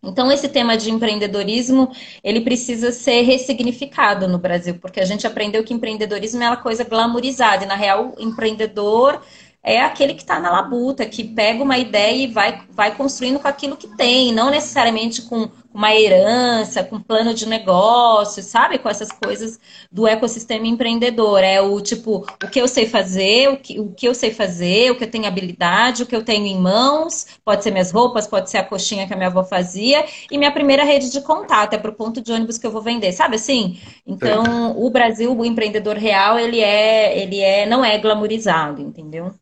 Então, 0.01 0.31
esse 0.31 0.47
tema 0.47 0.77
de 0.77 0.89
empreendedorismo, 0.89 1.91
ele 2.23 2.39
precisa 2.39 2.89
ser 2.89 3.21
ressignificado 3.23 4.29
no 4.29 4.37
Brasil, 4.37 4.79
porque 4.79 5.01
a 5.01 5.05
gente 5.05 5.27
aprendeu 5.27 5.61
que 5.61 5.73
empreendedorismo 5.73 6.41
é 6.41 6.47
uma 6.47 6.55
coisa 6.55 6.85
glamourizada, 6.85 7.65
e 7.65 7.67
na 7.67 7.75
real, 7.75 8.15
empreendedor 8.17 9.21
é 9.63 9.81
aquele 9.81 10.13
que 10.13 10.21
está 10.21 10.39
na 10.39 10.49
labuta, 10.49 11.05
que 11.05 11.23
pega 11.23 11.63
uma 11.63 11.77
ideia 11.77 12.23
e 12.23 12.27
vai, 12.27 12.61
vai 12.71 12.95
construindo 12.95 13.39
com 13.39 13.47
aquilo 13.47 13.75
que 13.75 13.87
tem, 13.95 14.33
não 14.33 14.49
necessariamente 14.49 15.23
com 15.23 15.49
uma 15.73 15.95
herança, 15.95 16.83
com 16.83 16.99
plano 16.99 17.33
de 17.33 17.47
negócio, 17.47 18.41
sabe? 18.41 18.79
Com 18.79 18.89
essas 18.89 19.11
coisas 19.11 19.59
do 19.91 20.07
ecossistema 20.07 20.65
empreendedor. 20.67 21.43
É 21.43 21.61
o 21.61 21.79
tipo, 21.81 22.25
o 22.43 22.49
que 22.49 22.59
eu 22.59 22.67
sei 22.67 22.87
fazer, 22.87 23.49
o 23.49 23.57
que, 23.57 23.79
o 23.79 23.91
que 23.93 24.07
eu 24.07 24.15
sei 24.15 24.31
fazer, 24.31 24.91
o 24.91 24.97
que 24.97 25.03
eu 25.03 25.11
tenho 25.11 25.27
habilidade, 25.27 26.03
o 26.03 26.05
que 26.07 26.15
eu 26.15 26.23
tenho 26.23 26.45
em 26.45 26.57
mãos, 26.57 27.25
pode 27.45 27.63
ser 27.63 27.71
minhas 27.71 27.91
roupas, 27.91 28.27
pode 28.27 28.49
ser 28.49 28.57
a 28.57 28.63
coxinha 28.63 29.07
que 29.07 29.13
a 29.13 29.17
minha 29.17 29.29
avó 29.29 29.43
fazia, 29.43 30.05
e 30.31 30.37
minha 30.37 30.51
primeira 30.51 30.83
rede 30.83 31.11
de 31.11 31.21
contato, 31.21 31.73
é 31.73 31.77
para 31.77 31.91
o 31.91 31.95
ponto 31.95 32.21
de 32.21 32.31
ônibus 32.31 32.57
que 32.57 32.65
eu 32.67 32.71
vou 32.71 32.81
vender, 32.81 33.11
sabe 33.11 33.35
assim? 33.35 33.79
Então, 34.05 34.43
Sim. 34.43 34.73
o 34.75 34.89
Brasil, 34.89 35.35
o 35.37 35.45
empreendedor 35.45 35.95
real, 35.97 36.39
ele 36.39 36.59
é, 36.59 37.17
ele 37.19 37.39
é, 37.39 37.65
não 37.65 37.83
é 37.85 37.97
glamourizado, 37.97 38.81
entendeu? 38.81 39.33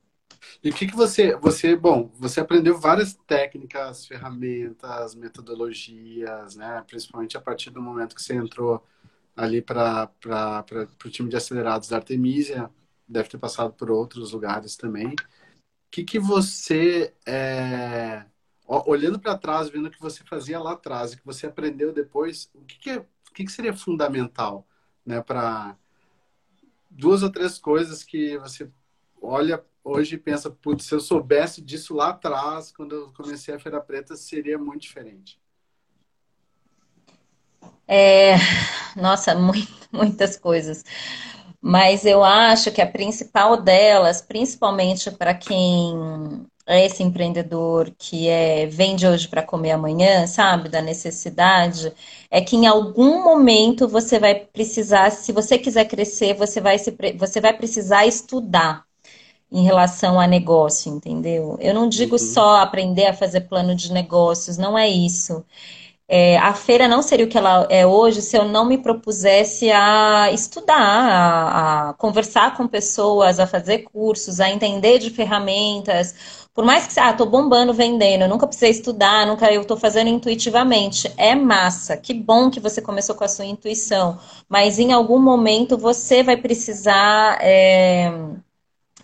E 0.64 0.70
o 0.70 0.74
que, 0.74 0.88
que 0.88 0.96
você, 0.96 1.36
você, 1.36 1.76
bom, 1.76 2.12
você 2.16 2.40
aprendeu 2.40 2.80
várias 2.80 3.14
técnicas, 3.14 4.06
ferramentas, 4.06 5.16
metodologias, 5.16 6.56
né? 6.56 6.84
Principalmente 6.88 7.38
a 7.38 7.42
partir 7.42 7.70
do 7.70 7.82
momento 7.82 8.16
que 8.16 8.22
você 8.22 8.34
entrou 8.36 8.84
ali 9.36 9.62
para 9.62 10.12
o 11.06 11.10
time 11.10 11.30
de 11.30 11.36
acelerados 11.38 11.90
da 11.90 11.98
Artemisia, 11.98 12.70
deve 13.08 13.30
ter 13.30 13.38
passado 13.38 13.72
por 13.74 13.92
outros 13.92 14.32
lugares 14.32 14.76
também. 14.76 15.10
O 15.10 15.16
que, 15.92 16.04
que 16.04 16.20
você, 16.20 17.14
é, 17.26 18.26
olhando 18.68 19.20
para 19.20 19.38
trás, 19.38 19.70
vendo 19.70 19.88
o 19.88 19.92
que 19.92 20.02
você 20.02 20.24
fazia 20.24 20.60
lá 20.60 20.74
atrás 20.74 21.14
e 21.14 21.18
que 21.18 21.26
você 21.26 21.48
aprendeu 21.48 21.94
depois, 21.94 22.50
o 22.54 22.66
que, 22.66 22.80
que, 22.80 22.90
é, 22.90 22.98
o 22.98 23.34
que, 23.34 23.46
que 23.46 23.52
seria 23.52 23.74
fundamental 23.74 24.68
né, 25.06 25.22
para 25.22 25.78
duas 26.90 27.24
ou 27.24 27.32
três 27.32 27.58
coisas 27.58 28.04
que 28.04 28.38
você 28.40 28.70
olha 29.22 29.64
hoje 29.88 30.18
pensa, 30.18 30.50
putz, 30.50 30.86
se 30.86 30.94
eu 30.94 31.00
soubesse 31.00 31.62
disso 31.62 31.96
lá 31.96 32.10
atrás, 32.10 32.72
quando 32.72 32.96
eu 32.96 33.14
comecei 33.14 33.56
a 33.56 33.60
Feira 33.60 33.80
Preta, 33.80 34.16
seria 34.16 34.58
muito 34.58 34.82
diferente? 34.82 35.40
É, 37.88 38.36
nossa, 38.96 39.34
muito, 39.34 39.72
muitas 39.92 40.36
coisas. 40.38 40.84
Mas 41.62 42.06
eu 42.06 42.24
acho 42.24 42.72
que 42.72 42.82
a 42.82 42.88
principal 42.88 43.58
delas, 43.58 44.22
principalmente 44.22 45.10
para 45.10 45.34
quem 45.34 46.46
é 46.68 46.86
esse 46.86 47.02
empreendedor 47.02 47.92
que 47.98 48.28
é 48.28 48.68
vende 48.68 49.08
hoje 49.08 49.28
para 49.28 49.42
comer 49.42 49.72
amanhã, 49.72 50.28
sabe, 50.28 50.70
da 50.70 50.82
necessidade, 50.82 51.94
é 52.30 52.42
que 52.42 52.58
em 52.58 52.68
algum 52.68 53.24
momento 53.24 53.88
você 53.88 54.20
vai 54.20 54.36
precisar, 54.36 55.10
se 55.12 55.32
você 55.32 55.58
quiser 55.58 55.86
crescer, 55.86 56.34
você 56.36 56.60
vai, 56.60 56.78
se, 56.78 56.96
você 57.18 57.40
vai 57.40 57.56
precisar 57.56 58.06
estudar 58.06 58.87
em 59.52 59.64
relação 59.64 60.20
a 60.20 60.28
negócio, 60.28 60.94
entendeu? 60.94 61.58
Eu 61.60 61.74
não 61.74 61.88
digo 61.88 62.14
uhum. 62.14 62.20
só 62.20 62.58
aprender 62.58 63.06
a 63.08 63.14
fazer 63.14 63.42
plano 63.42 63.76
de 63.76 63.92
negócios, 63.94 64.58
não 64.58 64.78
é 64.78 64.88
isso. 64.90 65.46
É, 66.10 66.38
a 66.38 66.54
feira 66.54 66.88
não 66.88 67.02
seria 67.02 67.26
o 67.26 67.30
que 67.30 67.38
ela 67.38 67.68
é 67.70 67.86
hoje 67.86 68.22
se 68.22 68.38
eu 68.38 68.46
não 68.46 68.66
me 68.66 68.78
propusesse 68.78 69.70
a 69.72 70.32
estudar, 70.32 70.78
a, 70.80 71.90
a 71.90 71.94
conversar 71.96 72.56
com 72.56 72.66
pessoas, 72.66 73.40
a 73.42 73.48
fazer 73.48 73.80
cursos, 73.80 74.40
a 74.40 74.50
entender 74.50 75.00
de 75.00 75.10
ferramentas. 75.10 76.48
Por 76.54 76.64
mais 76.66 76.88
que, 76.88 77.00
ah, 77.00 77.14
tô 77.14 77.26
bombando 77.26 77.74
vendendo, 77.74 78.24
eu 78.24 78.30
nunca 78.30 78.48
precisei 78.48 78.72
estudar, 78.72 79.28
nunca 79.28 79.52
eu 79.52 79.66
tô 79.66 79.76
fazendo 79.78 80.08
intuitivamente. 80.10 81.12
É 81.18 81.36
massa, 81.36 81.98
que 81.98 82.14
bom 82.14 82.50
que 82.50 82.60
você 82.60 82.82
começou 82.82 83.14
com 83.16 83.24
a 83.26 83.28
sua 83.28 83.46
intuição, 83.46 84.18
mas 84.50 84.80
em 84.80 84.94
algum 84.94 85.20
momento 85.20 85.78
você 85.78 86.24
vai 86.24 86.38
precisar. 86.38 87.38
É 87.42 88.12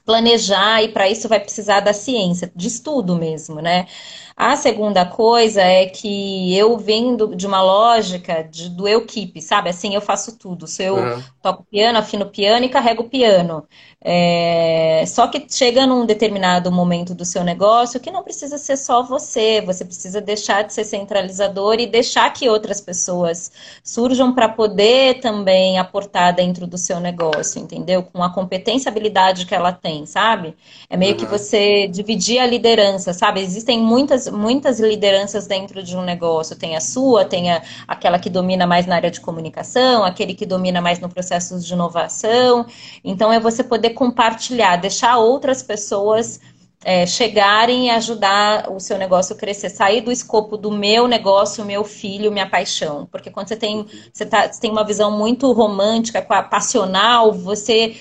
planejar 0.06 0.84
e 0.84 0.90
para 0.90 1.10
isso 1.10 1.28
vai 1.30 1.40
precisar 1.40 1.80
da 1.80 1.94
ciência, 1.94 2.52
de 2.56 2.68
estudo 2.68 3.16
mesmo, 3.16 3.62
né? 3.62 3.88
A 4.36 4.56
segunda 4.56 5.06
coisa 5.06 5.62
é 5.62 5.86
que 5.86 6.58
eu 6.58 6.78
venho 6.78 7.36
de 7.36 7.46
uma 7.46 7.62
lógica 7.62 8.44
de, 8.44 8.68
do 8.70 8.88
eu 8.88 9.06
keep, 9.06 9.40
sabe? 9.42 9.70
Assim, 9.70 9.94
eu 9.94 10.02
faço 10.02 10.38
tudo. 10.38 10.66
Se 10.66 10.84
eu 10.84 10.96
uhum. 10.96 11.24
toco 11.42 11.64
piano, 11.70 12.00
afino 12.00 12.26
piano 12.26 12.66
e 12.66 12.70
carrego 12.70 13.04
piano. 13.04 13.64
É... 14.04 15.04
Só 15.08 15.28
que 15.28 15.46
chega 15.50 15.86
num 15.86 16.06
determinado 16.06 16.72
momento 16.72 17.14
do 17.14 17.24
seu 17.24 17.44
negócio 17.44 18.00
que 18.00 18.12
não 18.12 18.24
precisa 18.24 18.58
ser 18.58 18.76
só 18.76 19.04
você. 19.04 19.62
Você 19.62 19.86
precisa 19.86 20.20
deixar 20.20 20.64
de 20.64 20.74
ser 20.74 20.84
centralizador 20.84 21.76
e 21.80 21.86
deixar 21.86 22.32
que 22.34 22.50
outras 22.50 22.82
pessoas 22.82 23.52
surjam 23.84 24.34
para 24.34 24.50
poder 24.50 25.20
também 25.20 25.78
aportar 25.78 26.34
dentro 26.34 26.66
do 26.66 26.78
seu 26.78 27.00
negócio, 27.00 27.62
entendeu? 27.62 28.04
Com 28.04 28.24
a 28.24 28.34
competência 28.34 28.90
e 28.90 28.92
habilidade 28.92 29.46
que 29.46 29.54
ela 29.54 29.72
tem, 29.72 30.06
sabe? 30.08 30.56
É 30.90 30.98
meio 30.98 31.12
uhum. 31.14 31.20
que 31.20 31.26
você 31.26 31.88
dividir 31.88 32.40
a 32.40 32.48
liderança, 32.48 33.14
sabe? 33.14 33.42
Existem 33.42 33.80
muitas 33.80 34.23
muitas, 34.32 34.54
muitas 34.54 34.80
lideranças 34.80 35.48
dentro 35.48 35.84
de 35.84 35.98
um 35.98 36.02
negócio. 36.02 36.56
Tem 36.56 36.76
a 36.76 36.82
sua, 36.82 37.26
tem 37.26 37.52
a, 37.52 37.62
aquela 37.88 38.20
que 38.20 38.30
domina 38.30 38.66
mais 38.66 38.86
na 38.86 38.96
área 38.96 39.12
de 39.12 39.20
comunicação, 39.20 40.04
aquele 40.04 40.34
que 40.34 40.46
domina 40.46 40.82
mais 40.82 41.00
no 41.00 41.10
processo 41.10 41.60
de 41.60 41.74
inovação. 41.74 42.66
Então, 43.04 43.32
é 43.32 43.40
você 43.40 43.64
poder 43.64 43.92
compartilhar, 43.92 44.78
deixar 44.78 45.18
outras 45.18 45.62
pessoas 45.64 46.40
é, 46.86 47.06
chegarem 47.06 47.88
e 47.88 47.90
ajudar 47.90 48.70
o 48.70 48.80
seu 48.80 48.98
negócio 48.98 49.36
a 49.36 49.40
crescer, 49.40 49.70
sair 49.70 50.02
do 50.02 50.12
escopo 50.12 50.58
do 50.58 50.70
meu 50.70 51.08
negócio, 51.08 51.64
meu 51.64 51.84
filho, 51.84 52.32
minha 52.32 52.50
paixão. 52.50 53.08
Porque 53.10 53.32
quando 53.32 53.48
você 53.48 53.56
tem, 53.56 53.86
você, 54.12 54.26
tá, 54.26 54.52
você 54.52 54.60
tem 54.60 54.72
uma 54.72 54.84
visão 54.84 55.18
muito 55.18 55.52
romântica, 55.54 56.22
passional, 56.22 57.32
você 57.32 57.96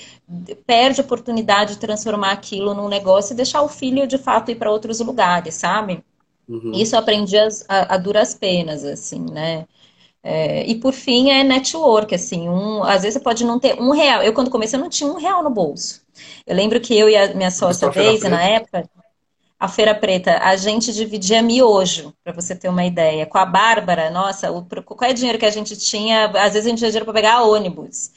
perde 0.66 1.00
a 1.00 1.04
oportunidade 1.04 1.74
de 1.74 1.80
transformar 1.80 2.32
aquilo 2.32 2.74
num 2.74 2.88
negócio 2.88 3.32
e 3.32 3.36
deixar 3.36 3.62
o 3.62 3.68
filho 3.68 4.06
de 4.06 4.18
fato 4.18 4.50
ir 4.50 4.56
para 4.56 4.70
outros 4.70 5.00
lugares, 5.00 5.54
sabe? 5.54 6.02
Uhum. 6.48 6.72
Isso 6.74 6.94
eu 6.94 6.98
aprendi 6.98 7.36
a, 7.36 7.94
a, 7.94 7.96
duras 7.96 8.34
penas, 8.34 8.84
assim, 8.84 9.24
né? 9.30 9.66
É, 10.22 10.64
e 10.66 10.76
por 10.76 10.92
fim 10.92 11.30
é 11.30 11.42
network, 11.42 12.14
assim, 12.14 12.48
um, 12.48 12.82
às 12.84 13.02
vezes 13.02 13.14
você 13.14 13.20
pode 13.20 13.44
não 13.44 13.58
ter 13.58 13.80
um 13.80 13.90
real. 13.90 14.22
Eu, 14.22 14.32
quando 14.32 14.50
comecei, 14.50 14.78
eu 14.78 14.82
não 14.82 14.88
tinha 14.88 15.10
um 15.10 15.16
real 15.16 15.42
no 15.42 15.50
bolso. 15.50 16.02
Eu 16.46 16.54
lembro 16.54 16.80
que 16.80 16.96
eu 16.96 17.08
e 17.08 17.16
a 17.16 17.34
minha 17.34 17.50
sócia 17.50 17.88
Deise, 17.90 18.28
na 18.28 18.42
época, 18.42 18.88
a 19.58 19.68
Feira 19.68 19.94
Preta, 19.94 20.38
a 20.38 20.56
gente 20.56 20.92
dividia 20.92 21.42
miojo, 21.42 22.12
para 22.22 22.32
você 22.32 22.54
ter 22.54 22.68
uma 22.68 22.84
ideia. 22.84 23.26
Com 23.26 23.38
a 23.38 23.46
Bárbara, 23.46 24.10
nossa, 24.10 24.50
o, 24.50 24.64
qual 24.84 25.08
é 25.08 25.12
o 25.12 25.14
dinheiro 25.14 25.38
que 25.38 25.46
a 25.46 25.50
gente 25.50 25.76
tinha? 25.76 26.26
Às 26.26 26.52
vezes 26.52 26.66
a 26.66 26.70
gente 26.70 26.78
tinha 26.78 26.90
dinheiro 26.90 27.04
para 27.04 27.14
pegar 27.14 27.42
ônibus. 27.42 28.10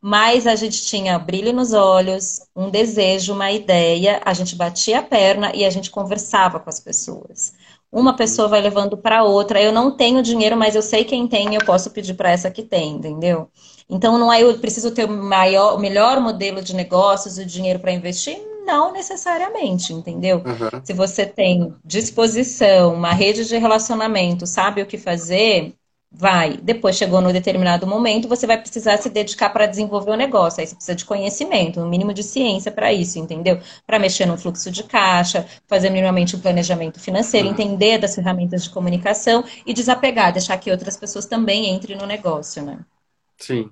Mas 0.00 0.46
a 0.46 0.56
gente 0.56 0.82
tinha 0.84 1.18
brilho 1.18 1.52
nos 1.52 1.72
olhos, 1.72 2.40
um 2.56 2.70
desejo, 2.70 3.34
uma 3.34 3.52
ideia, 3.52 4.20
a 4.24 4.32
gente 4.32 4.56
batia 4.56 4.98
a 4.98 5.02
perna 5.02 5.52
e 5.54 5.64
a 5.64 5.70
gente 5.70 5.90
conversava 5.90 6.58
com 6.58 6.68
as 6.68 6.80
pessoas. 6.80 7.52
Uma 7.92 8.16
pessoa 8.16 8.48
vai 8.48 8.60
levando 8.60 8.96
para 8.96 9.22
outra. 9.22 9.62
Eu 9.62 9.70
não 9.72 9.94
tenho 9.94 10.22
dinheiro, 10.22 10.56
mas 10.56 10.74
eu 10.74 10.82
sei 10.82 11.04
quem 11.04 11.28
tem 11.28 11.52
e 11.52 11.56
eu 11.56 11.64
posso 11.64 11.90
pedir 11.90 12.14
para 12.14 12.30
essa 12.30 12.50
que 12.50 12.62
tem, 12.62 12.92
entendeu? 12.92 13.50
Então 13.88 14.18
não 14.18 14.32
é 14.32 14.42
eu 14.42 14.58
preciso 14.58 14.92
ter 14.92 15.04
o 15.04 15.12
maior, 15.12 15.76
o 15.76 15.78
melhor 15.78 16.18
modelo 16.20 16.62
de 16.62 16.74
negócios, 16.74 17.36
o 17.38 17.44
dinheiro 17.44 17.78
para 17.78 17.92
investir. 17.92 18.38
Não 18.64 18.92
necessariamente, 18.92 19.92
entendeu? 19.92 20.38
Uhum. 20.38 20.80
Se 20.84 20.92
você 20.94 21.26
tem 21.26 21.74
disposição, 21.84 22.94
uma 22.94 23.12
rede 23.12 23.44
de 23.44 23.58
relacionamento, 23.58 24.46
sabe 24.46 24.80
o 24.80 24.86
que 24.86 24.96
fazer, 24.96 25.74
Vai. 26.14 26.58
Depois 26.58 26.96
chegou 26.96 27.22
no 27.22 27.32
determinado 27.32 27.86
momento, 27.86 28.28
você 28.28 28.46
vai 28.46 28.60
precisar 28.60 28.98
se 28.98 29.08
dedicar 29.08 29.48
para 29.48 29.66
desenvolver 29.66 30.10
o 30.10 30.16
negócio. 30.16 30.60
Aí 30.60 30.66
você 30.66 30.74
precisa 30.74 30.94
de 30.94 31.04
conhecimento, 31.06 31.80
um 31.80 31.88
mínimo 31.88 32.12
de 32.12 32.22
ciência 32.22 32.70
para 32.70 32.92
isso, 32.92 33.18
entendeu? 33.18 33.58
Para 33.86 33.98
mexer 33.98 34.26
no 34.26 34.36
fluxo 34.36 34.70
de 34.70 34.84
caixa, 34.84 35.46
fazer 35.66 35.88
minimamente 35.88 36.36
um 36.36 36.40
planejamento 36.40 37.00
financeiro, 37.00 37.46
uhum. 37.46 37.54
entender 37.54 37.98
das 37.98 38.14
ferramentas 38.14 38.64
de 38.64 38.70
comunicação 38.70 39.42
e 39.64 39.72
desapegar, 39.72 40.32
deixar 40.32 40.58
que 40.58 40.70
outras 40.70 40.98
pessoas 40.98 41.24
também 41.24 41.74
entrem 41.74 41.96
no 41.96 42.06
negócio, 42.06 42.62
né? 42.62 42.78
Sim. 43.38 43.70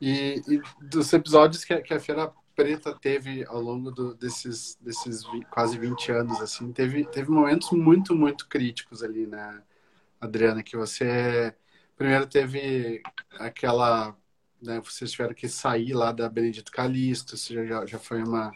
E, 0.00 0.40
e 0.48 0.62
dos 0.80 1.12
episódios 1.12 1.64
que, 1.64 1.76
que 1.78 1.94
a 1.94 1.98
Feira 1.98 2.30
preta 2.54 2.94
teve 2.94 3.44
ao 3.44 3.60
longo 3.60 3.90
do, 3.90 4.14
desses, 4.14 4.78
desses 4.80 5.22
quase 5.50 5.78
20 5.78 6.12
anos, 6.12 6.40
assim, 6.40 6.72
teve, 6.72 7.04
teve 7.04 7.30
momentos 7.30 7.70
muito, 7.72 8.14
muito 8.14 8.48
críticos 8.48 9.02
ali, 9.02 9.26
né, 9.26 9.60
Adriana, 10.20 10.62
que 10.62 10.76
você 10.76 11.54
primeiro 11.96 12.26
teve 12.26 13.02
aquela, 13.38 14.16
né, 14.62 14.80
vocês 14.80 15.10
tiveram 15.10 15.34
que 15.34 15.48
sair 15.48 15.92
lá 15.94 16.12
da 16.12 16.28
Benedito 16.28 16.70
Calixto, 16.70 17.34
isso 17.34 17.54
já, 17.66 17.86
já 17.86 17.98
foi 17.98 18.22
uma 18.22 18.52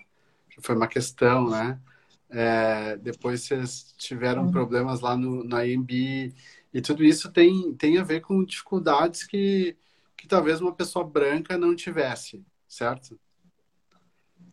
já 0.51 0.61
foi 0.63 0.75
uma 0.75 0.89
questão, 0.89 1.49
né? 1.49 1.81
É, 2.29 2.97
depois 2.99 3.43
vocês 3.43 3.95
tiveram 3.99 4.45
uhum. 4.45 4.51
problemas 4.53 5.01
lá 5.01 5.17
no, 5.17 5.43
na 5.43 5.67
IMB 5.67 6.33
e 6.73 6.81
tudo 6.81 7.05
isso 7.05 7.33
tem, 7.33 7.75
tem 7.75 7.99
a 7.99 8.05
ver 8.05 8.21
com 8.21 8.45
dificuldades 8.45 9.25
que, 9.25 9.77
que 10.17 10.29
talvez 10.29 10.61
uma 10.61 10.73
pessoa 10.73 11.05
branca 11.05 11.59
não 11.59 11.75
tivesse, 11.75 12.45
certo? 12.69 13.19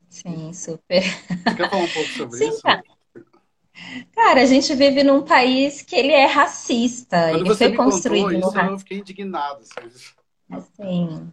Sim, 0.09 0.51
super. 0.53 1.03
Você 1.03 1.55
quer 1.55 1.69
falar 1.69 1.83
um 1.83 1.89
pouco 1.89 2.09
sobre 2.09 2.37
Sim, 2.37 2.49
isso? 2.49 2.61
Cara. 2.61 2.83
Cara. 4.13 4.41
a 4.41 4.45
gente 4.45 4.73
vive 4.75 5.03
num 5.03 5.23
país 5.23 5.81
que 5.81 5.95
ele 5.95 6.11
é 6.11 6.25
racista. 6.25 7.29
Quando 7.31 7.45
ele 7.45 7.55
foi 7.55 7.73
construído 7.73 8.33
isso, 8.33 8.51
no... 8.51 8.71
eu 8.71 8.79
fiquei 8.79 8.99
indignado. 8.99 9.61
Assim. 9.61 9.89
assim. 10.51 11.31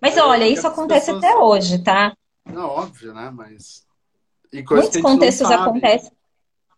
Mas 0.00 0.16
olha, 0.16 0.48
isso 0.48 0.66
acontece 0.66 1.12
pessoas... 1.12 1.24
até 1.24 1.36
hoje, 1.36 1.78
tá? 1.82 2.16
Não, 2.44 2.68
óbvio, 2.68 3.12
né? 3.12 3.30
Mas. 3.34 3.84
Muitos 4.52 5.00
contextos 5.00 5.50
acontecem. 5.50 6.10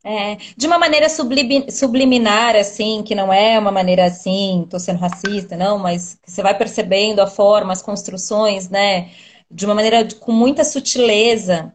É, 0.05 0.37
de 0.57 0.67
uma 0.67 0.79
maneira 0.79 1.09
subliminar, 1.09 2.55
assim, 2.57 3.03
que 3.03 3.15
não 3.15 3.33
é 3.33 3.59
uma 3.59 3.73
maneira 3.73 4.05
assim, 4.07 4.67
tô 4.71 4.79
sendo 4.79 5.01
racista, 5.01 5.57
não, 5.57 5.77
mas 5.77 6.19
você 6.25 6.41
vai 6.41 6.57
percebendo 6.57 7.21
a 7.21 7.27
forma, 7.27 7.73
as 7.73 7.83
construções, 7.83 8.69
né? 8.71 9.11
De 9.51 9.67
uma 9.67 9.75
maneira 9.75 10.09
com 10.21 10.33
muita 10.33 10.65
sutileza. 10.65 11.75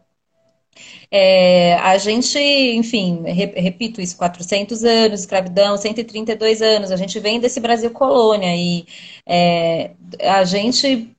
É, 1.10 1.74
a 1.76 1.96
gente, 1.98 2.38
enfim, 2.38 3.22
repito 3.24 4.00
isso, 4.00 4.16
400 4.16 4.84
anos, 4.84 5.20
escravidão, 5.20 5.76
132 5.76 6.62
anos, 6.62 6.90
a 6.90 6.96
gente 6.96 7.18
vem 7.20 7.40
desse 7.40 7.60
Brasil 7.60 7.90
colônia 7.90 8.54
e 8.56 8.86
é, 9.26 9.92
a 10.20 10.44
gente 10.44 11.14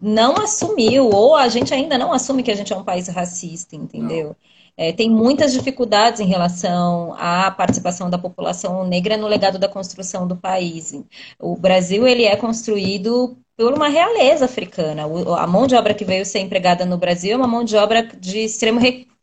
não 0.00 0.36
assumiu, 0.38 1.08
ou 1.10 1.34
a 1.36 1.48
gente 1.48 1.74
ainda 1.74 1.98
não 1.98 2.12
assume 2.12 2.42
que 2.42 2.50
a 2.50 2.56
gente 2.56 2.72
é 2.72 2.76
um 2.76 2.84
país 2.84 3.08
racista, 3.08 3.76
entendeu? 3.76 4.36
É, 4.78 4.92
tem 4.92 5.10
muitas 5.10 5.52
dificuldades 5.52 6.20
em 6.20 6.26
relação 6.26 7.12
à 7.18 7.50
participação 7.50 8.08
da 8.08 8.16
população 8.16 8.86
negra 8.86 9.16
no 9.16 9.26
legado 9.26 9.58
da 9.58 9.68
construção 9.68 10.26
do 10.28 10.36
país. 10.36 10.94
O 11.38 11.56
Brasil 11.56 12.06
ele 12.06 12.24
é 12.24 12.36
construído 12.36 13.36
por 13.56 13.74
uma 13.74 13.88
realeza 13.88 14.44
africana. 14.44 15.02
A 15.36 15.46
mão 15.48 15.66
de 15.66 15.74
obra 15.74 15.94
que 15.94 16.04
veio 16.04 16.24
ser 16.24 16.38
empregada 16.38 16.86
no 16.86 16.96
Brasil 16.96 17.32
é 17.32 17.36
uma 17.36 17.48
mão 17.48 17.64
de 17.64 17.76
obra 17.76 18.04
de 18.04 18.38
extremo 18.38 18.78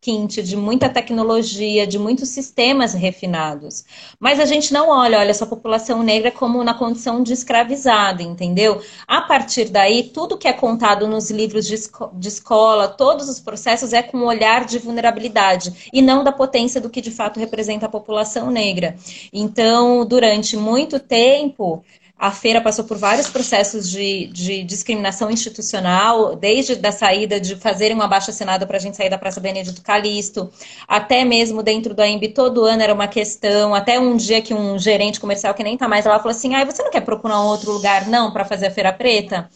requinte, 0.05 0.43
de 0.43 0.55
muita 0.55 0.87
tecnologia, 0.87 1.87
de 1.87 1.97
muitos 1.97 2.29
sistemas 2.29 2.93
refinados. 2.93 3.83
Mas 4.19 4.39
a 4.39 4.45
gente 4.45 4.71
não 4.71 4.89
olha, 4.89 5.17
olha 5.17 5.31
essa 5.31 5.47
população 5.47 6.03
negra 6.03 6.31
como 6.31 6.63
na 6.63 6.75
condição 6.75 7.23
de 7.23 7.33
escravizada, 7.33 8.21
entendeu? 8.21 8.81
A 9.07 9.21
partir 9.21 9.65
daí, 9.65 10.03
tudo 10.03 10.37
que 10.37 10.47
é 10.47 10.53
contado 10.53 11.07
nos 11.07 11.31
livros 11.31 11.65
de, 11.65 11.73
esco 11.73 12.11
de 12.13 12.27
escola, 12.27 12.87
todos 12.87 13.27
os 13.27 13.39
processos 13.39 13.93
é 13.93 14.03
com 14.03 14.17
um 14.17 14.25
olhar 14.25 14.65
de 14.65 14.77
vulnerabilidade 14.77 15.89
e 15.91 16.01
não 16.01 16.23
da 16.23 16.31
potência 16.31 16.79
do 16.79 16.89
que 16.89 17.01
de 17.01 17.11
fato 17.11 17.39
representa 17.39 17.87
a 17.87 17.89
população 17.89 18.51
negra. 18.51 18.95
Então, 19.33 20.05
durante 20.05 20.55
muito 20.55 20.99
tempo, 20.99 21.83
a 22.17 22.31
feira 22.31 22.61
passou 22.61 22.85
por 22.85 22.97
vários 22.97 23.27
processos 23.29 23.89
de, 23.89 24.27
de 24.27 24.63
discriminação 24.63 25.29
institucional, 25.29 26.35
desde 26.35 26.75
da 26.75 26.91
saída 26.91 27.39
de 27.39 27.55
fazerem 27.57 27.93
uma 27.95 28.07
baixa 28.07 28.31
assinada 28.31 28.65
para 28.65 28.77
a 28.77 28.79
gente 28.79 28.95
sair 28.95 29.09
da 29.09 29.17
Praça 29.17 29.41
Benedito 29.41 29.81
Calixto, 29.81 30.49
até 30.87 31.25
mesmo 31.25 31.61
dentro 31.61 31.93
do 31.93 32.01
AMB, 32.01 32.29
todo 32.29 32.63
ano 32.63 32.81
era 32.81 32.93
uma 32.93 33.07
questão, 33.07 33.75
até 33.75 33.99
um 33.99 34.15
dia 34.15 34.41
que 34.41 34.53
um 34.53 34.79
gerente 34.79 35.19
comercial 35.19 35.53
que 35.53 35.63
nem 35.63 35.73
está 35.73 35.87
mais 35.89 36.05
lá 36.05 36.17
falou 36.17 36.31
assim, 36.31 36.55
ah, 36.55 36.63
você 36.63 36.81
não 36.81 36.91
quer 36.91 37.01
procurar 37.01 37.41
um 37.41 37.47
outro 37.47 37.71
lugar 37.71 38.07
não 38.07 38.31
para 38.31 38.45
fazer 38.45 38.67
a 38.67 38.71
Feira 38.71 38.93
Preta? 38.93 39.49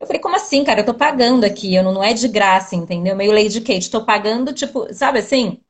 Eu 0.00 0.06
falei, 0.06 0.20
como 0.20 0.34
assim, 0.36 0.64
cara? 0.64 0.80
Eu 0.80 0.86
tô 0.86 0.94
pagando 0.94 1.44
aqui, 1.44 1.74
eu 1.74 1.82
não, 1.84 1.92
não 1.92 2.02
é 2.02 2.12
de 2.14 2.26
graça, 2.26 2.74
entendeu? 2.74 3.14
Meio 3.14 3.32
Lady 3.32 3.60
Kate, 3.60 3.90
tô 3.90 4.04
pagando, 4.04 4.52
tipo, 4.52 4.92
sabe 4.92 5.18
assim? 5.20 5.60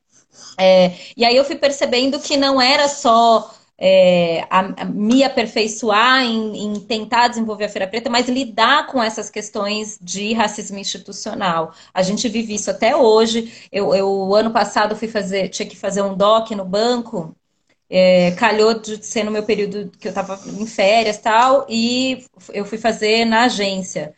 É, 0.59 0.93
e 1.17 1.25
aí 1.25 1.35
eu 1.35 1.45
fui 1.45 1.55
percebendo 1.55 2.19
que 2.19 2.37
não 2.37 2.61
era 2.61 2.87
só 2.87 3.51
é, 3.83 4.45
a, 4.47 4.83
a 4.83 4.85
me 4.85 5.23
aperfeiçoar 5.23 6.23
em, 6.23 6.65
em, 6.65 6.79
tentar 6.81 7.29
desenvolver 7.29 7.65
a 7.65 7.69
Feira 7.69 7.87
Preta, 7.87 8.11
mas 8.11 8.29
lidar 8.29 8.85
com 8.85 9.01
essas 9.01 9.27
questões 9.31 9.97
de 9.99 10.33
racismo 10.33 10.77
institucional. 10.77 11.73
A 11.91 12.03
gente 12.03 12.29
vive 12.29 12.53
isso 12.53 12.69
até 12.69 12.95
hoje. 12.95 13.51
Eu, 13.71 13.95
eu 13.95 14.35
ano 14.35 14.51
passado 14.51 14.95
fui 14.95 15.07
fazer, 15.07 15.49
tinha 15.49 15.67
que 15.67 15.75
fazer 15.75 16.03
um 16.03 16.15
doc 16.15 16.51
no 16.51 16.63
banco. 16.63 17.35
É, 17.89 18.31
calhou 18.31 18.79
de 18.79 19.05
ser 19.05 19.23
no 19.23 19.31
meu 19.31 19.43
período 19.43 19.91
que 19.99 20.07
eu 20.07 20.11
estava 20.11 20.39
em 20.47 20.65
férias 20.65 21.17
tal, 21.17 21.65
e 21.69 22.25
eu 22.53 22.63
fui 22.65 22.77
fazer 22.77 23.25
na 23.25 23.43
agência. 23.45 24.13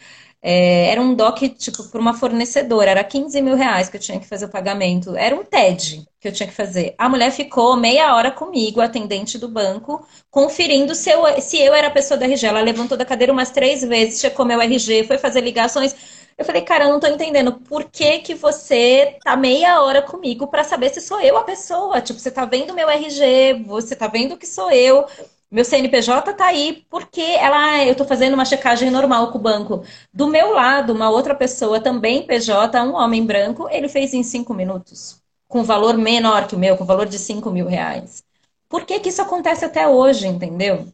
É, 0.46 0.88
era 0.92 1.02
um 1.02 1.16
DOC, 1.16 1.50
tipo, 1.50 1.84
por 1.90 2.02
uma 2.02 2.14
fornecedora. 2.14 2.92
Era 2.92 3.04
15 3.04 3.42
mil 3.42 3.56
reais 3.56 3.88
que 3.90 3.96
eu 3.98 4.02
tinha 4.02 4.20
que 4.20 4.28
fazer 4.28 4.46
o 4.46 4.50
pagamento. 4.50 5.16
Era 5.16 5.34
um 5.36 5.44
TED 5.44 6.06
que 6.20 6.28
eu 6.28 6.34
tinha 6.34 6.48
que 6.48 6.54
fazer. 6.54 6.94
A 6.98 7.08
mulher 7.08 7.32
ficou 7.32 7.78
meia 7.78 8.14
hora 8.16 8.30
comigo, 8.32 8.82
atendente 8.82 9.38
do 9.38 9.48
banco, 9.48 10.06
conferindo 10.30 10.94
se 10.96 11.10
eu, 11.10 11.42
se 11.42 11.58
eu 11.60 11.74
era 11.74 11.88
a 11.88 11.92
pessoa 11.92 12.18
da 12.18 12.26
RG. 12.26 12.46
Ela 12.48 12.62
levantou 12.62 12.98
da 12.98 13.06
cadeira 13.06 13.32
umas 13.32 13.52
três 13.52 13.82
vezes, 13.84 14.20
checou 14.20 14.46
meu 14.46 14.60
RG, 14.62 15.06
foi 15.06 15.18
fazer 15.18 15.42
ligações. 15.42 15.96
Eu 16.38 16.44
falei, 16.46 16.62
cara, 16.64 16.86
eu 16.86 16.90
não 16.92 17.00
tô 17.00 17.08
entendendo. 17.08 17.54
Por 17.54 17.86
que, 17.86 18.20
que 18.20 18.34
você 18.34 19.18
tá 19.24 19.36
meia 19.36 19.82
hora 19.82 20.02
comigo 20.02 20.48
para 20.48 20.64
saber 20.64 20.90
se 20.90 21.00
sou 21.00 21.22
eu 21.22 21.38
a 21.38 21.44
pessoa? 21.44 22.02
Tipo, 22.02 22.20
você 22.20 22.32
tá 22.32 22.44
vendo 22.46 22.74
meu 22.74 22.90
RG, 22.90 23.64
você 23.66 23.96
tá 23.96 24.08
vendo 24.08 24.36
que 24.38 24.48
sou 24.48 24.72
eu. 24.72 25.06
Meu 25.54 25.64
CNPJ 25.64 26.34
tá 26.34 26.48
aí 26.48 26.84
porque 26.90 27.22
ela, 27.22 27.86
eu 27.86 27.94
tô 27.94 28.06
fazendo 28.06 28.34
uma 28.34 28.44
checagem 28.44 28.90
normal 28.90 29.32
com 29.32 29.38
o 29.38 29.42
banco. 29.42 29.84
Do 30.12 30.26
meu 30.26 30.52
lado, 30.52 30.92
uma 30.94 31.12
outra 31.12 31.36
pessoa 31.36 31.80
também 31.80 32.26
PJ, 32.26 32.84
um 32.84 32.96
homem 32.96 33.24
branco, 33.24 33.70
ele 33.70 33.88
fez 33.88 34.16
em 34.16 34.24
cinco 34.24 34.52
minutos, 34.52 35.22
com 35.48 35.64
valor 35.64 35.96
menor 35.96 36.48
que 36.48 36.56
o 36.56 36.58
meu, 36.58 36.76
com 36.76 36.86
valor 36.86 37.06
de 37.06 37.20
cinco 37.20 37.52
mil 37.52 37.68
reais. 37.68 38.24
Por 38.68 38.84
que, 38.84 39.00
que 39.00 39.10
isso 39.10 39.22
acontece 39.22 39.64
até 39.64 39.88
hoje, 39.88 40.26
entendeu? 40.26 40.88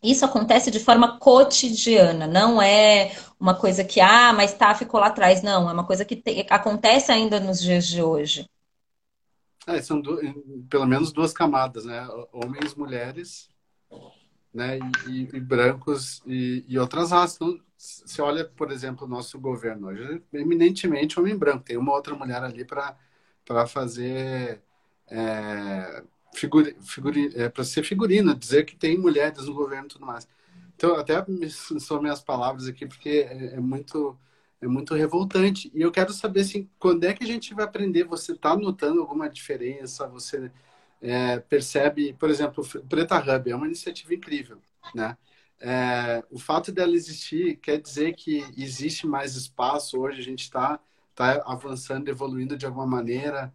Isso 0.00 0.24
acontece 0.24 0.70
de 0.70 0.78
forma 0.78 1.18
cotidiana, 1.18 2.28
não 2.28 2.62
é 2.62 3.10
uma 3.40 3.56
coisa 3.56 3.82
que, 3.82 4.00
ah, 4.00 4.32
mas 4.32 4.54
tá, 4.54 4.72
ficou 4.72 5.00
lá 5.00 5.08
atrás. 5.08 5.42
Não, 5.42 5.68
é 5.68 5.72
uma 5.72 5.84
coisa 5.84 6.04
que 6.04 6.14
te, 6.14 6.46
acontece 6.48 7.10
ainda 7.10 7.40
nos 7.40 7.60
dias 7.60 7.84
de 7.84 8.00
hoje. 8.00 8.48
É, 9.66 9.82
são 9.82 10.00
pelo 10.70 10.86
menos 10.86 11.10
duas 11.10 11.32
camadas, 11.32 11.84
né? 11.84 12.06
Homens 12.32 12.72
mulheres 12.76 13.50
né, 14.56 14.78
e, 15.06 15.28
e 15.34 15.40
brancos 15.40 16.22
e, 16.26 16.64
e, 16.66 16.78
outras 16.78 17.10
raças. 17.10 17.36
Então, 17.36 17.60
você 17.76 18.22
olha, 18.22 18.44
por 18.44 18.72
exemplo, 18.72 19.06
o 19.06 19.08
nosso 19.08 19.38
governo 19.38 19.88
hoje, 19.88 20.22
é 20.32 20.40
eminentemente 20.40 21.20
homem 21.20 21.36
branco. 21.36 21.64
Tem 21.64 21.76
uma 21.76 21.92
outra 21.92 22.14
mulher 22.14 22.42
ali 22.42 22.64
para 22.64 23.66
fazer 23.66 24.62
é, 25.08 26.02
figuri, 26.34 26.74
figuri, 26.80 27.32
é, 27.36 27.50
para 27.50 27.64
ser 27.64 27.82
figurina, 27.82 28.34
dizer 28.34 28.64
que 28.64 28.74
tem 28.74 28.96
mulheres 28.98 29.46
no 29.46 29.54
governo 29.54 29.86
e 29.86 29.90
tudo 29.90 30.06
mais. 30.06 30.26
Então, 30.74 30.94
até 30.96 31.24
são 31.50 32.00
minhas 32.00 32.22
palavras 32.22 32.66
aqui, 32.66 32.86
porque 32.86 33.26
é, 33.30 33.54
é, 33.56 33.60
muito 33.60 34.18
é 34.60 34.66
muito 34.66 34.94
revoltante. 34.94 35.70
E 35.74 35.82
eu 35.82 35.92
quero 35.92 36.12
saber 36.14 36.40
assim, 36.40 36.68
quando 36.78 37.04
é 37.04 37.12
que 37.12 37.24
a 37.24 37.26
gente 37.26 37.54
vai 37.54 37.64
aprender? 37.66 38.04
Você 38.04 38.32
está 38.32 38.56
notando 38.56 39.00
alguma 39.00 39.28
diferença? 39.28 40.06
Você 40.08 40.50
é, 41.00 41.38
percebe, 41.40 42.12
por 42.14 42.30
exemplo, 42.30 42.64
o 42.64 42.86
Preta 42.86 43.18
Hub 43.18 43.50
é 43.50 43.56
uma 43.56 43.66
iniciativa 43.66 44.14
incrível, 44.14 44.58
né? 44.94 45.16
É, 45.58 46.22
o 46.30 46.38
fato 46.38 46.70
dela 46.70 46.94
existir 46.94 47.56
quer 47.56 47.80
dizer 47.80 48.14
que 48.14 48.44
existe 48.56 49.06
mais 49.06 49.36
espaço 49.36 49.98
hoje, 49.98 50.20
a 50.20 50.24
gente 50.24 50.42
está 50.42 50.78
tá 51.14 51.42
avançando, 51.46 52.08
evoluindo 52.08 52.56
de 52.56 52.66
alguma 52.66 52.86
maneira. 52.86 53.52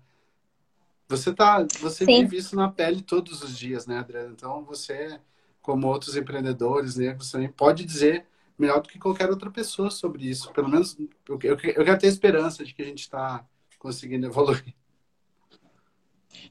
Você 1.08 1.34
tá, 1.34 1.66
você 1.80 2.06
Sim. 2.06 2.24
vive 2.24 2.38
isso 2.38 2.56
na 2.56 2.70
pele 2.70 3.02
todos 3.02 3.44
os 3.44 3.58
dias, 3.58 3.86
né, 3.86 4.00
Adriana? 4.00 4.32
Então 4.32 4.64
você, 4.64 5.20
como 5.62 5.88
outros 5.88 6.16
empreendedores 6.16 6.96
negros, 6.96 7.32
também 7.32 7.50
pode 7.50 7.86
dizer 7.86 8.26
melhor 8.58 8.82
do 8.82 8.90
que 8.90 9.00
qualquer 9.00 9.30
outra 9.30 9.52
pessoa 9.52 9.92
sobre 9.92 10.28
isso. 10.28 10.52
Pelo 10.54 10.70
menos 10.70 10.98
eu, 11.28 11.40
eu, 11.44 11.58
eu 11.58 11.58
quero 11.58 12.00
ter 12.00 12.08
esperança 12.08 12.64
de 12.64 12.74
que 12.74 12.82
a 12.82 12.86
gente 12.86 13.02
está 13.02 13.46
conseguindo 13.78 14.26
evoluir. 14.26 14.74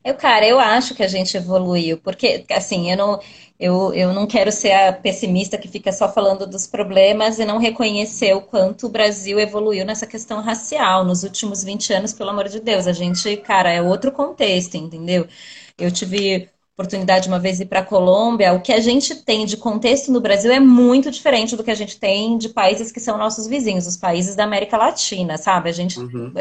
Eu, 0.05 0.15
cara, 0.15 0.47
eu 0.47 0.59
acho 0.59 0.95
que 0.95 1.03
a 1.03 1.09
gente 1.09 1.37
evoluiu, 1.37 1.99
porque, 1.99 2.45
assim, 2.51 2.91
eu 2.91 2.97
não, 2.97 3.21
eu, 3.59 3.93
eu 3.95 4.13
não 4.15 4.27
quero 4.27 4.51
ser 4.51 4.73
a 4.73 4.93
pessimista 4.93 5.59
que 5.59 5.69
fica 5.69 5.93
só 5.93 6.11
falando 6.13 6.47
dos 6.47 6.67
problemas 6.67 7.39
e 7.39 7.45
não 7.45 7.59
reconhecer 7.59 8.33
o 8.35 8.41
quanto 8.43 8.87
o 8.87 8.91
Brasil 8.91 9.39
evoluiu 9.39 9.85
nessa 9.85 10.07
questão 10.07 10.41
racial 10.41 11.05
nos 11.05 11.23
últimos 11.23 11.63
20 11.63 11.93
anos, 11.93 12.13
pelo 12.13 12.31
amor 12.31 12.49
de 12.49 12.61
Deus. 12.61 12.87
A 12.87 12.93
gente, 12.93 13.37
cara, 13.39 13.71
é 13.71 13.83
outro 13.83 14.11
contexto, 14.13 14.77
entendeu? 14.77 15.27
Eu 15.79 15.91
tive 15.91 16.49
oportunidade 16.81 17.29
uma 17.29 17.39
vez 17.39 17.61
ir 17.61 17.67
para 17.67 17.81
a 17.81 17.85
Colômbia, 17.85 18.55
o 18.55 18.61
que 18.61 18.73
a 18.73 18.81
gente 18.81 19.15
tem 19.15 19.45
de 19.45 19.57
contexto 19.57 20.11
no 20.11 20.21
Brasil 20.21 20.51
é 20.51 20.59
muito 20.59 21.11
diferente 21.11 21.55
do 21.55 21.63
que 21.63 21.71
a 21.71 21.75
gente 21.75 21.99
tem 21.99 22.39
de 22.39 22.49
países 22.49 22.91
que 22.91 22.99
são 22.99 23.19
nossos 23.19 23.47
vizinhos, 23.47 23.87
os 23.87 23.97
países 23.97 24.35
da 24.35 24.45
América 24.45 24.79
Latina, 24.79 25.37
sabe? 25.37 25.69
A 25.69 25.73
gente 25.73 26.01
uhum. 26.01 26.33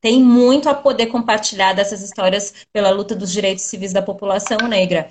tem 0.00 0.22
muito 0.22 0.68
a 0.68 0.74
poder 0.74 1.06
compartilhar 1.06 1.72
dessas 1.72 2.00
histórias 2.00 2.54
pela 2.72 2.90
luta 2.90 3.16
dos 3.16 3.32
direitos 3.32 3.64
civis 3.64 3.92
da 3.92 4.00
população 4.00 4.68
negra. 4.68 5.10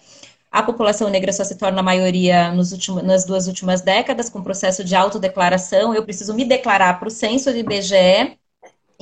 A 0.50 0.64
população 0.64 1.10
negra 1.10 1.32
só 1.32 1.44
se 1.44 1.58
torna 1.58 1.82
maioria 1.82 2.52
nos 2.52 2.72
últimos, 2.72 3.04
nas 3.04 3.26
duas 3.26 3.48
últimas 3.48 3.82
décadas, 3.82 4.30
com 4.30 4.44
processo 4.44 4.84
de 4.84 4.96
autodeclaração. 4.96 5.94
Eu 5.94 6.04
preciso 6.04 6.34
me 6.34 6.44
declarar 6.44 7.00
para 7.00 7.08
o 7.08 7.12
censo 7.12 7.54
de 7.54 7.60
IBGE 7.60 8.38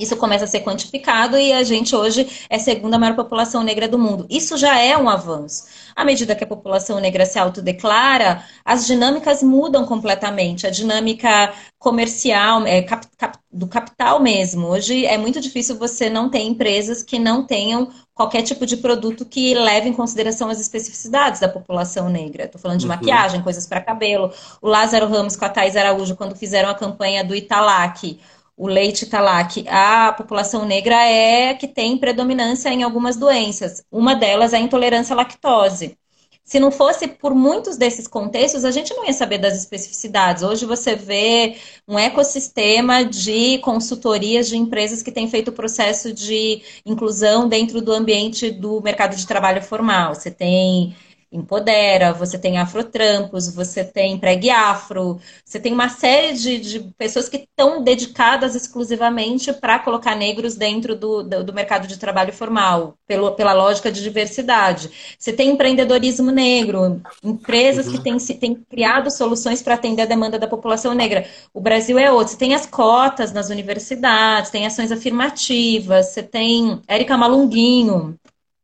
isso 0.00 0.16
começa 0.16 0.44
a 0.44 0.48
ser 0.48 0.60
quantificado 0.60 1.36
e 1.36 1.52
a 1.52 1.62
gente 1.62 1.94
hoje 1.94 2.26
é 2.48 2.56
a 2.56 2.58
segunda 2.58 2.98
maior 2.98 3.14
população 3.14 3.62
negra 3.62 3.86
do 3.86 3.98
mundo. 3.98 4.26
Isso 4.30 4.56
já 4.56 4.78
é 4.78 4.96
um 4.96 5.08
avanço. 5.08 5.64
À 5.94 6.04
medida 6.04 6.34
que 6.34 6.42
a 6.42 6.46
população 6.46 6.98
negra 6.98 7.26
se 7.26 7.38
autodeclara, 7.38 8.42
as 8.64 8.86
dinâmicas 8.86 9.42
mudam 9.42 9.84
completamente. 9.84 10.66
A 10.66 10.70
dinâmica 10.70 11.52
comercial, 11.78 12.66
é, 12.66 12.82
cap, 12.82 13.06
cap, 13.16 13.38
do 13.52 13.66
capital 13.66 14.20
mesmo. 14.20 14.68
Hoje 14.68 15.04
é 15.04 15.18
muito 15.18 15.40
difícil 15.40 15.76
você 15.76 16.08
não 16.08 16.30
ter 16.30 16.40
empresas 16.40 17.02
que 17.02 17.18
não 17.18 17.44
tenham 17.44 17.90
qualquer 18.14 18.42
tipo 18.42 18.66
de 18.66 18.76
produto 18.76 19.24
que 19.24 19.54
leve 19.54 19.88
em 19.88 19.92
consideração 19.92 20.50
as 20.50 20.60
especificidades 20.60 21.40
da 21.40 21.48
população 21.48 22.08
negra. 22.08 22.44
Estou 22.44 22.60
falando 22.60 22.78
de 22.78 22.84
uhum. 22.84 22.92
maquiagem, 22.92 23.42
coisas 23.42 23.66
para 23.66 23.80
cabelo. 23.80 24.32
O 24.60 24.68
Lázaro 24.68 25.08
Ramos 25.08 25.36
com 25.36 25.44
a 25.44 25.48
Thais 25.48 25.76
Araújo, 25.76 26.16
quando 26.16 26.36
fizeram 26.36 26.68
a 26.68 26.74
campanha 26.74 27.24
do 27.24 27.34
Italac, 27.34 28.18
o 28.60 28.66
leite 28.66 29.04
está 29.04 29.22
lá, 29.22 29.42
que 29.42 29.64
a 29.66 30.12
população 30.12 30.66
negra 30.66 30.94
é 31.06 31.54
que 31.54 31.66
tem 31.66 31.96
predominância 31.96 32.68
em 32.68 32.82
algumas 32.82 33.16
doenças. 33.16 33.82
Uma 33.90 34.14
delas 34.14 34.52
é 34.52 34.58
a 34.58 34.60
intolerância 34.60 35.14
à 35.14 35.16
lactose. 35.16 35.96
Se 36.44 36.60
não 36.60 36.70
fosse 36.70 37.08
por 37.08 37.34
muitos 37.34 37.78
desses 37.78 38.06
contextos, 38.06 38.62
a 38.66 38.70
gente 38.70 38.92
não 38.92 39.06
ia 39.06 39.14
saber 39.14 39.38
das 39.38 39.56
especificidades. 39.56 40.42
Hoje 40.42 40.66
você 40.66 40.94
vê 40.94 41.56
um 41.88 41.98
ecossistema 41.98 43.02
de 43.02 43.56
consultorias 43.60 44.46
de 44.46 44.58
empresas 44.58 45.02
que 45.02 45.10
têm 45.10 45.26
feito 45.26 45.48
o 45.48 45.52
processo 45.52 46.12
de 46.12 46.60
inclusão 46.84 47.48
dentro 47.48 47.80
do 47.80 47.92
ambiente 47.92 48.50
do 48.50 48.82
mercado 48.82 49.16
de 49.16 49.26
trabalho 49.26 49.62
formal. 49.62 50.14
Você 50.14 50.30
tem 50.30 50.94
Empodera, 51.32 52.12
você 52.12 52.36
tem 52.36 52.58
Afrotrampos, 52.58 53.54
você 53.54 53.84
tem 53.84 54.18
Pregue 54.18 54.50
Afro, 54.50 55.20
você 55.44 55.60
tem 55.60 55.72
uma 55.72 55.88
série 55.88 56.32
de, 56.32 56.58
de 56.58 56.80
pessoas 56.98 57.28
que 57.28 57.36
estão 57.36 57.84
dedicadas 57.84 58.56
exclusivamente 58.56 59.52
para 59.52 59.78
colocar 59.78 60.16
negros 60.16 60.56
dentro 60.56 60.96
do, 60.96 61.22
do, 61.22 61.44
do, 61.44 61.52
mercado 61.52 61.86
de 61.86 61.98
trabalho 61.98 62.32
formal, 62.32 62.96
pelo, 63.06 63.30
pela 63.32 63.52
lógica 63.52 63.92
de 63.92 64.02
diversidade. 64.02 64.90
Você 65.16 65.32
tem 65.32 65.50
empreendedorismo 65.50 66.32
negro, 66.32 67.00
empresas 67.22 67.86
uhum. 67.86 67.92
que 67.92 68.02
têm, 68.02 68.16
têm 68.18 68.54
criado 68.68 69.08
soluções 69.08 69.62
para 69.62 69.74
atender 69.74 70.02
a 70.02 70.06
demanda 70.06 70.36
da 70.36 70.48
população 70.48 70.94
negra. 70.94 71.24
O 71.54 71.60
Brasil 71.60 71.96
é 71.96 72.10
outro. 72.10 72.32
Você 72.32 72.38
tem 72.38 72.54
as 72.54 72.66
cotas 72.66 73.32
nas 73.32 73.50
universidades, 73.50 74.50
tem 74.50 74.66
ações 74.66 74.90
afirmativas, 74.90 76.06
você 76.06 76.24
tem 76.24 76.80
Érica 76.88 77.16
Malunguinho, 77.16 78.18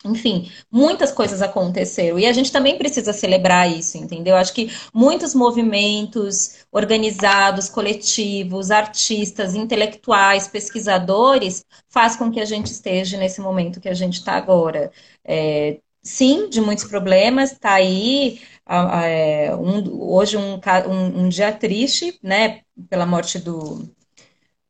enfim, 0.05 0.51
muitas 0.71 1.11
coisas 1.13 1.43
aconteceram. 1.43 2.19
E 2.19 2.27
a 2.27 2.33
gente 2.33 2.53
também 2.53 2.79
precisa 2.79 3.13
celebrar 3.13 3.71
isso, 3.71 3.97
entendeu? 3.99 4.37
Acho 4.37 4.53
que 4.53 4.71
muitos 4.93 5.35
movimentos 5.35 6.67
organizados, 6.71 7.69
coletivos, 7.69 8.71
artistas, 8.71 9.55
intelectuais, 9.55 10.49
pesquisadores, 10.49 11.65
faz 11.89 12.17
com 12.17 12.31
que 12.31 12.41
a 12.41 12.45
gente 12.45 12.67
esteja 12.67 13.17
nesse 13.17 13.41
momento 13.41 13.81
que 13.81 13.89
a 13.89 13.95
gente 13.95 14.15
está 14.15 14.33
agora. 14.33 14.91
É, 15.25 15.79
sim, 16.03 16.49
de 16.49 16.61
muitos 16.61 16.85
problemas, 16.85 17.53
está 17.53 17.75
aí. 17.75 18.41
É, 18.69 19.55
um, 19.57 20.13
hoje 20.13 20.37
um, 20.37 20.61
um, 20.89 21.25
um, 21.25 21.29
dia 21.29 21.53
triste, 21.53 22.19
né, 22.23 22.61
pela 22.91 23.07
morte 23.07 23.39
do, 23.39 23.89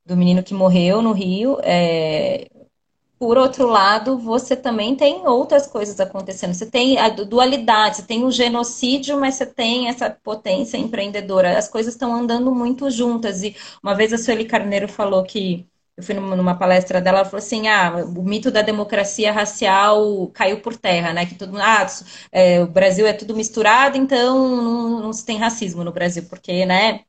do 0.04 0.16
menino 0.16 0.42
que 0.42 0.54
morreu 0.54 1.02
no 1.02 1.12
Rio. 1.12 1.58
É, 1.62 2.48
por 3.18 3.38
outro 3.38 3.66
lado, 3.66 4.18
você 4.18 4.54
também 4.54 4.94
tem 4.94 5.26
outras 5.26 5.66
coisas 5.66 5.98
acontecendo. 6.00 6.52
Você 6.54 6.66
tem 6.66 6.98
a 6.98 7.08
dualidade, 7.08 7.96
você 7.96 8.02
tem 8.02 8.24
o 8.24 8.30
genocídio, 8.30 9.18
mas 9.18 9.36
você 9.36 9.46
tem 9.46 9.88
essa 9.88 10.10
potência 10.10 10.76
empreendedora. 10.76 11.56
As 11.56 11.68
coisas 11.68 11.94
estão 11.94 12.14
andando 12.14 12.54
muito 12.54 12.90
juntas. 12.90 13.42
E 13.42 13.56
uma 13.82 13.94
vez 13.94 14.12
a 14.12 14.18
Sueli 14.18 14.44
Carneiro 14.44 14.86
falou 14.88 15.24
que 15.24 15.66
eu 15.96 16.02
fui 16.02 16.14
numa 16.14 16.54
palestra 16.58 17.00
dela, 17.00 17.20
ela 17.20 17.24
falou 17.24 17.38
assim, 17.38 17.68
ah, 17.68 18.04
o 18.04 18.22
mito 18.22 18.50
da 18.50 18.60
democracia 18.60 19.32
racial 19.32 20.26
caiu 20.34 20.60
por 20.60 20.76
terra, 20.76 21.12
né? 21.14 21.24
Que 21.24 21.34
todo 21.34 21.56
ah, 21.58 21.86
é, 22.30 22.62
o 22.62 22.66
Brasil 22.66 23.06
é 23.06 23.14
tudo 23.14 23.34
misturado, 23.34 23.96
então 23.96 24.62
não, 24.62 25.00
não 25.00 25.12
se 25.14 25.24
tem 25.24 25.38
racismo 25.38 25.82
no 25.82 25.92
Brasil, 25.92 26.24
porque, 26.28 26.66
né? 26.66 27.00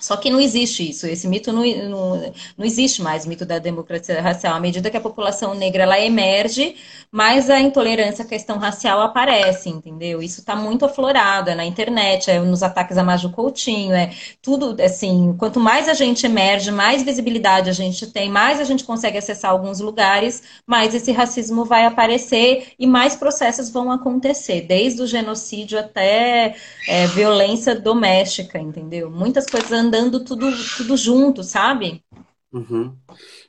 Só 0.00 0.16
que 0.16 0.30
não 0.30 0.40
existe 0.40 0.88
isso, 0.88 1.08
esse 1.08 1.26
mito 1.26 1.52
não, 1.52 1.64
não, 1.64 2.32
não 2.56 2.64
existe 2.64 3.02
mais, 3.02 3.24
o 3.24 3.28
mito 3.28 3.44
da 3.44 3.58
democracia 3.58 4.22
racial. 4.22 4.54
À 4.54 4.60
medida 4.60 4.90
que 4.90 4.96
a 4.96 5.00
população 5.00 5.54
negra 5.54 5.82
ela 5.82 5.98
emerge, 5.98 6.76
mais 7.10 7.50
a 7.50 7.58
intolerância 7.58 8.24
à 8.24 8.28
questão 8.28 8.58
racial 8.58 9.00
aparece, 9.00 9.68
entendeu? 9.68 10.22
Isso 10.22 10.38
está 10.38 10.54
muito 10.54 10.84
aflorado, 10.84 11.50
é 11.50 11.54
na 11.56 11.64
internet, 11.64 12.30
é 12.30 12.38
nos 12.38 12.62
ataques 12.62 12.96
a 12.96 13.02
Maju 13.02 13.30
Coutinho, 13.30 13.92
é 13.92 14.12
tudo, 14.40 14.80
assim, 14.80 15.34
quanto 15.36 15.58
mais 15.58 15.88
a 15.88 15.94
gente 15.94 16.24
emerge, 16.24 16.70
mais 16.70 17.02
visibilidade 17.02 17.68
a 17.68 17.72
gente 17.72 18.06
tem, 18.06 18.30
mais 18.30 18.60
a 18.60 18.64
gente 18.64 18.84
consegue 18.84 19.18
acessar 19.18 19.50
alguns 19.50 19.80
lugares, 19.80 20.44
mais 20.64 20.94
esse 20.94 21.10
racismo 21.10 21.64
vai 21.64 21.84
aparecer 21.84 22.68
e 22.78 22.86
mais 22.86 23.16
processos 23.16 23.68
vão 23.68 23.90
acontecer, 23.90 24.60
desde 24.60 25.02
o 25.02 25.08
genocídio 25.08 25.76
até 25.76 26.54
é, 26.86 27.06
violência 27.08 27.74
doméstica, 27.74 28.60
entendeu? 28.60 29.10
Muitas 29.10 29.44
coisas 29.44 29.87
andando 29.88 30.22
tudo, 30.22 30.50
tudo 30.76 30.96
junto, 30.96 31.42
sabe? 31.42 32.04
Uhum. 32.52 32.96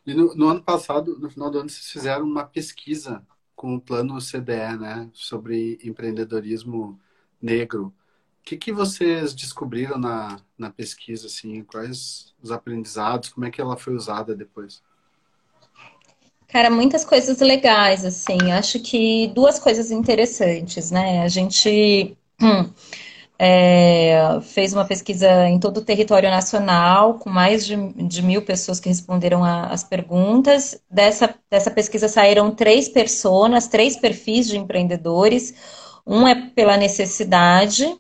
E 0.06 0.14
no, 0.14 0.34
no, 0.36 0.48
ano 0.50 0.64
passado, 0.64 1.18
no 1.20 1.30
final 1.30 1.52
do 1.52 1.60
ano, 1.60 1.70
vocês 1.70 1.90
fizeram 1.90 2.26
uma 2.26 2.44
pesquisa 2.44 3.22
com 3.56 3.76
o 3.76 3.82
plano 3.82 4.20
CDE, 4.22 4.78
né, 4.80 5.10
sobre 5.14 5.78
empreendedorismo 5.84 7.00
negro. 7.42 7.94
O 8.40 8.44
que, 8.44 8.58
que 8.58 8.72
vocês 8.72 9.34
descobriram 9.34 9.98
na, 9.98 10.40
na 10.58 10.70
pesquisa, 10.70 11.28
assim, 11.28 11.64
quais 11.64 12.34
os 12.42 12.52
aprendizados, 12.52 13.30
como 13.30 13.46
é 13.46 13.52
que 13.52 13.60
ela 13.60 13.78
foi 13.78 13.94
usada 13.94 14.36
depois? 14.36 14.82
Cara, 16.48 16.70
muitas 16.70 17.06
coisas 17.06 17.40
legais, 17.40 18.04
assim, 18.04 18.52
acho 18.52 18.80
que 18.80 19.28
duas 19.36 19.60
coisas 19.60 19.92
interessantes, 19.92 20.90
né, 20.90 21.22
a 21.22 21.28
gente... 21.28 22.18
Hum, 22.42 22.72
é, 23.42 24.40
fez 24.42 24.74
uma 24.74 24.84
pesquisa 24.84 25.48
em 25.48 25.58
todo 25.58 25.78
o 25.78 25.86
território 25.86 26.30
nacional, 26.30 27.14
com 27.14 27.30
mais 27.30 27.66
de, 27.66 27.78
de 27.94 28.22
mil 28.22 28.42
pessoas 28.42 28.82
que 28.82 28.90
responderam 28.90 29.46
as 29.46 29.82
perguntas. 29.82 30.78
Dessa, 30.92 31.34
dessa 31.50 31.72
pesquisa 31.72 32.10
saíram 32.10 32.52
três 32.52 32.90
pessoas, 32.90 33.68
três 33.68 33.96
perfis 33.96 34.48
de 34.48 34.58
empreendedores. 34.58 35.54
Um 36.06 36.28
é 36.28 36.36
pela 36.36 36.76
necessidade, 36.76 37.96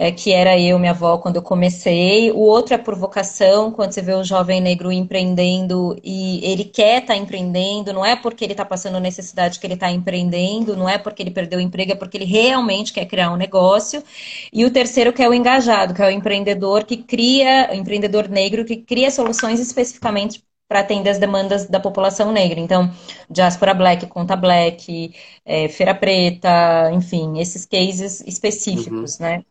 é, 0.00 0.10
que 0.10 0.32
era 0.32 0.58
eu, 0.58 0.78
minha 0.78 0.92
avó, 0.92 1.18
quando 1.18 1.36
eu 1.36 1.42
comecei. 1.42 2.32
O 2.32 2.38
outro 2.38 2.72
é 2.74 2.78
por 2.78 2.96
vocação, 2.96 3.70
quando 3.70 3.92
você 3.92 4.00
vê 4.00 4.14
o 4.14 4.24
jovem 4.24 4.58
negro 4.58 4.90
empreendendo 4.90 5.94
e 6.02 6.40
ele 6.42 6.64
quer 6.64 7.02
estar 7.02 7.12
tá 7.12 7.16
empreendendo, 7.20 7.92
não 7.92 8.02
é 8.02 8.16
porque 8.16 8.42
ele 8.42 8.54
está 8.54 8.64
passando 8.64 8.98
necessidade 8.98 9.60
que 9.60 9.66
ele 9.66 9.74
está 9.74 9.90
empreendendo, 9.90 10.74
não 10.74 10.88
é 10.88 10.96
porque 10.96 11.22
ele 11.22 11.30
perdeu 11.30 11.58
o 11.58 11.62
emprego, 11.62 11.92
é 11.92 11.94
porque 11.94 12.16
ele 12.16 12.24
realmente 12.24 12.94
quer 12.94 13.04
criar 13.04 13.30
um 13.30 13.36
negócio. 13.36 14.02
E 14.50 14.64
o 14.64 14.70
terceiro 14.72 15.12
que 15.12 15.22
é 15.22 15.28
o 15.28 15.34
engajado, 15.34 15.92
que 15.92 16.00
é 16.00 16.06
o 16.06 16.10
empreendedor 16.10 16.84
que 16.84 16.96
cria, 16.96 17.68
o 17.70 17.74
empreendedor 17.74 18.26
negro 18.26 18.64
que 18.64 18.78
cria 18.78 19.10
soluções 19.10 19.60
especificamente 19.60 20.42
para 20.66 20.80
atender 20.80 21.10
as 21.10 21.18
demandas 21.18 21.66
da 21.66 21.78
população 21.78 22.32
negra. 22.32 22.58
Então, 22.58 22.90
Diaspora 23.28 23.74
Black, 23.74 24.06
Conta 24.06 24.34
Black, 24.34 25.14
é, 25.44 25.68
Feira 25.68 25.94
Preta, 25.94 26.90
enfim, 26.94 27.38
esses 27.38 27.66
cases 27.66 28.22
específicos, 28.22 29.18
uhum. 29.20 29.26
né? 29.26 29.44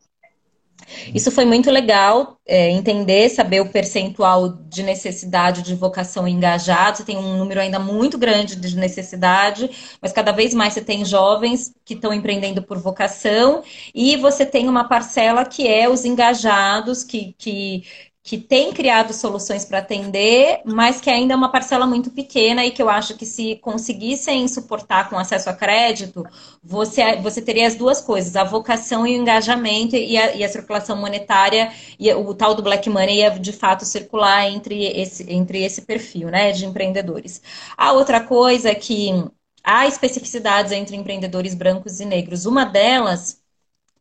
Isso 1.13 1.32
foi 1.32 1.45
muito 1.45 1.69
legal, 1.69 2.38
é, 2.45 2.69
entender, 2.71 3.30
saber 3.30 3.61
o 3.61 3.69
percentual 3.69 4.49
de 4.49 4.84
necessidade 4.84 5.61
de 5.61 5.75
vocação 5.75 6.27
engajada. 6.27 6.97
Você 6.97 7.03
tem 7.03 7.17
um 7.17 7.38
número 7.38 7.59
ainda 7.59 7.80
muito 7.80 8.17
grande 8.17 8.55
de 8.55 8.75
necessidade, 8.75 9.69
mas 10.01 10.11
cada 10.11 10.32
vez 10.32 10.53
mais 10.53 10.73
você 10.73 10.82
tem 10.82 11.05
jovens 11.05 11.73
que 11.86 11.93
estão 11.93 12.13
empreendendo 12.13 12.61
por 12.61 12.77
vocação, 12.77 13.63
e 13.93 14.15
você 14.17 14.45
tem 14.45 14.67
uma 14.67 14.88
parcela 14.88 15.45
que 15.45 15.67
é 15.67 15.89
os 15.89 16.05
engajados, 16.05 17.03
que, 17.03 17.36
que 17.38 17.84
que 18.24 18.38
tem 18.38 18.72
criado 18.74 19.13
soluções 19.13 19.65
para 19.65 19.80
atender, 19.80 20.61
mas 20.65 21.01
que 21.01 21.09
ainda 21.09 21.34
é 21.34 21.38
uma 21.38 21.51
parcela 21.51 21.88
muito 21.88 22.11
pequena 22.11 22.65
e 22.65 22.72
que 22.72 22.82
eu 22.82 22.89
acho 22.89 23.15
que 23.17 23.26
se 23.26 23.55
conseguissem 23.57 24.47
suportar 24.47 25.09
com 25.09 25.17
acesso 25.17 25.49
a 25.49 25.53
crédito, 25.53 26.24
você, 26.61 27.15
você 27.17 27.41
teria 27.41 27.65
as 27.67 27.76
duas 27.76 28.01
coisas, 28.01 28.36
a 28.36 28.43
vocação 28.43 29.07
e 29.07 29.17
o 29.17 29.22
engajamento 29.22 29.95
e 29.95 30.17
a, 30.17 30.36
e 30.36 30.43
a 30.43 30.49
circulação 30.49 30.97
monetária 30.97 31.72
e 31.97 32.11
o 32.13 32.34
tal 32.34 32.53
do 32.53 32.61
black 32.61 32.89
money 32.89 33.20
ia 33.20 33.32
de 33.32 33.53
fato 33.53 33.86
circular 33.86 34.47
entre 34.47 34.86
esse, 34.86 35.26
entre 35.32 35.63
esse 35.63 35.82
perfil 35.84 36.30
né, 36.30 36.51
de 36.51 36.65
empreendedores. 36.65 37.41
A 37.78 37.93
outra 37.93 38.22
coisa 38.22 38.76
que 38.76 39.11
há 39.63 39.88
especificidades 39.88 40.72
entre 40.72 40.95
empreendedores 40.95 41.53
brancos 41.53 41.99
e 41.99 42.05
negros. 42.05 42.45
Uma 42.45 42.65
delas 42.65 43.41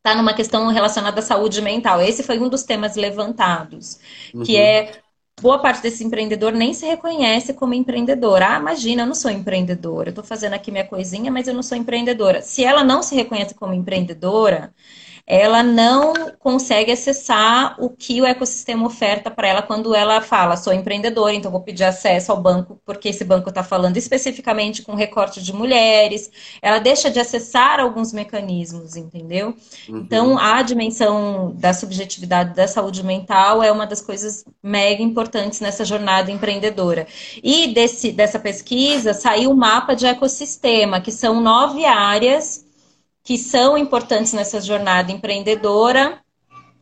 está 0.08 0.14
numa 0.16 0.32
questão 0.32 0.68
relacionada 0.68 1.20
à 1.20 1.22
saúde 1.22 1.60
mental. 1.60 2.00
Esse 2.00 2.22
foi 2.22 2.38
um 2.38 2.48
dos 2.48 2.62
temas 2.62 2.96
levantados, 2.96 3.98
uhum. 4.32 4.42
que 4.42 4.56
é 4.56 4.92
boa 5.40 5.58
parte 5.58 5.82
desse 5.82 6.02
empreendedor 6.02 6.52
nem 6.52 6.72
se 6.72 6.86
reconhece 6.86 7.52
como 7.52 7.74
empreendedor. 7.74 8.42
Ah, 8.42 8.58
imagina, 8.58 9.02
eu 9.02 9.06
não 9.06 9.14
sou 9.14 9.30
empreendedora. 9.30 10.08
Eu 10.08 10.10
estou 10.10 10.24
fazendo 10.24 10.54
aqui 10.54 10.70
minha 10.70 10.86
coisinha, 10.86 11.30
mas 11.30 11.46
eu 11.46 11.54
não 11.54 11.62
sou 11.62 11.76
empreendedora. 11.76 12.40
Se 12.40 12.64
ela 12.64 12.82
não 12.82 13.02
se 13.02 13.14
reconhece 13.14 13.54
como 13.54 13.74
empreendedora, 13.74 14.72
ela 15.30 15.62
não 15.62 16.14
consegue 16.38 16.90
acessar 16.90 17.76
o 17.78 17.90
que 17.90 18.18
o 18.22 18.24
ecossistema 18.24 18.86
oferta 18.86 19.30
para 19.30 19.46
ela 19.46 19.60
quando 19.60 19.94
ela 19.94 20.22
fala, 20.22 20.56
sou 20.56 20.72
empreendedora, 20.72 21.34
então 21.34 21.50
vou 21.50 21.60
pedir 21.60 21.84
acesso 21.84 22.32
ao 22.32 22.40
banco, 22.40 22.80
porque 22.82 23.10
esse 23.10 23.26
banco 23.26 23.50
está 23.50 23.62
falando 23.62 23.98
especificamente 23.98 24.80
com 24.80 24.94
recorte 24.94 25.42
de 25.42 25.52
mulheres. 25.52 26.30
Ela 26.62 26.78
deixa 26.78 27.10
de 27.10 27.20
acessar 27.20 27.78
alguns 27.78 28.10
mecanismos, 28.10 28.96
entendeu? 28.96 29.54
Uhum. 29.86 29.98
Então, 29.98 30.38
a 30.38 30.62
dimensão 30.62 31.52
da 31.54 31.74
subjetividade 31.74 32.54
da 32.54 32.66
saúde 32.66 33.04
mental 33.04 33.62
é 33.62 33.70
uma 33.70 33.86
das 33.86 34.00
coisas 34.00 34.46
mega 34.62 35.02
importantes 35.02 35.60
nessa 35.60 35.84
jornada 35.84 36.30
empreendedora. 36.30 37.06
E 37.42 37.74
desse, 37.74 38.12
dessa 38.12 38.38
pesquisa 38.38 39.12
saiu 39.12 39.50
o 39.50 39.56
mapa 39.56 39.94
de 39.94 40.06
ecossistema, 40.06 41.02
que 41.02 41.12
são 41.12 41.38
nove 41.38 41.84
áreas 41.84 42.66
que 43.28 43.36
são 43.36 43.76
importantes 43.76 44.32
nessa 44.32 44.58
jornada 44.58 45.12
empreendedora, 45.12 46.18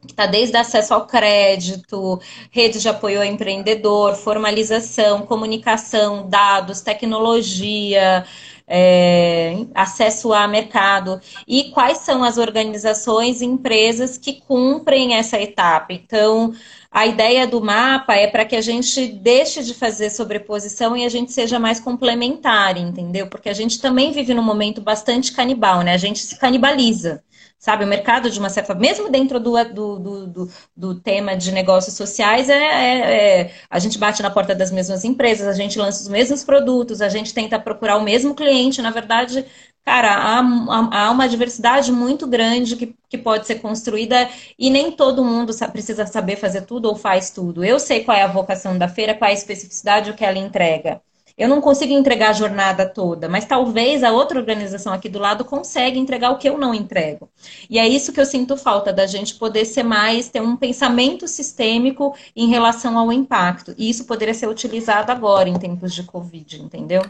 que 0.01 0.13
está 0.13 0.27
desde 0.27 0.57
acesso 0.57 0.95
ao 0.95 1.05
crédito, 1.05 2.21
rede 2.53 2.79
de 2.79 2.89
apoio 2.89 3.19
ao 3.19 3.25
empreendedor, 3.25 4.15
formalização, 4.15 5.23
comunicação, 5.23 6.29
dados, 6.29 6.81
tecnologia, 6.81 8.25
é, 8.69 9.65
acesso 9.75 10.33
a 10.33 10.47
mercado 10.49 11.21
e 11.47 11.65
quais 11.71 11.99
são 11.99 12.25
as 12.25 12.37
organizações 12.37 13.41
e 13.41 13.45
empresas 13.45 14.19
que 14.19 14.41
cumprem 14.41 15.15
essa 15.15 15.41
etapa. 15.41 15.93
Então, 15.93 16.53
a 16.91 17.07
ideia 17.07 17.47
do 17.47 17.61
mapa 17.61 18.15
é 18.15 18.27
para 18.27 18.45
que 18.45 18.57
a 18.57 18.61
gente 18.61 19.07
deixe 19.07 19.63
de 19.63 19.75
fazer 19.75 20.11
sobreposição 20.11 20.97
e 20.97 21.05
a 21.05 21.09
gente 21.09 21.33
seja 21.33 21.59
mais 21.59 21.79
complementar, 21.79 22.77
entendeu? 22.77 23.27
Porque 23.29 23.49
a 23.49 23.55
gente 23.55 23.81
também 23.81 24.13
vive 24.13 24.35
num 24.35 24.43
momento 24.43 24.81
bastante 24.81 25.33
canibal, 25.33 25.83
né? 25.83 25.93
A 25.93 25.99
gente 25.99 26.19
se 26.19 26.39
canibaliza. 26.39 27.23
Sabe, 27.59 27.85
o 27.85 27.87
mercado 27.87 28.31
de 28.31 28.39
uma 28.39 28.51
certa 28.51 28.75
mesmo 28.75 29.11
dentro 29.11 29.41
do, 29.41 29.53
do, 29.65 29.99
do, 30.27 30.51
do, 30.77 31.01
tema 31.01 31.35
de 31.37 31.51
negócios 31.51 31.97
sociais, 31.97 32.49
é, 32.51 32.55
é, 32.55 33.41
é, 33.41 33.55
a 33.69 33.79
gente 33.79 33.99
bate 33.99 34.23
na 34.23 34.31
porta 34.31 34.55
das 34.55 34.71
mesmas 34.71 35.05
empresas, 35.05 35.49
a 35.49 35.53
gente 35.55 35.79
lança 35.79 36.03
os 36.03 36.09
mesmos 36.09 36.45
produtos, 36.45 37.01
a 37.01 37.09
gente 37.09 37.33
tenta 37.35 37.59
procurar 37.59 37.97
o 37.97 38.03
mesmo 38.03 38.35
cliente, 38.35 38.83
na 38.83 38.91
verdade, 38.91 39.45
Cara, 39.87 40.13
há, 40.17 40.39
há, 40.41 41.11
uma 41.13 41.29
diversidade 41.29 41.93
muito 41.93 42.27
grande 42.27 42.75
que, 42.75 42.93
que 43.09 43.17
pode 43.17 43.47
ser 43.47 43.61
construída 43.61 44.29
e 44.59 44.69
nem 44.69 44.91
todo 44.91 45.25
mundo 45.25 45.53
precisa 45.71 46.05
saber 46.07 46.35
fazer 46.37 46.63
tudo 46.63 46.89
ou 46.89 46.97
faz 46.97 47.31
tudo. 47.31 47.65
Eu 47.65 47.79
sei 47.79 48.03
qual 48.03 48.17
é 48.17 48.23
a 48.23 48.27
vocação 48.27 48.77
da 48.77 48.89
feira, 48.89 49.15
qual 49.15 49.29
é 49.29 49.33
a 49.33 49.37
especificidade, 49.37 50.11
o 50.11 50.15
que 50.15 50.25
ela 50.25 50.39
entrega. 50.39 51.01
Eu 51.37 51.49
não 51.49 51.61
consigo 51.61 51.93
entregar 51.93 52.31
a 52.31 52.33
jornada 52.33 52.89
toda, 52.89 53.29
mas 53.29 53.45
talvez 53.45 54.03
a 54.03 54.11
outra 54.11 54.39
organização 54.39 54.93
aqui 54.93 55.07
do 55.07 55.19
lado 55.19 55.45
consiga 55.45 55.99
entregar 55.99 56.31
o 56.31 56.39
que 56.39 56.49
eu 56.49 56.57
não 56.57 56.73
entrego. 56.73 57.29
E 57.69 57.79
é 57.79 57.87
isso 57.87 58.11
que 58.11 58.21
eu 58.21 58.25
sinto 58.25 58.57
falta, 58.57 58.91
da 58.91 59.07
gente 59.07 59.35
poder 59.35 59.67
ser 59.67 59.83
mais, 59.83 60.31
ter 60.31 60.41
um 60.41 60.57
pensamento 60.57 61.29
sistêmico 61.29 62.17
em 62.35 62.49
relação 62.49 62.97
ao 62.97 63.13
impacto. 63.13 63.75
E 63.77 63.91
isso 63.91 64.07
poderia 64.07 64.33
ser 64.33 64.49
utilizado 64.49 65.13
agora, 65.13 65.49
em 65.49 65.59
tempos 65.59 65.95
de 65.95 66.05
Covid, 66.05 66.63
entendeu? 66.63 67.03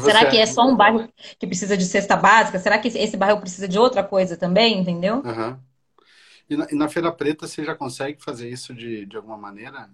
Será 0.00 0.26
que 0.26 0.36
é 0.36 0.44
só 0.44 0.66
um 0.66 0.76
bairro 0.76 1.08
que 1.38 1.46
precisa 1.46 1.76
de 1.76 1.84
cesta 1.84 2.16
básica? 2.16 2.58
Será 2.58 2.78
que 2.78 2.88
esse 2.88 3.16
bairro 3.16 3.40
precisa 3.40 3.66
de 3.66 3.78
outra 3.78 4.02
coisa 4.02 4.36
também, 4.36 4.78
entendeu? 4.78 5.22
Uhum. 5.24 5.56
E, 6.50 6.56
na, 6.56 6.66
e 6.70 6.74
na 6.74 6.88
Feira 6.88 7.10
Preta 7.10 7.46
você 7.46 7.64
já 7.64 7.74
consegue 7.74 8.22
fazer 8.22 8.50
isso 8.50 8.74
de, 8.74 9.06
de 9.06 9.16
alguma 9.16 9.38
maneira? 9.38 9.88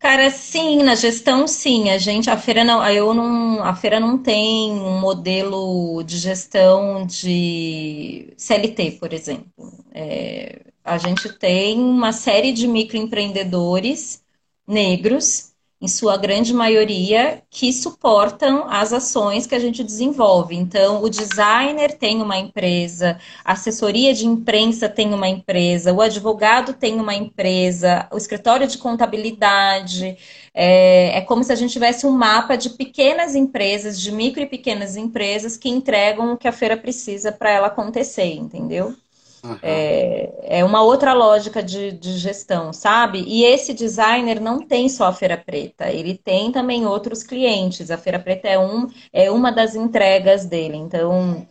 Cara, 0.00 0.30
sim, 0.30 0.82
na 0.82 0.94
gestão 0.94 1.46
sim. 1.46 1.90
A 1.90 1.98
gente, 1.98 2.30
a 2.30 2.36
feira 2.38 2.64
não, 2.64 2.82
eu 2.88 3.12
não, 3.12 3.62
a 3.62 3.74
feira 3.76 4.00
não 4.00 4.16
tem 4.18 4.72
um 4.72 4.98
modelo 4.98 6.02
de 6.02 6.16
gestão 6.18 7.06
de 7.06 8.32
CLT, 8.36 8.92
por 8.92 9.12
exemplo. 9.12 9.52
É, 9.92 10.62
a 10.82 10.96
gente 10.96 11.30
tem 11.38 11.78
uma 11.78 12.12
série 12.12 12.50
de 12.52 12.66
microempreendedores 12.66 14.22
negros 14.66 15.49
em 15.80 15.88
sua 15.88 16.18
grande 16.18 16.52
maioria, 16.52 17.42
que 17.48 17.72
suportam 17.72 18.66
as 18.68 18.92
ações 18.92 19.46
que 19.46 19.54
a 19.54 19.58
gente 19.58 19.82
desenvolve. 19.82 20.54
Então, 20.54 21.02
o 21.02 21.08
designer 21.08 21.96
tem 21.96 22.20
uma 22.20 22.36
empresa, 22.36 23.18
a 23.42 23.52
assessoria 23.52 24.12
de 24.12 24.26
imprensa 24.26 24.90
tem 24.90 25.14
uma 25.14 25.26
empresa, 25.26 25.92
o 25.92 26.02
advogado 26.02 26.74
tem 26.74 27.00
uma 27.00 27.14
empresa, 27.14 28.06
o 28.12 28.18
escritório 28.18 28.66
de 28.66 28.76
contabilidade. 28.76 30.18
É, 30.52 31.18
é 31.18 31.20
como 31.22 31.42
se 31.42 31.52
a 31.52 31.56
gente 31.56 31.72
tivesse 31.72 32.06
um 32.06 32.10
mapa 32.10 32.56
de 32.56 32.70
pequenas 32.70 33.34
empresas, 33.34 33.98
de 33.98 34.12
micro 34.12 34.42
e 34.42 34.46
pequenas 34.46 34.96
empresas 34.96 35.56
que 35.56 35.70
entregam 35.70 36.32
o 36.32 36.36
que 36.36 36.48
a 36.48 36.52
feira 36.52 36.76
precisa 36.76 37.32
para 37.32 37.50
ela 37.50 37.68
acontecer, 37.68 38.34
entendeu? 38.34 38.94
Uhum. 39.42 39.58
É, 39.62 40.58
é 40.60 40.64
uma 40.64 40.82
outra 40.82 41.12
lógica 41.12 41.62
de, 41.62 41.92
de 41.92 42.18
gestão, 42.18 42.72
sabe? 42.72 43.24
E 43.26 43.44
esse 43.44 43.72
designer 43.72 44.40
não 44.40 44.60
tem 44.60 44.88
só 44.88 45.06
a 45.06 45.12
Feira 45.12 45.36
Preta, 45.36 45.90
ele 45.90 46.16
tem 46.16 46.52
também 46.52 46.86
outros 46.86 47.22
clientes. 47.22 47.90
A 47.90 47.96
Feira 47.96 48.18
Preta 48.18 48.48
é, 48.48 48.58
um, 48.58 48.86
é 49.12 49.30
uma 49.30 49.50
das 49.50 49.74
entregas 49.74 50.44
dele. 50.44 50.76
Então, 50.76 51.46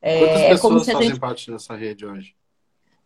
é, 0.00 0.18
Quantas 0.18 0.40
pessoas 0.40 0.58
é 0.58 0.62
como 0.62 0.80
se 0.80 0.92
fazem 0.92 1.08
gente... 1.08 1.20
parte 1.20 1.50
dessa 1.50 1.74
rede 1.76 2.04
hoje? 2.04 2.34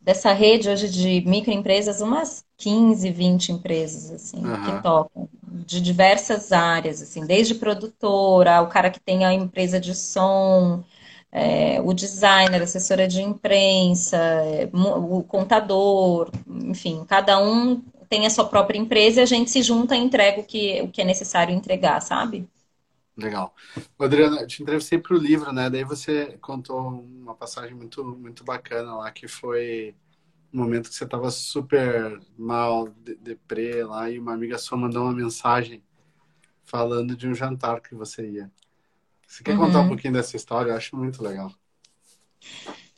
Dessa 0.01 0.33
rede 0.33 0.69
hoje 0.69 0.89
de 0.89 1.23
microempresas, 1.29 2.01
umas 2.01 2.45
15, 2.59 3.11
20 3.11 3.53
empresas, 3.53 4.11
assim, 4.11 4.45
uhum. 4.45 4.63
que 4.63 4.83
tocam, 4.83 5.29
de 5.43 5.81
diversas 5.81 6.53
áreas, 6.53 7.03
assim, 7.03 7.27
desde 7.27 7.57
produtora, 7.57 8.63
o 8.63 8.69
cara 8.69 8.89
que 8.89 9.01
tem 9.01 9.25
a 9.25 9.33
empresa 9.33 9.81
de 9.81 9.95
som, 9.95 10.85
é, 11.33 11.81
o 11.83 11.93
designer, 11.93 12.63
assessora 12.63 13.07
de 13.09 13.23
imprensa, 13.23 14.17
é, 14.17 14.71
o 14.73 15.23
contador, 15.25 16.31
enfim, 16.47 17.05
cada 17.07 17.39
um 17.39 17.83
tem 18.09 18.27
a 18.27 18.31
sua 18.31 18.47
própria 18.47 18.79
empresa 18.79 19.21
e 19.21 19.23
a 19.23 19.27
gente 19.27 19.51
se 19.51 19.63
junta 19.63 19.97
e 19.97 20.01
entrega 20.01 20.41
o 20.41 20.45
que, 20.45 20.81
o 20.83 20.89
que 20.89 21.03
é 21.03 21.05
necessário 21.05 21.55
entregar, 21.55 22.01
sabe? 22.01 22.49
Legal. 23.17 23.55
Adriana, 23.99 24.43
eu 24.43 24.47
te 24.47 24.63
entrevistei 24.63 24.99
para 24.99 25.15
o 25.15 25.19
livro, 25.19 25.51
né? 25.53 25.71
Daí 25.71 25.85
você 25.85 26.37
contou 26.39 26.79
uma 27.01 27.35
passagem 27.35 27.75
muito, 27.75 28.05
muito 28.05 28.45
bacana 28.45 28.95
lá, 28.97 29.11
que 29.11 29.27
foi 29.27 29.95
um 30.53 30.59
momento 30.59 30.91
que 30.91 30.95
você 30.95 31.05
estava 31.05 31.31
super 31.31 32.21
mal, 32.39 32.89
deprê 33.21 33.85
lá, 33.85 34.11
e 34.11 34.19
uma 34.19 34.35
amiga 34.35 34.59
sua 34.59 34.77
mandou 34.79 35.05
uma 35.05 35.15
mensagem 35.15 35.83
falando 36.65 37.17
de 37.17 37.29
um 37.29 37.35
jantar 37.35 37.81
que 37.81 37.95
você 37.95 38.29
ia. 38.31 38.53
Você 39.27 39.43
quer 39.43 39.53
uhum. 39.53 39.67
contar 39.67 39.79
um 39.79 39.83
uhum. 39.83 39.89
pouquinho 39.89 40.15
dessa 40.15 40.37
história? 40.37 40.71
Eu 40.71 40.77
acho 40.77 40.97
muito 40.97 41.23
legal. 41.23 41.53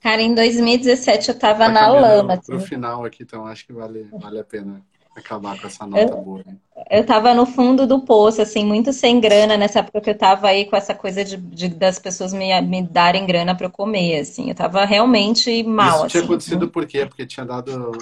Cara, 0.00 0.22
em 0.22 0.34
2017 0.34 1.30
eu 1.30 1.38
tava 1.38 1.66
tá 1.66 1.68
na 1.68 1.88
lama. 1.88 2.36
Pro 2.40 2.56
assim. 2.56 2.66
final 2.66 3.04
aqui, 3.04 3.22
então 3.22 3.46
acho 3.46 3.66
que 3.66 3.72
vale, 3.72 4.08
vale 4.12 4.38
a 4.38 4.44
pena 4.44 4.82
acabar 5.16 5.60
com 5.60 5.66
essa 5.66 5.86
nota 5.86 6.14
eu, 6.14 6.22
boa. 6.22 6.44
Hein? 6.46 6.60
Eu 6.90 7.04
tava 7.04 7.34
no 7.34 7.44
fundo 7.44 7.86
do 7.86 8.00
poço, 8.00 8.40
assim, 8.40 8.64
muito 8.64 8.92
sem 8.92 9.20
grana 9.20 9.56
nessa 9.56 9.80
época 9.80 10.00
que 10.00 10.10
eu 10.10 10.16
tava 10.16 10.48
aí 10.48 10.64
com 10.64 10.76
essa 10.76 10.94
coisa 10.94 11.24
de, 11.24 11.36
de 11.36 11.68
das 11.68 11.98
pessoas 11.98 12.32
me, 12.32 12.58
me 12.62 12.82
darem 12.82 13.26
grana 13.26 13.54
para 13.54 13.66
eu 13.66 13.70
comer, 13.70 14.20
assim. 14.20 14.48
Eu 14.48 14.54
tava 14.54 14.84
realmente 14.84 15.62
mal. 15.64 15.98
Isso 16.00 16.08
tinha 16.08 16.20
assim, 16.20 16.30
acontecido 16.30 16.68
por 16.68 16.86
quê? 16.86 17.04
Porque 17.04 17.26
tinha 17.26 17.44
dado. 17.44 17.92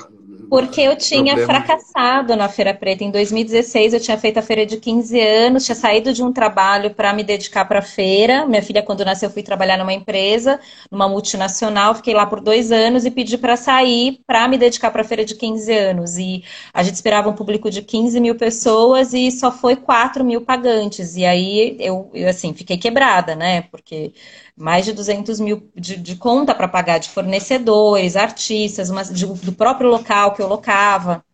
Porque 0.49 0.81
eu 0.81 0.97
tinha 0.97 1.37
fracassado 1.45 2.37
na 2.37 2.49
Feira 2.49 2.73
Preta. 2.75 3.03
Em 3.03 3.11
2016 3.11 3.95
eu 3.95 4.01
tinha 4.01 4.19
feito 4.19 4.39
a 4.39 4.43
feira 4.43 4.65
de 4.67 4.77
15 4.77 5.21
anos, 5.21 5.65
tinha 5.65 5.75
saído 5.75 6.13
de 6.13 6.23
um 6.23 6.33
trabalho 6.33 6.95
para 6.95 7.13
me 7.13 7.25
dedicar 7.25 7.65
para 7.65 7.81
a 7.81 7.83
feira. 7.83 8.47
Minha 8.47 8.63
filha, 8.63 8.83
quando 8.83 9.05
nasceu, 9.05 9.29
eu 9.29 9.33
fui 9.33 9.43
trabalhar 9.43 9.77
numa 9.77 9.93
empresa, 9.93 10.61
numa 10.91 11.09
multinacional, 11.09 11.95
fiquei 11.95 12.15
lá 12.15 12.27
por 12.27 12.41
dois 12.41 12.71
anos 12.71 13.05
e 13.05 13.11
pedi 13.11 13.37
para 13.39 13.57
sair 13.57 14.21
para 14.27 14.47
me 14.47 14.59
dedicar 14.59 14.91
para 14.91 15.03
a 15.03 15.05
feira 15.05 15.25
de 15.25 15.35
15 15.35 15.73
anos. 15.73 16.19
E 16.19 16.45
a 16.73 16.83
gente 16.83 16.95
esperava 16.95 17.29
um 17.29 17.35
público 17.35 17.71
de 17.71 17.83
15 17.83 18.21
mil 18.21 18.37
pessoas 18.37 18.66
e 19.13 19.31
só 19.31 19.51
foi 19.53 19.77
4 19.77 20.25
mil 20.25 20.41
pagantes. 20.43 21.17
E 21.17 21.25
aí 21.25 21.77
eu, 21.81 22.11
eu 22.15 22.29
assim, 22.29 22.55
fiquei 22.55 22.77
quebrada, 22.79 23.35
né? 23.37 23.63
Porque 23.63 24.13
mais 24.57 24.85
de 24.85 24.93
200 24.93 25.41
mil 25.41 25.71
de, 25.75 25.97
de 25.97 26.17
conta 26.17 26.55
para 26.55 26.69
pagar 26.69 26.99
de 26.99 27.09
fornecedores, 27.11 28.17
artistas, 28.17 28.89
de, 29.13 29.27
do 29.27 29.53
próprio 29.53 29.89
local 29.91 30.35
que 30.35 30.43
eu 30.43 30.49
locava. 30.49 31.25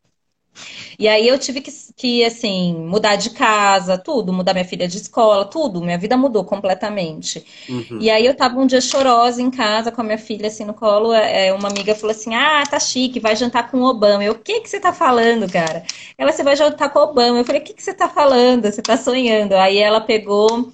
E 0.99 1.09
aí 1.09 1.27
eu 1.27 1.39
tive 1.39 1.61
que, 1.61 1.73
que, 1.97 2.25
assim, 2.25 2.75
mudar 2.75 3.17
de 3.17 3.31
casa, 3.31 3.99
tudo, 3.99 4.33
mudar 4.33 4.53
minha 4.53 4.65
filha 4.65 4.87
de 4.87 4.99
escola, 4.99 5.45
tudo. 5.45 5.81
Minha 5.81 5.99
vida 5.99 6.17
mudou 6.17 6.45
completamente. 6.45 7.45
Uhum. 7.69 7.99
E 8.01 8.11
aí 8.11 8.25
eu 8.27 8.35
tava 8.37 8.59
um 8.59 8.67
dia 8.67 8.81
chorosa 8.81 9.41
em 9.41 9.51
casa 9.51 9.91
com 9.91 10.01
a 10.01 10.05
minha 10.05 10.19
filha, 10.19 10.47
assim, 10.47 10.65
no 10.65 10.75
colo. 10.75 11.13
É, 11.13 11.53
uma 11.53 11.69
amiga 11.69 11.95
falou 11.95 12.13
assim, 12.13 12.35
ah, 12.35 12.63
tá 12.69 12.79
chique, 12.79 13.21
vai 13.21 13.35
jantar 13.35 13.71
com 13.71 13.79
o 13.79 13.89
Obama. 13.89 14.25
Eu, 14.25 14.33
o 14.33 14.39
que 14.39 14.61
que 14.61 14.69
você 14.69 14.79
tá 14.79 14.93
falando, 14.93 15.51
cara? 15.51 15.85
Ela, 16.17 16.33
você 16.33 16.43
vai 16.43 16.57
jantar 16.57 16.91
com 16.93 16.99
o 16.99 17.03
Obama. 17.03 17.39
Eu 17.39 17.45
falei, 17.45 17.61
o 17.61 17.65
que 17.65 17.75
que 17.75 17.83
você 17.83 17.95
tá 17.95 18.09
falando? 18.09 18.65
Você 18.65 18.83
tá 18.83 18.97
sonhando? 18.97 19.55
Aí 19.55 19.79
ela 19.79 20.01
pegou 20.01 20.73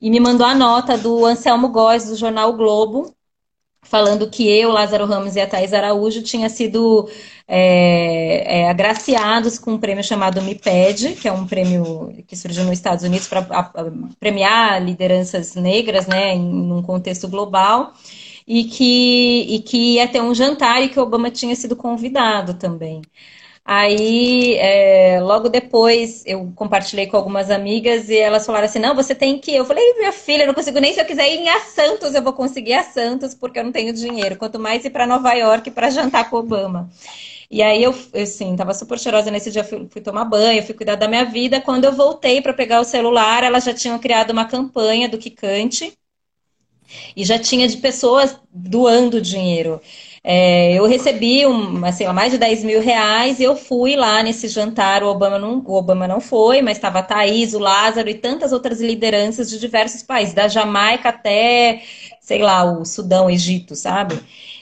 e 0.00 0.10
me 0.10 0.20
mandou 0.20 0.46
a 0.46 0.54
nota 0.54 0.96
do 0.96 1.24
Anselmo 1.24 1.68
Góes, 1.68 2.06
do 2.06 2.16
jornal 2.16 2.50
o 2.50 2.56
Globo, 2.56 3.12
falando 3.88 4.28
que 4.28 4.46
eu, 4.46 4.70
Lázaro 4.70 5.06
Ramos 5.06 5.34
e 5.34 5.40
a 5.40 5.46
Thais 5.46 5.72
Araújo 5.72 6.22
tinha 6.22 6.48
sido 6.48 7.08
é, 7.46 8.60
é, 8.60 8.70
agraciados 8.70 9.58
com 9.58 9.72
um 9.72 9.78
prêmio 9.78 10.04
chamado 10.04 10.42
MIPED, 10.42 11.14
que 11.14 11.26
é 11.26 11.32
um 11.32 11.46
prêmio 11.46 12.14
que 12.26 12.36
surgiu 12.36 12.64
nos 12.64 12.74
Estados 12.74 13.02
Unidos 13.04 13.26
para 13.26 13.42
premiar 14.20 14.84
lideranças 14.84 15.54
negras, 15.54 16.06
né, 16.06 16.34
em 16.34 16.72
um 16.72 16.82
contexto 16.82 17.26
global, 17.28 17.94
e 18.46 18.64
que, 18.64 19.46
e 19.48 19.60
que 19.60 19.94
ia 19.94 20.06
ter 20.06 20.20
um 20.22 20.34
jantar 20.34 20.82
e 20.82 20.90
que 20.90 21.00
Obama 21.00 21.30
tinha 21.30 21.56
sido 21.56 21.74
convidado 21.74 22.54
também. 22.54 23.00
Aí, 23.70 24.54
é, 24.56 25.20
logo 25.20 25.50
depois, 25.50 26.22
eu 26.24 26.50
compartilhei 26.56 27.06
com 27.06 27.18
algumas 27.18 27.50
amigas 27.50 28.08
e 28.08 28.16
elas 28.16 28.46
falaram 28.46 28.64
assim: 28.64 28.78
não, 28.78 28.94
você 28.94 29.14
tem 29.14 29.38
que. 29.38 29.54
Eu 29.54 29.66
falei, 29.66 29.92
minha 29.98 30.10
filha, 30.10 30.44
eu 30.44 30.46
não 30.46 30.54
consigo 30.54 30.80
nem 30.80 30.94
se 30.94 31.00
eu 31.00 31.04
quiser 31.04 31.28
ir 31.30 31.46
a 31.46 31.60
Santos, 31.60 32.14
eu 32.14 32.22
vou 32.22 32.32
conseguir 32.32 32.72
a 32.72 32.82
Santos, 32.82 33.34
porque 33.34 33.58
eu 33.58 33.64
não 33.64 33.70
tenho 33.70 33.92
dinheiro. 33.92 34.36
Quanto 34.38 34.58
mais 34.58 34.86
ir 34.86 34.90
para 34.90 35.06
Nova 35.06 35.34
York 35.34 35.70
para 35.70 35.90
jantar 35.90 36.30
com 36.30 36.38
Obama. 36.38 36.88
E 37.50 37.62
aí 37.62 37.82
eu, 37.82 37.94
assim, 38.14 38.56
tava 38.56 38.72
super 38.72 38.98
cheirosa 38.98 39.30
nesse 39.30 39.50
dia, 39.50 39.64
fui, 39.64 39.86
fui, 39.90 40.00
tomar 40.00 40.24
banho, 40.24 40.62
fui 40.62 40.74
cuidar 40.74 40.94
da 40.96 41.06
minha 41.06 41.26
vida. 41.26 41.60
Quando 41.60 41.84
eu 41.84 41.92
voltei 41.92 42.40
para 42.40 42.54
pegar 42.54 42.80
o 42.80 42.84
celular, 42.84 43.44
elas 43.44 43.64
já 43.64 43.74
tinham 43.74 43.98
criado 43.98 44.30
uma 44.30 44.46
campanha 44.46 45.10
do 45.10 45.18
Kikante 45.18 45.92
e 47.14 47.22
já 47.22 47.38
tinha 47.38 47.68
de 47.68 47.76
pessoas 47.76 48.34
doando 48.50 49.20
dinheiro. 49.20 49.78
É, 50.22 50.72
eu 50.74 50.86
recebi 50.86 51.46
um, 51.46 51.84
assim, 51.84 52.06
mais 52.08 52.32
de 52.32 52.38
10 52.38 52.64
mil 52.64 52.80
reais 52.80 53.38
e 53.40 53.44
eu 53.44 53.56
fui 53.56 53.96
lá 53.96 54.22
nesse 54.22 54.48
jantar. 54.48 55.02
O 55.02 55.08
Obama 55.08 55.38
não, 55.38 55.58
o 55.64 55.74
Obama 55.74 56.06
não 56.08 56.20
foi, 56.20 56.60
mas 56.62 56.76
estava 56.76 56.98
a 57.00 57.02
Thaís, 57.02 57.54
o 57.54 57.58
Lázaro 57.58 58.08
e 58.08 58.14
tantas 58.14 58.52
outras 58.52 58.80
lideranças 58.80 59.48
de 59.48 59.58
diversos 59.58 60.02
países, 60.02 60.34
da 60.34 60.48
Jamaica 60.48 61.08
até, 61.10 61.82
sei 62.20 62.42
lá, 62.42 62.64
o 62.64 62.84
Sudão, 62.84 63.30
Egito, 63.30 63.74
sabe? 63.74 64.18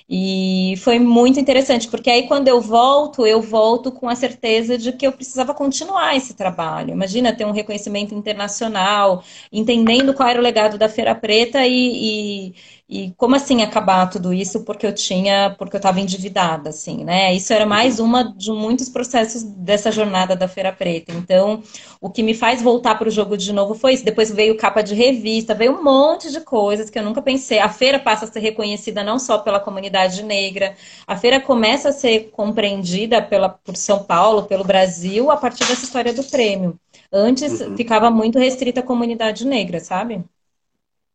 E 0.08 0.74
foi 0.78 1.00
muito 1.00 1.40
interessante, 1.40 1.88
porque 1.88 2.08
aí 2.08 2.28
quando 2.28 2.46
eu 2.46 2.60
volto, 2.60 3.26
eu 3.26 3.42
volto 3.42 3.90
com 3.90 4.08
a 4.08 4.14
certeza 4.14 4.78
de 4.78 4.92
que 4.92 5.04
eu 5.04 5.10
precisava 5.12 5.52
continuar 5.52 6.14
esse 6.16 6.34
trabalho. 6.34 6.92
Imagina 6.92 7.34
ter 7.34 7.44
um 7.44 7.50
reconhecimento 7.50 8.14
internacional, 8.14 9.24
entendendo 9.52 10.14
qual 10.14 10.28
era 10.28 10.38
o 10.38 10.42
legado 10.42 10.78
da 10.78 10.88
Feira 10.88 11.12
Preta 11.14 11.66
e, 11.66 12.50
e 12.50 12.54
e 12.88 13.12
como 13.16 13.34
assim 13.34 13.62
acabar 13.62 14.08
tudo 14.08 14.32
isso 14.32 14.64
porque 14.64 14.86
eu 14.86 14.94
tinha, 14.94 15.54
porque 15.58 15.74
eu 15.74 15.78
estava 15.78 16.00
endividada, 16.00 16.70
assim, 16.70 17.04
né? 17.04 17.34
Isso 17.34 17.52
era 17.52 17.66
mais 17.66 17.98
uma 17.98 18.22
de 18.36 18.52
muitos 18.52 18.88
processos 18.88 19.42
dessa 19.42 19.90
jornada 19.90 20.36
da 20.36 20.46
Feira 20.46 20.72
Preta. 20.72 21.12
Então, 21.12 21.64
o 22.00 22.08
que 22.08 22.22
me 22.22 22.32
faz 22.32 22.62
voltar 22.62 22.94
para 22.96 23.08
o 23.08 23.10
jogo 23.10 23.36
de 23.36 23.52
novo 23.52 23.74
foi 23.74 23.94
isso. 23.94 24.04
Depois 24.04 24.30
veio 24.30 24.56
capa 24.56 24.82
de 24.82 24.94
revista, 24.94 25.52
veio 25.52 25.72
um 25.76 25.82
monte 25.82 26.30
de 26.30 26.40
coisas 26.40 26.88
que 26.88 26.96
eu 26.96 27.02
nunca 27.02 27.20
pensei. 27.20 27.58
A 27.58 27.68
feira 27.68 27.98
passa 27.98 28.24
a 28.24 28.28
ser 28.28 28.38
reconhecida 28.38 29.02
não 29.02 29.18
só 29.18 29.38
pela 29.38 29.58
comunidade 29.58 30.22
negra, 30.22 30.76
a 31.08 31.16
feira 31.16 31.40
começa 31.40 31.88
a 31.88 31.92
ser 31.92 32.30
compreendida 32.30 33.20
pela, 33.20 33.48
por 33.48 33.76
São 33.76 34.04
Paulo, 34.04 34.44
pelo 34.44 34.62
Brasil, 34.62 35.28
a 35.30 35.36
partir 35.36 35.66
dessa 35.66 35.84
história 35.84 36.12
do 36.12 36.22
prêmio. 36.22 36.78
Antes 37.12 37.60
uhum. 37.60 37.76
ficava 37.76 38.10
muito 38.10 38.38
restrita 38.38 38.78
à 38.80 38.82
comunidade 38.82 39.44
negra, 39.44 39.80
sabe? 39.80 40.24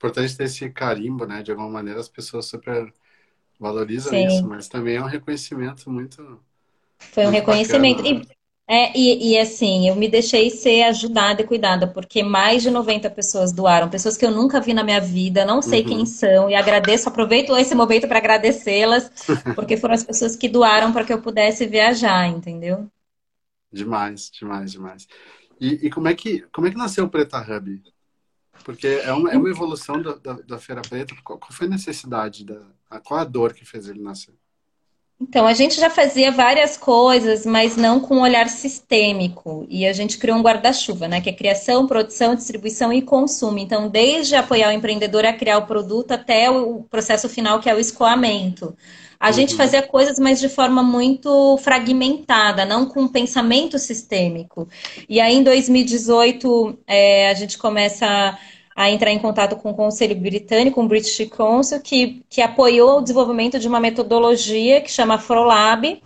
Importante 0.02 0.36
ter 0.36 0.46
esse 0.46 0.70
carimbo, 0.72 1.26
né? 1.26 1.44
De 1.44 1.52
alguma 1.52 1.70
maneira 1.70 2.00
as 2.00 2.10
pessoas 2.10 2.46
super 2.46 2.92
valorizam 3.60 4.10
Sim. 4.10 4.26
isso, 4.26 4.48
mas 4.48 4.68
também 4.68 4.96
é 4.96 5.02
um 5.02 5.08
reconhecimento 5.08 5.90
muito. 5.90 6.40
Foi 6.98 7.24
um 7.24 7.32
muito 7.32 7.40
reconhecimento. 7.40 7.98
Bacana, 7.98 8.20
né? 8.20 8.26
e, 8.28 8.42
é, 8.68 8.98
e, 8.98 9.32
e, 9.34 9.38
assim, 9.38 9.90
eu 9.90 9.96
me 9.96 10.08
deixei 10.08 10.50
ser 10.50 10.84
ajudada 10.84 11.42
e 11.42 11.46
cuidada, 11.46 11.88
porque 11.88 12.24
mais 12.24 12.64
de 12.64 12.72
90 12.72 13.10
pessoas 13.10 13.52
doaram, 13.52 13.90
pessoas 13.90 14.16
que 14.16 14.26
eu 14.26 14.32
nunca 14.32 14.62
vi 14.62 14.74
na 14.74 14.84
minha 14.84 15.02
vida, 15.02 15.44
não 15.44 15.62
sei 15.62 15.82
uhum. 15.82 15.88
quem 15.88 16.06
são, 16.06 16.50
e 16.50 16.56
agradeço, 16.56 17.10
aproveito 17.10 17.56
esse 17.58 17.76
momento 17.76 18.08
para 18.08 18.18
agradecê-las, 18.18 19.12
porque 19.56 19.76
foram 19.78 19.94
as 19.94 20.04
pessoas 20.04 20.36
que 20.36 20.48
doaram 20.48 20.94
para 20.94 21.04
que 21.04 21.12
eu 21.12 21.22
pudesse 21.22 21.68
viajar, 21.68 22.28
entendeu? 22.28 22.90
Demais, 23.72 24.32
demais, 24.32 24.72
demais. 24.72 25.08
E, 25.60 25.88
e, 25.88 25.90
como, 25.90 26.08
é 26.08 26.16
que, 26.16 26.42
como 26.52 26.66
é 26.66 26.72
que 26.72 26.78
nasceu 26.78 27.06
o 27.06 27.10
Preta 27.10 27.40
Hub? 27.40 27.82
Porque 28.62 28.88
é 28.88 29.12
uma, 29.12 29.32
é 29.32 29.38
uma 29.38 29.50
evolução 29.50 30.02
da, 30.02 30.14
da, 30.14 30.34
da 30.34 30.58
Feira 30.58 30.82
Preta. 30.82 31.16
Qual, 31.24 31.38
qual, 31.40 31.52
foi 31.52 31.68
a 31.68 31.70
necessidade? 31.70 32.46
Da, 32.46 32.62
qual 33.04 33.20
a 33.20 33.24
dor 33.24 33.54
que 33.54 33.66
fez 33.66 33.88
ele 33.88 34.02
nascer? 34.02 34.34
Então, 35.20 35.46
a 35.46 35.54
gente 35.54 35.80
já 35.80 35.88
fazia 35.88 36.32
várias 36.32 36.76
coisas, 36.76 37.46
mas 37.46 37.78
não 37.78 38.00
com 38.00 38.18
um 38.18 38.22
olhar 38.22 38.50
sistêmico. 38.50 39.68
E 39.70 39.86
a 39.86 39.94
gente 39.94 40.18
criou 40.18 40.36
um 40.36 40.42
guarda-chuva, 40.42 41.08
né? 41.08 41.22
Que 41.22 41.30
é 41.30 41.34
criação, 41.34 41.86
produção, 41.86 42.34
distribuição 42.34 42.92
e 42.92 43.04
consumo. 43.04 43.60
Então, 43.60 43.88
desde 43.88 44.36
apoiar 44.36 44.70
o 44.70 44.72
empreendedor 44.72 45.24
a 45.24 45.34
criar 45.34 45.60
o 45.60 45.68
produto 45.68 46.12
até 46.12 46.50
o 46.50 46.84
processo 46.84 47.30
final, 47.30 47.60
que 47.60 47.70
é 47.70 47.76
o 47.76 47.80
escoamento. 47.80 48.76
A 49.22 49.28
uhum. 49.28 49.34
gente 49.34 49.56
fazia 49.56 49.84
coisas, 49.84 50.18
mas 50.18 50.40
de 50.40 50.50
forma 50.50 50.82
muito 50.82 51.56
fragmentada, 51.58 52.66
não 52.66 52.88
com 52.88 53.08
pensamento 53.08 53.78
sistêmico. 53.78 54.68
E 55.08 55.22
aí, 55.22 55.36
em 55.36 55.44
2018, 55.44 56.80
é, 56.88 57.30
a 57.30 57.34
gente 57.36 57.56
começa 57.56 58.36
a 58.76 58.90
entrar 58.90 59.12
em 59.12 59.20
contato 59.20 59.56
com 59.58 59.70
o 59.70 59.76
Conselho 59.76 60.16
Britânico, 60.16 60.74
com 60.74 60.86
o 60.86 60.88
British 60.88 61.30
Council, 61.30 61.80
que, 61.82 62.24
que 62.28 62.42
apoiou 62.42 62.98
o 62.98 63.02
desenvolvimento 63.02 63.60
de 63.60 63.68
uma 63.68 63.80
metodologia 63.80 64.82
que 64.82 64.90
chama 64.90 65.20
FroLab. 65.20 66.02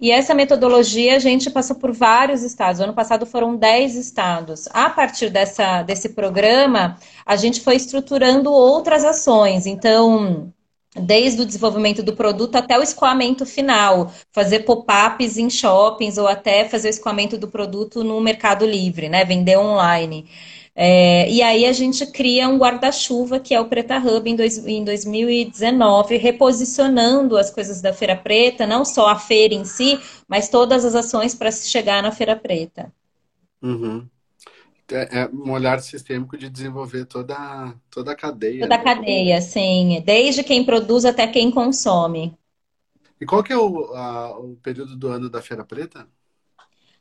E 0.00 0.10
essa 0.10 0.34
metodologia 0.34 1.14
a 1.14 1.20
gente 1.20 1.48
passou 1.48 1.76
por 1.76 1.92
vários 1.92 2.42
estados. 2.42 2.80
O 2.80 2.84
ano 2.84 2.94
passado 2.94 3.26
foram 3.26 3.54
10 3.54 3.94
estados. 3.94 4.68
A 4.72 4.90
partir 4.90 5.30
dessa, 5.30 5.84
desse 5.84 6.08
programa, 6.08 6.98
a 7.24 7.36
gente 7.36 7.60
foi 7.60 7.76
estruturando 7.76 8.50
outras 8.50 9.04
ações. 9.04 9.66
Então, 9.66 10.52
desde 11.00 11.42
o 11.42 11.46
desenvolvimento 11.46 12.02
do 12.02 12.14
produto 12.14 12.56
até 12.56 12.78
o 12.78 12.82
escoamento 12.82 13.44
final, 13.44 14.12
fazer 14.32 14.60
pop-ups 14.60 15.36
em 15.36 15.50
shoppings 15.50 16.18
ou 16.18 16.26
até 16.26 16.68
fazer 16.68 16.88
o 16.88 16.90
escoamento 16.90 17.36
do 17.38 17.48
produto 17.48 18.02
no 18.02 18.20
Mercado 18.20 18.66
Livre, 18.66 19.08
né? 19.08 19.24
Vender 19.24 19.58
online. 19.58 20.26
É, 20.74 21.30
e 21.30 21.40
aí 21.42 21.64
a 21.64 21.72
gente 21.72 22.04
cria 22.06 22.48
um 22.48 22.58
guarda-chuva 22.58 23.40
que 23.40 23.54
é 23.54 23.60
o 23.60 23.66
Preta 23.66 23.96
Hub 23.98 24.28
em, 24.28 24.36
dois, 24.36 24.58
em 24.66 24.84
2019, 24.84 26.18
reposicionando 26.18 27.38
as 27.38 27.50
coisas 27.50 27.80
da 27.80 27.94
Feira 27.94 28.14
Preta, 28.14 28.66
não 28.66 28.84
só 28.84 29.08
a 29.08 29.18
feira 29.18 29.54
em 29.54 29.64
si, 29.64 29.98
mas 30.28 30.50
todas 30.50 30.84
as 30.84 30.94
ações 30.94 31.34
para 31.34 31.50
se 31.50 31.68
chegar 31.68 32.02
na 32.02 32.12
Feira 32.12 32.36
Preta. 32.36 32.92
Uhum 33.62 34.06
é, 34.90 35.20
é 35.20 35.28
um 35.28 35.50
olhar 35.50 35.80
sistêmico 35.80 36.36
de 36.36 36.48
desenvolver 36.48 37.04
toda, 37.06 37.74
toda 37.90 38.12
a 38.12 38.16
cadeia. 38.16 38.62
Toda 38.62 38.74
a 38.74 38.78
né? 38.78 38.84
cadeia, 38.84 39.40
sim. 39.40 40.02
Desde 40.04 40.44
quem 40.44 40.64
produz 40.64 41.04
até 41.04 41.26
quem 41.26 41.50
consome. 41.50 42.36
E 43.20 43.26
qual 43.26 43.42
que 43.42 43.52
é 43.52 43.56
o, 43.56 43.94
a, 43.94 44.38
o 44.38 44.56
período 44.56 44.96
do 44.96 45.08
ano 45.08 45.30
da 45.30 45.40
Feira 45.42 45.64
Preta? 45.64 46.06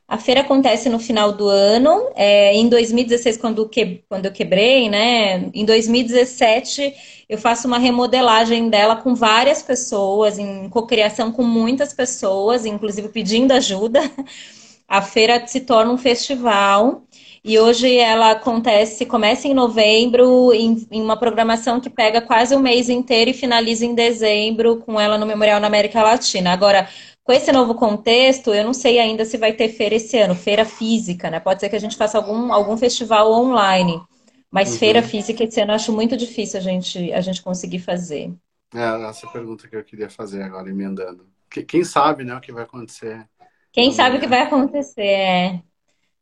A 0.07 0.19
feira 0.19 0.41
acontece 0.41 0.87
no 0.87 0.99
final 0.99 1.31
do 1.31 1.47
ano. 1.47 2.11
É, 2.15 2.53
em 2.55 2.69
2016, 2.69 3.37
quando, 3.37 3.67
que, 3.67 4.03
quando 4.07 4.27
eu 4.27 4.31
quebrei, 4.31 4.87
né? 4.87 5.49
Em 5.51 5.65
2017, 5.65 6.93
eu 7.27 7.37
faço 7.39 7.67
uma 7.67 7.79
remodelagem 7.79 8.69
dela 8.69 8.95
com 8.95 9.15
várias 9.15 9.63
pessoas, 9.63 10.37
em 10.37 10.69
cocriação 10.69 11.31
com 11.31 11.43
muitas 11.43 11.91
pessoas, 11.91 12.65
inclusive 12.65 13.09
pedindo 13.09 13.51
ajuda. 13.51 13.99
A 14.87 15.01
feira 15.01 15.45
se 15.47 15.61
torna 15.61 15.91
um 15.91 15.97
festival. 15.97 17.03
E 17.47 17.59
hoje 17.59 17.95
ela 17.95 18.31
acontece, 18.31 19.05
começa 19.05 19.47
em 19.47 19.53
novembro, 19.53 20.51
em, 20.51 20.83
em, 20.89 20.99
uma 20.99 21.15
programação 21.15 21.79
que 21.79 21.91
pega 21.91 22.19
quase 22.19 22.55
um 22.55 22.59
mês 22.59 22.89
inteiro 22.89 23.29
e 23.29 23.35
finaliza 23.35 23.85
em 23.85 23.93
dezembro, 23.93 24.77
com 24.77 24.99
ela 24.99 25.15
no 25.15 25.27
Memorial 25.27 25.59
na 25.59 25.67
América 25.67 26.01
Latina. 26.01 26.51
Agora, 26.51 26.89
com 27.23 27.31
esse 27.31 27.51
novo 27.51 27.75
contexto, 27.75 28.51
eu 28.51 28.63
não 28.63 28.73
sei 28.73 28.97
ainda 28.97 29.23
se 29.25 29.37
vai 29.37 29.53
ter 29.53 29.69
feira 29.69 29.93
esse 29.93 30.17
ano, 30.17 30.33
feira 30.33 30.65
física, 30.65 31.29
né? 31.29 31.39
Pode 31.39 31.59
ser 31.59 31.69
que 31.69 31.75
a 31.75 31.79
gente 31.79 31.95
faça 31.95 32.17
algum, 32.17 32.51
algum 32.51 32.75
festival 32.75 33.31
online. 33.31 34.01
Mas 34.49 34.71
uhum. 34.71 34.79
feira 34.79 35.03
física 35.03 35.43
esse 35.43 35.61
ano 35.61 35.73
eu 35.73 35.75
acho 35.75 35.93
muito 35.93 36.17
difícil 36.17 36.59
a 36.59 36.63
gente, 36.63 37.13
a 37.13 37.21
gente 37.21 37.43
conseguir 37.43 37.77
fazer. 37.77 38.33
É, 38.73 39.07
essa 39.07 39.27
pergunta 39.27 39.67
que 39.67 39.75
eu 39.75 39.83
queria 39.83 40.09
fazer 40.09 40.41
agora, 40.41 40.67
emendando. 40.67 41.27
Quem 41.67 41.83
sabe, 41.83 42.23
né, 42.23 42.35
o 42.35 42.41
que 42.41 42.51
vai 42.51 42.63
acontecer? 42.63 43.23
Quem 43.71 43.91
sabe 43.91 44.17
o 44.17 44.19
que 44.19 44.27
vai 44.27 44.41
acontecer, 44.41 45.03
é. 45.03 45.61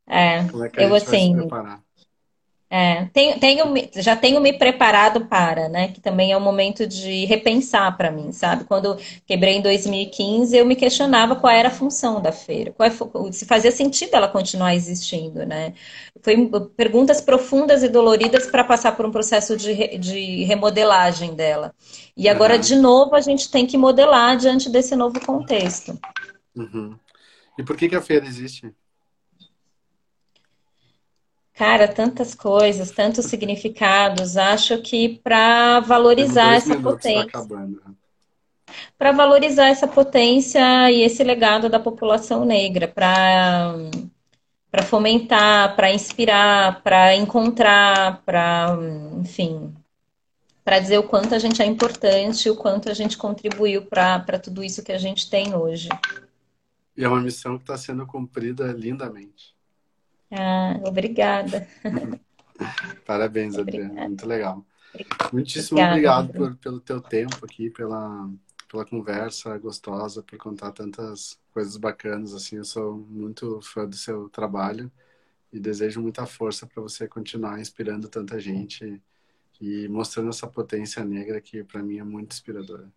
É, 0.08 0.44
Como 0.46 0.64
é 0.64 0.70
que 0.70 0.80
a 0.80 0.84
eu 0.84 0.90
gente 0.90 1.08
assim. 1.08 1.34
Vai 1.34 1.44
se 1.44 1.48
preparar? 1.48 1.84
É, 2.76 3.06
tenho, 3.14 3.40
tenho, 3.40 3.90
já 3.98 4.16
tenho 4.16 4.42
me 4.42 4.52
preparado 4.52 5.28
para, 5.28 5.70
né? 5.70 5.90
Que 5.90 6.02
também 6.02 6.32
é 6.32 6.38
um 6.38 6.42
momento 6.42 6.88
de 6.88 7.24
repensar 7.26 7.96
para 7.96 8.10
mim, 8.10 8.32
sabe? 8.32 8.64
Quando 8.64 8.98
quebrei 9.28 9.58
em 9.58 9.62
2015, 9.62 10.58
eu 10.58 10.66
me 10.66 10.76
questionava 10.76 11.36
qual 11.36 11.54
era 11.54 11.68
a 11.68 11.72
função 11.72 12.20
da 12.20 12.32
feira, 12.32 12.72
qual 12.72 12.90
é, 12.90 13.32
se 13.32 13.46
fazia 13.46 13.72
sentido 13.72 14.16
ela 14.16 14.28
continuar 14.28 14.74
existindo, 14.74 15.46
né? 15.46 15.76
Foi 16.24 16.50
perguntas 16.76 17.22
profundas 17.22 17.84
e 17.84 17.90
doloridas 17.90 18.48
para 18.48 18.64
passar 18.64 18.98
por 18.98 19.06
um 19.06 19.12
processo 19.12 19.56
de, 19.56 20.00
de 20.00 20.44
remodelagem 20.46 21.36
dela. 21.36 21.76
E 22.18 22.28
agora, 22.28 22.56
uhum. 22.56 22.62
de 22.62 22.76
novo, 22.76 23.14
a 23.14 23.22
gente 23.22 23.52
tem 23.52 23.68
que 23.68 23.78
modelar 23.78 24.36
diante 24.36 24.68
desse 24.68 24.96
novo 24.96 25.24
contexto. 25.24 25.96
Uhum. 26.56 26.96
E 27.56 27.62
por 27.62 27.78
que, 27.78 27.88
que 27.88 27.96
a 27.96 28.02
feira 28.02 28.26
existe? 28.26 28.74
Cara, 31.54 31.88
tantas 31.88 32.34
coisas, 32.34 32.92
tantos 32.92 33.26
significados. 33.26 34.38
Acho 34.38 34.82
que 34.82 35.20
para 35.24 35.80
valorizar 35.82 36.56
essa 36.56 36.76
tá 36.76 36.82
potência, 36.82 37.22
acabando. 37.22 37.82
para 38.98 39.12
valorizar 39.12 39.68
essa 39.68 39.88
potência 39.88 40.92
e 40.92 41.02
esse 41.04 41.24
legado 41.24 41.70
da 41.70 41.80
população 41.80 42.44
negra, 42.44 42.88
para 42.88 43.76
para 44.72 44.82
fomentar, 44.82 45.76
para 45.76 45.94
inspirar, 45.94 46.82
para 46.82 47.16
encontrar, 47.16 48.24
para, 48.26 48.76
enfim, 49.22 49.72
para 50.64 50.80
dizer 50.80 50.98
o 50.98 51.04
quanto 51.04 51.36
a 51.36 51.38
gente 51.38 51.62
é 51.62 51.66
importante, 51.68 52.50
o 52.50 52.56
quanto 52.56 52.90
a 52.90 52.94
gente 52.96 53.16
contribuiu 53.16 53.86
para 53.86 54.40
tudo 54.40 54.64
isso 54.64 54.82
que 54.82 54.92
a 54.92 54.98
gente 54.98 55.30
tem 55.30 55.54
hoje. 55.54 55.90
E 56.98 57.04
é 57.04 57.08
uma 57.08 57.22
missão 57.22 57.56
que 57.56 57.64
está 57.66 57.78
sendo 57.78 58.08
cumprida 58.08 58.72
lindamente. 58.72 59.53
Ah, 60.36 60.80
obrigada. 60.84 61.68
Parabéns, 63.06 63.56
Adriana. 63.58 64.08
Muito 64.08 64.28
legal. 64.28 64.66
Muitíssimo 65.32 65.80
obrigado 65.80 66.34
por, 66.34 66.56
pelo 66.58 66.80
teu 66.80 67.00
tempo 67.02 67.46
aqui, 67.46 67.70
pela, 67.70 68.30
pela 68.70 68.86
conversa 68.86 69.58
gostosa, 69.58 70.24
por 70.24 70.38
contar 70.38 70.72
tantas 70.72 71.40
coisas 71.52 71.78
bacanas. 71.78 72.34
Assim, 72.34 72.58
eu 72.58 72.64
sou 72.64 72.98
muito 72.98 73.60
fã 73.62 73.88
do 73.88 73.96
seu 73.96 74.30
trabalho 74.30 74.92
e 75.52 75.60
desejo 75.60 76.02
muita 76.02 76.26
força 76.26 76.66
para 76.66 76.82
você 76.82 77.08
continuar 77.08 77.60
inspirando 77.60 78.10
tanta 78.10 78.40
gente 78.40 79.02
e 79.62 79.88
mostrando 79.88 80.30
essa 80.30 80.48
potência 80.48 81.04
negra 81.06 81.40
que 81.40 81.64
para 81.64 81.84
mim 81.84 82.00
é 82.00 82.04
muito 82.04 82.32
inspiradora. 82.34 82.92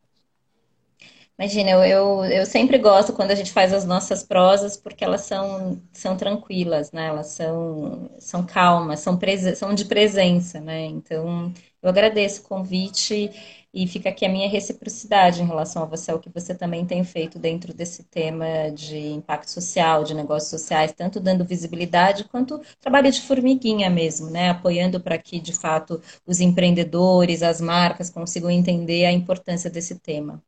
Imagina, 1.39 1.71
eu, 1.71 1.85
eu, 1.85 2.25
eu, 2.25 2.47
sempre 2.47 2.79
gosto 2.79 3.13
quando 3.13 3.31
a 3.31 3.35
gente 3.35 3.53
faz 3.53 3.71
as 3.71 3.85
nossas 3.85 4.23
prosas, 4.23 4.75
porque 4.75 5.05
elas 5.05 5.21
são, 5.23 5.83
são 5.93 6.17
tranquilas, 6.17 6.93
né? 6.93 7.09
Elas 7.09 7.27
são, 7.29 8.11
são 8.19 8.47
calmas, 8.47 9.01
são, 9.01 9.19
são 9.55 9.75
de 9.75 9.85
presença, 9.85 10.59
né? 10.61 10.87
Então, 10.87 11.53
eu 11.83 11.91
agradeço 11.91 12.41
o 12.41 12.45
convite 12.45 13.31
e 13.73 13.87
fica 13.87 14.09
aqui 14.09 14.25
a 14.25 14.31
minha 14.31 14.49
reciprocidade 14.49 15.43
em 15.43 15.47
relação 15.47 15.83
a 15.83 15.87
você, 15.87 16.11
o 16.11 16.19
que 16.19 16.31
você 16.31 16.55
também 16.55 16.87
tem 16.87 17.05
feito 17.05 17.39
dentro 17.39 17.75
desse 17.75 18.05
tema 18.05 18.71
de 18.75 18.97
impacto 18.97 19.51
social, 19.51 20.05
de 20.05 20.15
negócios 20.15 20.49
sociais, 20.51 20.93
tanto 20.93 21.21
dando 21.21 21.45
visibilidade 21.45 22.25
quanto 22.25 22.63
trabalho 22.81 23.11
de 23.13 23.21
formiguinha 23.21 23.91
mesmo, 23.91 24.31
né? 24.31 24.49
Apoiando 24.49 24.99
para 25.01 25.19
que, 25.19 25.39
de 25.39 25.53
fato, 25.53 26.01
os 26.27 26.41
empreendedores, 26.41 27.43
as 27.43 27.61
marcas 27.61 28.09
consigam 28.09 28.51
entender 28.51 29.05
a 29.05 29.13
importância 29.13 29.69
desse 29.69 29.99
tema. 29.99 30.43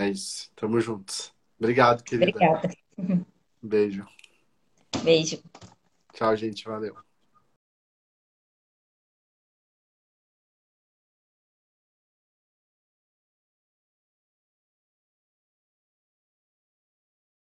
É 0.00 0.08
isso. 0.08 0.50
Tamo 0.56 0.80
juntos. 0.80 1.30
Obrigado, 1.58 2.02
querida. 2.02 2.30
Obrigada. 2.30 2.74
Beijo. 3.62 4.06
Beijo. 5.04 5.42
Tchau, 6.14 6.34
gente. 6.34 6.64
Valeu. 6.64 6.96